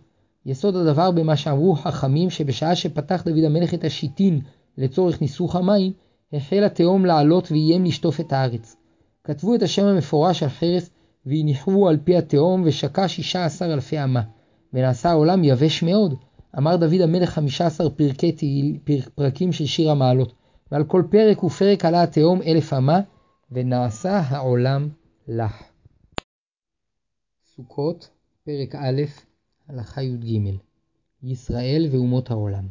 יסוד 0.46 0.76
הדבר 0.76 1.12
במה 1.12 1.38
שאמרו 1.38 1.76
חכמים 1.76 2.30
שבשעה 2.30 2.76
שפתח 2.76 3.24
דוד 3.26 3.44
המלך 3.44 3.74
את 3.74 3.84
השיטין 3.84 4.42
לצורך 4.78 5.22
ניסוך 5.22 5.56
המים, 5.56 5.92
החל 6.34 6.64
התהום 6.64 7.06
לעלות 7.06 7.52
ואיים 7.52 7.86
לשטוף 7.86 8.20
את 8.20 8.34
הארץ. 8.34 8.76
כתבו 9.24 9.56
את 9.56 9.62
השם 9.62 9.86
המפורש 9.86 10.44
על 10.44 10.50
חרס 10.50 10.90
והניחו 11.26 11.90
על 11.90 11.98
פי 12.04 12.18
התהום 12.18 12.64
ושקע 12.66 13.08
שישה 13.08 13.46
עשר 13.46 13.74
אלפי 13.74 14.04
אמה. 14.04 14.22
ונעשה 14.74 15.10
העולם 15.10 15.44
יבש 15.44 15.84
מאוד. 15.84 16.16
אמר 16.58 16.76
דוד 16.76 17.02
המלך 17.02 17.30
חמישה 17.30 17.66
עשר 17.66 17.90
פרקי 17.90 18.32
תהיל, 18.32 18.78
פרקים 19.16 19.52
של 19.52 19.66
שיר 19.66 19.92
המעלות, 19.92 20.34
ועל 20.72 20.84
כל 20.84 21.04
פרק 21.12 21.44
ופרק 21.44 21.86
עלה 21.86 22.04
התהום 22.04 22.42
אלף 22.42 22.74
אמה, 22.74 23.00
ונעשה 23.52 24.20
העולם 24.20 24.90
לך. 25.28 25.64
סוכות, 27.56 28.10
פרק 28.46 28.76
א', 28.76 29.02
הלכה 29.68 30.02
י"ג 30.02 30.54
ישראל 31.24 31.88
ואומות 31.92 32.32
העולם. 32.32 32.68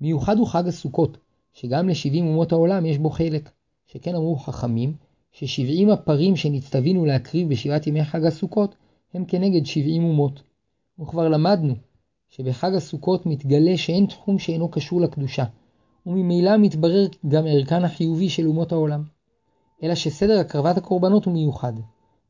מיוחד 0.00 0.36
הוא 0.38 0.46
חג 0.46 0.68
הסוכות, 0.68 1.18
שגם 1.52 1.88
לשבעים 1.88 2.26
אומות 2.26 2.52
העולם 2.52 2.86
יש 2.86 2.98
בו 2.98 3.10
חלק, 3.10 3.50
שכן 3.86 4.14
אמרו 4.14 4.36
חכמים, 4.36 4.96
ששבעים 5.32 5.90
הפרים 5.90 6.36
שנצטווינו 6.36 7.06
להקריב 7.06 7.48
בשבעת 7.48 7.86
ימי 7.86 8.04
חג 8.04 8.24
הסוכות, 8.24 8.74
הם 9.14 9.24
כנגד 9.24 9.66
שבעים 9.66 10.04
אומות. 10.04 10.42
וכבר 11.00 11.28
למדנו 11.28 11.74
שבחג 12.28 12.74
הסוכות 12.74 13.26
מתגלה 13.26 13.76
שאין 13.76 14.06
תחום 14.06 14.38
שאינו 14.38 14.68
קשור 14.68 15.00
לקדושה, 15.00 15.44
וממילא 16.06 16.56
מתברר 16.56 17.06
גם 17.28 17.46
ערכן 17.46 17.84
החיובי 17.84 18.28
של 18.28 18.46
אומות 18.46 18.72
העולם. 18.72 19.02
אלא 19.82 19.94
שסדר 19.94 20.38
הקרבת 20.38 20.76
הקורבנות 20.76 21.24
הוא 21.24 21.34
מיוחד. 21.34 21.72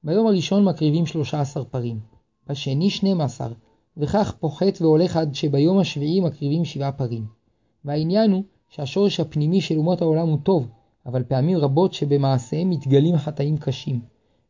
ביום 0.04 0.26
הראשון 0.26 0.64
מקריבים 0.64 1.06
13 1.06 1.64
פרים, 1.64 2.00
בשני 2.48 2.90
12, 2.90 3.48
וכך 3.96 4.34
פוחת 4.40 4.80
והולך 4.80 5.16
עד 5.16 5.34
שביום 5.34 5.78
השביעי 5.78 6.20
מקריבים 6.20 6.64
שבעה 6.64 6.92
פרים. 6.92 7.26
והעניין 7.84 8.30
הוא 8.30 8.42
שהשורש 8.68 9.20
הפנימי 9.20 9.60
של 9.60 9.78
אומות 9.78 10.02
העולם 10.02 10.28
הוא 10.28 10.38
טוב, 10.42 10.68
אבל 11.06 11.22
פעמים 11.22 11.58
רבות 11.58 11.92
שבמעשיהם 11.92 12.70
מתגלים 12.70 13.16
חטאים 13.16 13.56
קשים, 13.56 14.00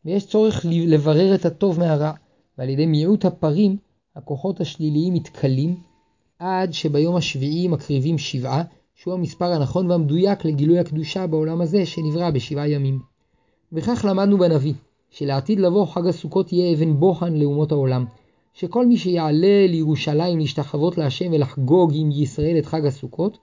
ויש 0.05 0.26
צורך 0.26 0.66
לברר 0.68 1.34
את 1.34 1.44
הטוב 1.44 1.78
מהרע, 1.78 2.12
ועל 2.59 2.68
ידי 2.68 2.86
מיעוט 2.86 3.24
הפרים, 3.24 3.76
הכוחות 4.16 4.61
השליליים 4.61 5.14
מתכלים, 5.14 5.76
עד 6.38 6.72
שביום 6.72 7.16
השביעי 7.16 7.68
מקריבים 7.68 8.18
שבעה, 8.18 8.62
שהוא 8.94 9.14
המספר 9.14 9.53
הנכון 9.53 9.90
והמדויק 9.90 10.44
לגילוי 10.44 10.78
הקדושה 10.78 11.26
בעולם 11.26 11.61
הזה 11.61 11.86
שנברא 11.86 12.30
בשבעה 12.30 12.68
ימים. 12.68 13.01
וכך 13.72 14.05
למדנו 14.09 14.38
בנביא, 14.38 14.74
שלעתיד 15.11 15.61
לבוא 15.61 15.86
חג 15.86 16.07
הסוכות 16.07 16.53
יהיה 16.53 16.74
אבן 16.74 17.01
בוחן 17.01 17.34
לאומות 17.34 17.72
העולם, 17.72 18.05
שכל 18.55 18.86
מי 18.86 18.96
שיעלה 18.96 19.66
לירושלים 19.66 20.38
להשתחוות 20.38 20.99
להשם 20.99 21.32
ולחגוג 21.32 21.92
עם 21.94 22.11
ישראל 22.11 22.59
את 22.59 22.66
חג 22.66 22.86
הסוכות, 22.86 23.38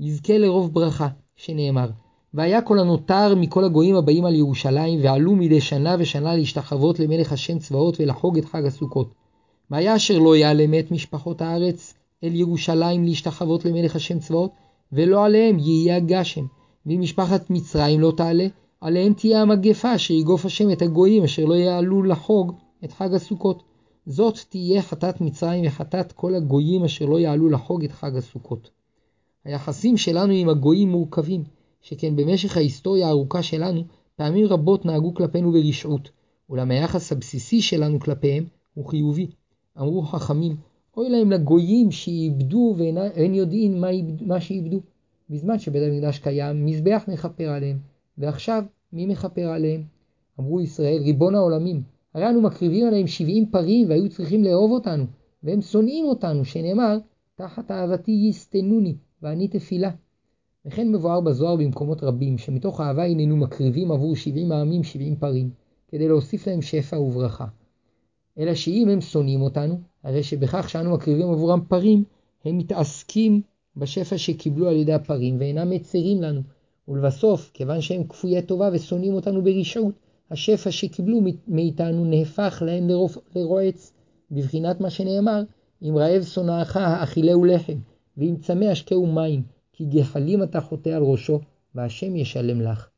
יזכה 0.00 0.38
לרוב 0.38 0.72
ברכה, 0.72 1.08
שנאמר, 1.36 1.90
והיה 2.34 2.62
כל 2.62 2.78
הנותר 2.78 3.34
מכל 3.34 3.64
הגויים 3.64 3.96
הבאים 3.96 4.24
על 4.24 4.34
ירושלים, 4.34 5.00
ועלו 5.02 5.32
מדי 5.32 5.60
שנה 5.60 5.96
ושנה 5.98 6.36
להשתחוות 6.36 7.00
למלך 7.00 7.32
השם 7.32 7.58
צבאות 7.58 8.00
ולחוג 8.00 8.38
את 8.38 8.44
חג 8.44 8.66
הסוכות. 8.66 9.14
והיה 9.70 9.96
אשר 9.96 10.18
לא 10.18 10.36
יעלה 10.36 10.66
מת 10.66 10.90
משפחות 10.90 11.42
הארץ 11.42 11.94
אל 12.24 12.34
ירושלים 12.34 13.04
להשתחוות 13.04 13.64
למלך 13.64 13.96
השם 13.96 14.18
צבאות, 14.18 14.50
ולא 14.92 15.24
עליהם 15.24 15.58
יהיה 15.58 15.96
הגשם. 15.96 16.44
ואם 16.86 17.00
משפחת 17.00 17.50
מצרים 17.50 18.00
לא 18.00 18.12
תעלה, 18.16 18.46
עליהם 18.80 19.12
תהיה 19.12 19.42
המגפה 19.42 19.94
אשר 19.94 20.14
יגוף 20.14 20.46
השם 20.46 20.70
את 20.70 20.82
הגויים 20.82 21.24
אשר 21.24 21.44
לא 21.44 21.54
יעלו 21.54 22.02
לחוג 22.02 22.52
את 22.84 22.92
חג 22.92 23.14
הסוכות. 23.14 23.62
זאת 24.06 24.38
תהיה 24.48 24.82
חטאת 24.82 25.20
מצרים 25.20 25.64
וחטאת 25.66 26.12
כל 26.12 26.34
הגויים 26.34 26.84
אשר 26.84 27.04
לא 27.06 27.20
יעלו 27.20 27.48
לחוג 27.48 27.84
את 27.84 27.92
חג 27.92 28.16
הסוכות. 28.16 28.70
היחסים 29.44 29.96
שלנו 29.96 30.32
עם 30.32 30.48
הגויים 30.48 30.90
מורכבים, 30.90 31.44
שכן 31.82 32.16
במשך 32.16 32.56
ההיסטוריה 32.56 33.06
הארוכה 33.06 33.42
שלנו, 33.42 33.82
פעמים 34.16 34.46
רבות 34.46 34.84
נהגו 34.84 35.14
כלפינו 35.14 35.52
ברשעות, 35.52 36.10
אולם 36.50 36.70
היחס 36.70 37.12
הבסיסי 37.12 37.62
שלנו 37.62 38.00
כלפיהם 38.00 38.44
הוא 38.74 38.86
חיובי. 38.86 39.26
אמרו 39.78 40.02
חכמים, 40.02 40.56
אוי 40.96 41.10
להם 41.10 41.30
לגויים 41.30 41.90
שאיבדו 41.90 42.74
ואין 42.78 43.34
יודעים 43.34 43.80
מה, 43.80 43.88
מה 44.20 44.40
שאיבדו. 44.40 44.80
בזמן 45.30 45.58
שבית 45.58 45.82
המקדש 45.82 46.18
קיים, 46.18 46.66
מזבח 46.66 47.04
מכפר 47.08 47.48
עליהם, 47.48 47.78
ועכשיו 48.18 48.64
מי 48.92 49.06
מכפר 49.06 49.48
עליהם? 49.48 49.82
אמרו 50.40 50.60
ישראל, 50.60 51.02
ריבון 51.02 51.34
העולמים, 51.34 51.82
הרי 52.14 52.28
אנו 52.28 52.40
מקריבים 52.40 52.86
עליהם 52.86 53.06
שבעים 53.06 53.46
פרים 53.50 53.88
והיו 53.88 54.08
צריכים 54.08 54.44
לאהוב 54.44 54.70
אותנו, 54.70 55.04
והם 55.42 55.60
שונאים 55.60 56.04
אותנו, 56.04 56.44
שנאמר, 56.44 56.98
תחת 57.34 57.70
אהבתי 57.70 58.26
יסתנוני, 58.28 58.94
ואני 59.22 59.48
תפילה. 59.48 59.90
וכן 60.66 60.92
מבואר 60.92 61.20
בזוהר 61.20 61.56
במקומות 61.56 62.02
רבים, 62.02 62.38
שמתוך 62.38 62.80
אהבה 62.80 63.04
הננו 63.04 63.36
מקריבים 63.36 63.92
עבור 63.92 64.16
שבעים 64.16 64.52
העמים 64.52 64.84
שבעים 64.84 65.16
פרים, 65.16 65.50
כדי 65.88 66.08
להוסיף 66.08 66.46
להם 66.46 66.62
שפע 66.62 67.00
וברכה. 67.00 67.46
אלא 68.38 68.54
שאם 68.54 68.88
הם 68.88 69.00
שונאים 69.00 69.42
אותנו, 69.42 69.80
הרי 70.04 70.22
שבכך 70.22 70.70
שאנו 70.70 70.94
מקריבים 70.94 71.30
עבורם 71.30 71.60
פרים, 71.68 72.04
הם 72.44 72.58
מתעסקים 72.58 73.42
בשפע 73.76 74.18
שקיבלו 74.18 74.68
על 74.68 74.76
ידי 74.76 74.92
הפרים, 74.92 75.36
ואינם 75.38 75.70
מצרים 75.70 76.22
לנו. 76.22 76.40
ולבסוף, 76.88 77.50
כיוון 77.54 77.80
שהם 77.80 78.04
כפויי 78.04 78.42
טובה 78.42 78.70
ושונאים 78.72 79.14
אותנו 79.14 79.42
ברשעות, 79.42 79.94
השפע 80.30 80.70
שקיבלו 80.70 81.20
מאיתנו 81.48 82.04
נהפך 82.04 82.62
להם 82.66 82.88
לרועץ, 83.34 83.92
בבחינת 84.30 84.80
מה 84.80 84.90
שנאמר, 84.90 85.42
אם 85.82 85.96
רעב 85.96 86.22
שונאך 86.22 86.76
האכילהו 86.76 87.44
לחם, 87.44 87.78
ואם 88.16 88.36
צמא 88.40 88.64
השקהו 88.64 89.06
מים, 89.06 89.42
כי 89.72 89.84
גחלים 89.84 90.42
אתה 90.42 90.60
חוטא 90.60 90.88
על 90.88 91.02
ראשו, 91.02 91.40
והשם 91.74 92.16
ישלם 92.16 92.60
לך. 92.60 92.88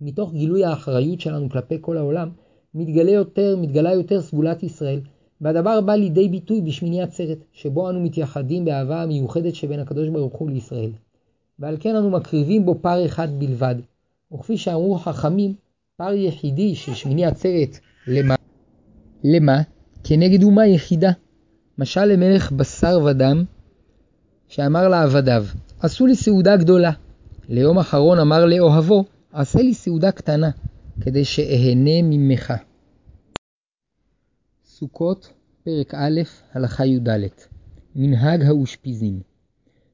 מתוך 0.00 0.32
גילוי 0.32 0.64
האחריות 0.64 1.20
שלנו 1.20 1.50
כלפי 1.50 1.78
כל 1.80 1.96
העולם, 1.96 2.28
מתגלה 2.74 3.10
יותר, 3.10 3.56
מתגלה 3.60 3.92
יותר 3.92 4.22
סגולת 4.22 4.62
ישראל, 4.62 5.00
והדבר 5.40 5.80
בא 5.80 5.94
לידי 5.94 6.28
ביטוי 6.28 6.60
בשמיני 6.60 7.02
עצרת, 7.02 7.38
שבו 7.52 7.90
אנו 7.90 8.00
מתייחדים 8.00 8.64
באהבה 8.64 9.02
המיוחדת 9.02 9.54
שבין 9.54 9.80
הקדוש 9.80 10.08
ברוך 10.08 10.34
הוא 10.34 10.50
לישראל. 10.50 10.90
ועל 11.58 11.76
כן 11.80 11.96
אנו 11.96 12.10
מקריבים 12.10 12.66
בו 12.66 12.74
פר 12.80 13.06
אחד 13.06 13.28
בלבד, 13.38 13.74
וכפי 14.32 14.56
שאמרו 14.56 14.98
חכמים, 14.98 15.54
פר 15.96 16.12
יחידי 16.12 16.74
של 16.74 16.94
שמיני 16.94 17.26
עצרת, 17.26 17.78
למה? 18.06 18.34
למה? 19.24 19.62
כנגד 20.04 20.42
אומה 20.42 20.66
יחידה. 20.66 21.10
משל 21.78 22.04
למלך 22.04 22.52
בשר 22.52 23.00
ודם, 23.04 23.44
שאמר 24.48 24.88
לעבדיו, 24.88 25.44
עשו 25.84 26.06
לי 26.06 26.14
סעודה 26.14 26.56
גדולה. 26.56 26.92
ליום 27.48 27.78
אחרון 27.78 28.18
אמר 28.18 28.46
לאוהבו, 28.46 29.04
עשה 29.32 29.62
לי 29.62 29.74
סעודה 29.74 30.12
קטנה, 30.12 30.50
כדי 31.00 31.24
שאהנה 31.24 32.02
ממך. 32.02 32.52
סוכות, 34.66 35.32
פרק 35.64 35.94
א', 35.94 36.20
הלכה 36.52 36.86
י"ד 36.86 37.08
מנהג 37.96 38.42
האושפיזין 38.42 39.20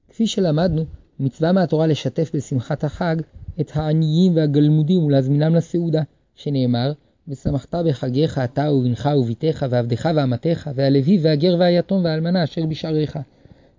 כפי 0.09 0.26
שלמדנו, 0.26 0.84
מצווה 1.20 1.53
מהתורה 1.53 1.86
לשתף 1.86 2.30
בשמחת 2.34 2.84
החג 2.84 3.16
את 3.61 3.70
העניים 3.74 4.36
והגלמודים 4.36 5.05
ולהזמינם 5.05 5.55
לסעודה, 5.55 6.03
שנאמר, 6.34 6.93
ושמחת 7.28 7.74
בחגיך 7.74 8.38
אתה 8.38 8.72
ובנך 8.72 9.09
וביתך 9.16 9.66
ועבדך 9.70 10.09
ואמתך, 10.14 10.70
והלוי 10.74 11.18
והגר 11.22 11.57
והיתום 11.59 12.05
והאלמנה 12.05 12.45
אשר 12.45 12.66
בשעריך. 12.66 13.18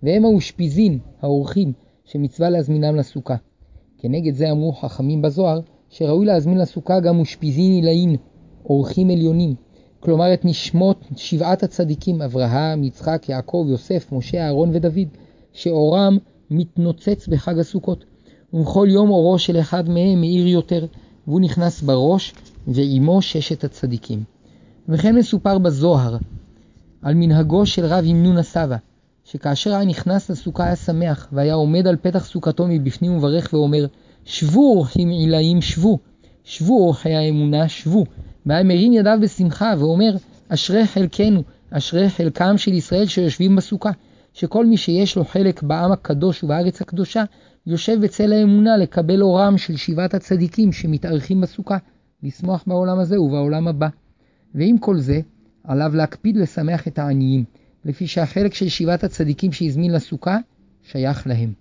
והם 0.03 0.25
האושפיזין, 0.25 0.99
האורחים, 1.21 1.73
שמצווה 2.11 2.49
להזמינם 2.49 2.95
לסוכה. 2.95 3.35
כנגד 3.97 4.35
זה 4.35 4.51
אמרו 4.51 4.73
חכמים 4.73 5.21
בזוהר, 5.21 5.59
שראוי 5.89 6.25
להזמין 6.25 6.57
לסוכה 6.57 6.99
גם 6.99 7.19
אושפיזין 7.19 7.71
עילאין, 7.71 8.15
אורחים 8.65 9.09
עליונים, 9.09 9.55
כלומר 9.99 10.33
את 10.33 10.45
נשמות 10.45 11.05
שבעת 11.15 11.63
הצדיקים, 11.63 12.21
אברהם, 12.21 12.83
יצחק, 12.83 13.25
יעקב, 13.29 13.65
יוסף, 13.69 14.11
משה, 14.11 14.45
אהרון 14.45 14.69
ודוד, 14.73 15.07
שאורם 15.53 16.17
מתנוצץ 16.51 17.27
בחג 17.27 17.59
הסוכות, 17.59 18.05
ובכל 18.53 18.87
יום 18.89 19.09
אורו 19.09 19.39
של 19.39 19.59
אחד 19.59 19.89
מהם 19.89 20.21
מאיר 20.21 20.47
יותר, 20.47 20.85
והוא 21.27 21.41
נכנס 21.41 21.81
בראש, 21.81 22.33
ועימו 22.67 23.21
ששת 23.21 23.63
הצדיקים. 23.63 24.23
וכן 24.89 25.15
מסופר 25.15 25.57
בזוהר 25.57 26.17
על 27.01 27.13
מנהגו 27.13 27.65
של 27.65 27.85
רב 27.85 28.05
ימנון 28.05 28.37
הסבא, 28.37 28.77
שכאשר 29.31 29.73
היה 29.73 29.85
נכנס 29.85 30.29
לסוכה 30.29 30.65
היה 30.65 30.75
שמח, 30.75 31.27
והיה 31.31 31.53
עומד 31.53 31.87
על 31.87 31.95
פתח 32.01 32.25
סוכתו 32.25 32.67
מבפנים 32.67 33.17
וברך 33.17 33.49
ואומר, 33.53 33.85
שבו 34.25 34.59
אורחים 34.59 35.09
עילאים 35.09 35.61
שבו, 35.61 35.99
שבו 36.43 36.73
אורחי 36.73 37.13
האמונה 37.13 37.67
שבו, 37.69 38.03
והיה 38.45 38.63
מרים 38.63 38.93
ידיו 38.93 39.17
בשמחה 39.21 39.73
ואומר, 39.77 40.15
אשרי 40.49 40.87
חלקנו, 40.87 41.43
אשרי 41.71 42.09
חלקם 42.09 42.57
של 42.57 42.73
ישראל 42.73 43.05
שיושבים 43.05 43.55
בסוכה, 43.55 43.91
שכל 44.33 44.65
מי 44.65 44.77
שיש 44.77 45.15
לו 45.15 45.25
חלק 45.25 45.63
בעם 45.63 45.91
הקדוש 45.91 46.43
ובארץ 46.43 46.81
הקדושה, 46.81 47.23
יושב 47.67 47.97
בצל 48.01 48.33
האמונה 48.33 48.77
לקבל 48.77 49.21
אורם 49.21 49.57
של 49.57 49.75
שבעת 49.75 50.13
הצדיקים 50.13 50.71
שמתארחים 50.71 51.41
בסוכה, 51.41 51.77
לשמוח 52.23 52.63
בעולם 52.67 52.99
הזה 52.99 53.21
ובעולם 53.21 53.67
הבא. 53.67 53.87
ועם 54.55 54.77
כל 54.77 54.97
זה, 54.97 55.19
עליו 55.63 55.91
להקפיד 55.95 56.37
לשמח 56.37 56.87
את 56.87 56.99
העניים, 56.99 57.60
לפי 57.85 58.07
שהחלק 58.07 58.53
של 58.53 58.69
שבעת 58.69 59.03
הצדיקים 59.03 59.51
שהזמין 59.51 59.91
לסוכה, 59.91 60.37
שייך 60.83 61.27
להם. 61.27 61.53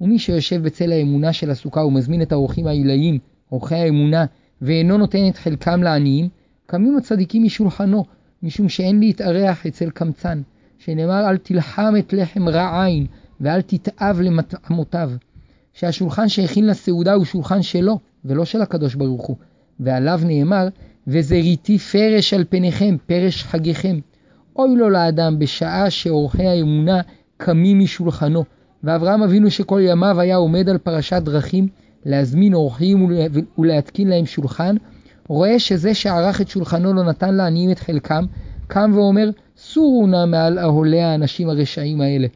ומי 0.00 0.18
שיושב 0.18 0.62
בצל 0.62 0.92
האמונה 0.92 1.32
של 1.32 1.50
הסוכה 1.50 1.80
ומזמין 1.80 2.22
את 2.22 2.32
האורחים 2.32 2.66
העילאיים, 2.66 3.18
אורחי 3.52 3.74
האמונה, 3.74 4.24
ואינו 4.62 4.98
נותן 4.98 5.28
את 5.28 5.36
חלקם 5.36 5.82
לעניים, 5.82 6.28
קמים 6.66 6.96
הצדיקים 6.96 7.44
משולחנו, 7.44 8.04
משום 8.42 8.68
שאין 8.68 9.00
להתארח 9.00 9.66
אצל 9.66 9.90
קמצן, 9.90 10.42
שנאמר 10.78 11.28
אל 11.30 11.36
תלחם 11.36 11.94
את 11.98 12.12
לחם 12.12 12.48
רע 12.48 12.84
עין, 12.84 13.06
ואל 13.40 13.62
תתאב 13.62 14.20
למטעמותיו. 14.20 15.10
שהשולחן 15.74 16.28
שהכין 16.28 16.66
לסעודה 16.66 17.12
הוא 17.12 17.24
שולחן 17.24 17.62
שלו, 17.62 17.98
ולא 18.24 18.44
של 18.44 18.62
הקדוש 18.62 18.94
ברוך 18.94 19.26
הוא. 19.26 19.36
ועליו 19.80 20.20
נאמר, 20.24 20.68
וזריתי 21.06 21.78
פרש 21.78 22.34
על 22.34 22.44
פניכם, 22.48 22.96
פרש 23.06 23.42
חגיכם. 23.42 23.98
אוי 24.56 24.76
לו 24.76 24.90
לאדם 24.90 25.38
בשעה 25.38 25.90
שאורחי 25.90 26.46
האמונה 26.46 27.00
קמים 27.36 27.78
משולחנו. 27.78 28.44
ואברהם 28.84 29.22
אבינו 29.22 29.50
שכל 29.50 29.80
ימיו 29.82 30.20
היה 30.20 30.36
עומד 30.36 30.68
על 30.68 30.78
פרשת 30.78 31.22
דרכים, 31.24 31.68
להזמין 32.04 32.54
אורחים 32.54 33.12
ולהתקין 33.58 34.08
להם 34.08 34.26
שולחן, 34.26 34.76
רואה 35.28 35.58
שזה 35.58 35.94
שערך 35.94 36.40
את 36.40 36.48
שולחנו 36.48 36.92
לא 36.92 37.02
נתן 37.04 37.34
לעניים 37.34 37.70
את 37.70 37.78
חלקם, 37.78 38.24
קם 38.66 38.90
ואומר, 38.94 39.30
סורו 39.56 40.06
נא 40.06 40.26
מעל 40.26 40.58
אהולי 40.58 41.02
האנשים 41.02 41.48
הרשעים 41.48 42.00
האלה. 42.00 42.26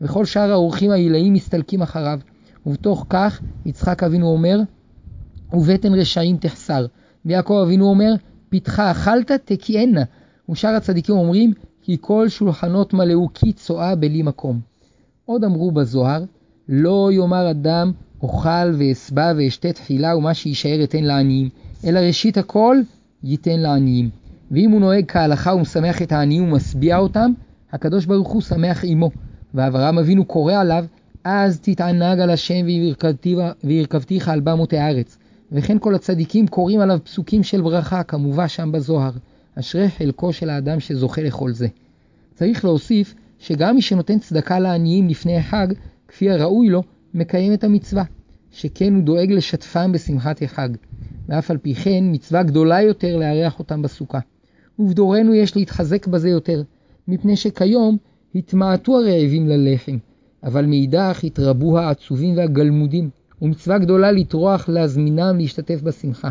וכל 0.00 0.24
שאר 0.24 0.52
האורחים 0.52 0.90
העילאים 0.90 1.32
מסתלקים 1.32 1.82
אחריו. 1.82 2.18
ובתוך 2.66 3.06
כך 3.10 3.40
יצחק 3.66 4.02
אבינו 4.02 4.26
אומר, 4.26 4.60
ובטן 5.52 5.94
רשעים 5.94 6.36
תחסר. 6.36 6.86
ויעקב 7.26 7.60
אבינו 7.66 7.86
אומר, 7.86 8.14
פתחה 8.48 8.90
אכלת 8.90 9.32
תקיענה. 9.44 10.02
ושאר 10.48 10.70
הצדיקים 10.70 11.14
אומרים, 11.14 11.52
כי 11.82 11.96
כל 12.00 12.28
שולחנות 12.28 12.94
מלאו 12.94 13.28
כי 13.34 13.52
צואה 13.52 13.94
בלי 13.94 14.22
מקום. 14.22 14.60
עוד 15.24 15.44
אמרו 15.44 15.70
בזוהר, 15.70 16.24
לא 16.68 17.08
יאמר 17.12 17.50
אדם 17.50 17.92
אוכל 18.22 18.74
ואשבע 18.78 19.32
ואשתה 19.36 19.72
תחילה 19.72 20.16
ומה 20.16 20.34
שיישאר 20.34 20.84
אתן 20.84 21.04
לעניים, 21.04 21.48
אלא 21.84 21.98
ראשית 21.98 22.38
הכל 22.38 22.76
ייתן 23.24 23.60
לעניים. 23.60 24.10
ואם 24.50 24.70
הוא 24.70 24.80
נוהג 24.80 25.04
כהלכה 25.08 25.54
ומשמח 25.54 26.02
את 26.02 26.12
העניים 26.12 26.42
ומשביע 26.42 26.98
אותם, 26.98 27.32
הקדוש 27.72 28.06
ברוך 28.06 28.28
הוא 28.28 28.42
שמח 28.42 28.84
עמו. 28.84 29.10
ואברהם 29.54 29.98
אבינו 29.98 30.24
קורא 30.24 30.54
עליו, 30.54 30.84
אז 31.24 31.60
תתענג 31.60 32.20
על 32.20 32.30
השם 32.30 32.66
וירכבתיך 33.64 34.28
על 34.28 34.40
במותי 34.40 34.78
הארץ. 34.78 35.18
וכן 35.52 35.78
כל 35.78 35.94
הצדיקים 35.94 36.46
קוראים 36.46 36.80
עליו 36.80 36.98
פסוקים 37.04 37.42
של 37.42 37.60
ברכה, 37.60 38.02
כמובא 38.02 38.46
שם 38.46 38.72
בזוהר. 38.72 39.10
אשרי 39.58 39.88
חלקו 39.88 40.32
של 40.32 40.50
האדם 40.50 40.80
שזוכה 40.80 41.22
לכל 41.22 41.52
זה. 41.52 41.66
צריך 42.34 42.64
להוסיף 42.64 43.14
שגם 43.38 43.74
מי 43.74 43.82
שנותן 43.82 44.18
צדקה 44.18 44.58
לעניים 44.58 45.08
לפני 45.08 45.36
החג, 45.36 45.66
כפי 46.08 46.30
הראוי 46.30 46.68
לו, 46.68 46.82
מקיים 47.14 47.52
את 47.52 47.64
המצווה, 47.64 48.04
שכן 48.50 48.94
הוא 48.94 49.02
דואג 49.02 49.32
לשתפם 49.32 49.92
בשמחת 49.92 50.42
החג. 50.42 50.68
ואף 51.28 51.50
על 51.50 51.58
פי 51.58 51.74
כן, 51.74 52.04
מצווה 52.04 52.42
גדולה 52.42 52.82
יותר 52.82 53.16
לארח 53.16 53.58
אותם 53.58 53.82
בסוכה. 53.82 54.18
ובדורנו 54.78 55.34
יש 55.34 55.56
להתחזק 55.56 56.06
בזה 56.06 56.28
יותר, 56.28 56.62
מפני 57.08 57.36
שכיום 57.36 57.96
התמעטו 58.34 58.98
הרעבים 58.98 59.48
ללחם, 59.48 59.98
אבל 60.42 60.66
מאידך 60.66 61.20
התרבו 61.24 61.78
העצובים 61.78 62.36
והגלמודים, 62.36 63.10
ומצווה 63.42 63.78
גדולה 63.78 64.12
לטרוח 64.12 64.68
להזמינם 64.68 65.36
להשתתף 65.38 65.80
בשמחה. 65.82 66.30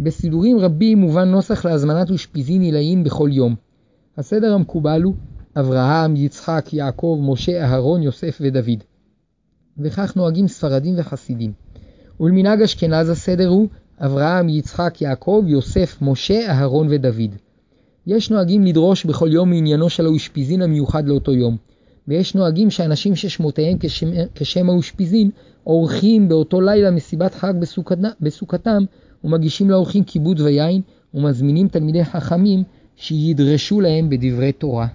בסידורים 0.00 0.58
רבים 0.58 0.98
מובן 0.98 1.28
נוסח 1.28 1.64
להזמנת 1.64 2.10
אושפיזין 2.10 2.62
עילאיים 2.62 3.04
בכל 3.04 3.28
יום. 3.32 3.54
הסדר 4.18 4.54
המקובל 4.54 5.02
הוא 5.02 5.14
אברהם, 5.56 6.16
יצחק, 6.16 6.68
יעקב, 6.72 7.20
משה, 7.22 7.64
אהרון, 7.64 8.02
יוסף 8.02 8.38
ודוד. 8.40 8.84
וכך 9.78 10.16
נוהגים 10.16 10.48
ספרדים 10.48 10.94
וחסידים. 10.98 11.52
ולמנהג 12.20 12.62
אשכנז 12.62 13.08
הסדר 13.08 13.48
הוא 13.48 13.68
אברהם, 14.00 14.48
יצחק, 14.48 15.02
יעקב, 15.02 15.44
יוסף, 15.46 15.98
משה, 16.02 16.50
אהרון 16.50 16.86
ודוד. 16.90 17.34
יש 18.06 18.30
נוהגים 18.30 18.64
לדרוש 18.64 19.04
בכל 19.04 19.28
יום 19.32 19.50
מעניינו 19.50 19.90
של 19.90 20.06
האושפיזין 20.06 20.62
המיוחד 20.62 21.08
לאותו 21.08 21.32
יום, 21.32 21.56
ויש 22.08 22.34
נוהגים 22.34 22.70
שאנשים 22.70 23.16
ששמותיהם 23.16 23.76
כשם, 23.80 24.08
כשם 24.34 24.70
האושפיזין 24.70 25.30
עורכים 25.64 26.28
באותו 26.28 26.60
לילה 26.60 26.90
מסיבת 26.90 27.34
חג 27.34 27.52
בסוכת, 27.60 27.98
בסוכתם 28.20 28.84
ומגישים 29.24 29.70
לאורחים 29.70 30.04
כיבוד 30.04 30.40
ויין 30.40 30.80
ומזמינים 31.14 31.68
תלמידי 31.68 32.04
חכמים 32.04 32.62
שידרשו 32.96 33.80
להם 33.80 34.08
בדברי 34.10 34.52
תורה. 34.52 34.86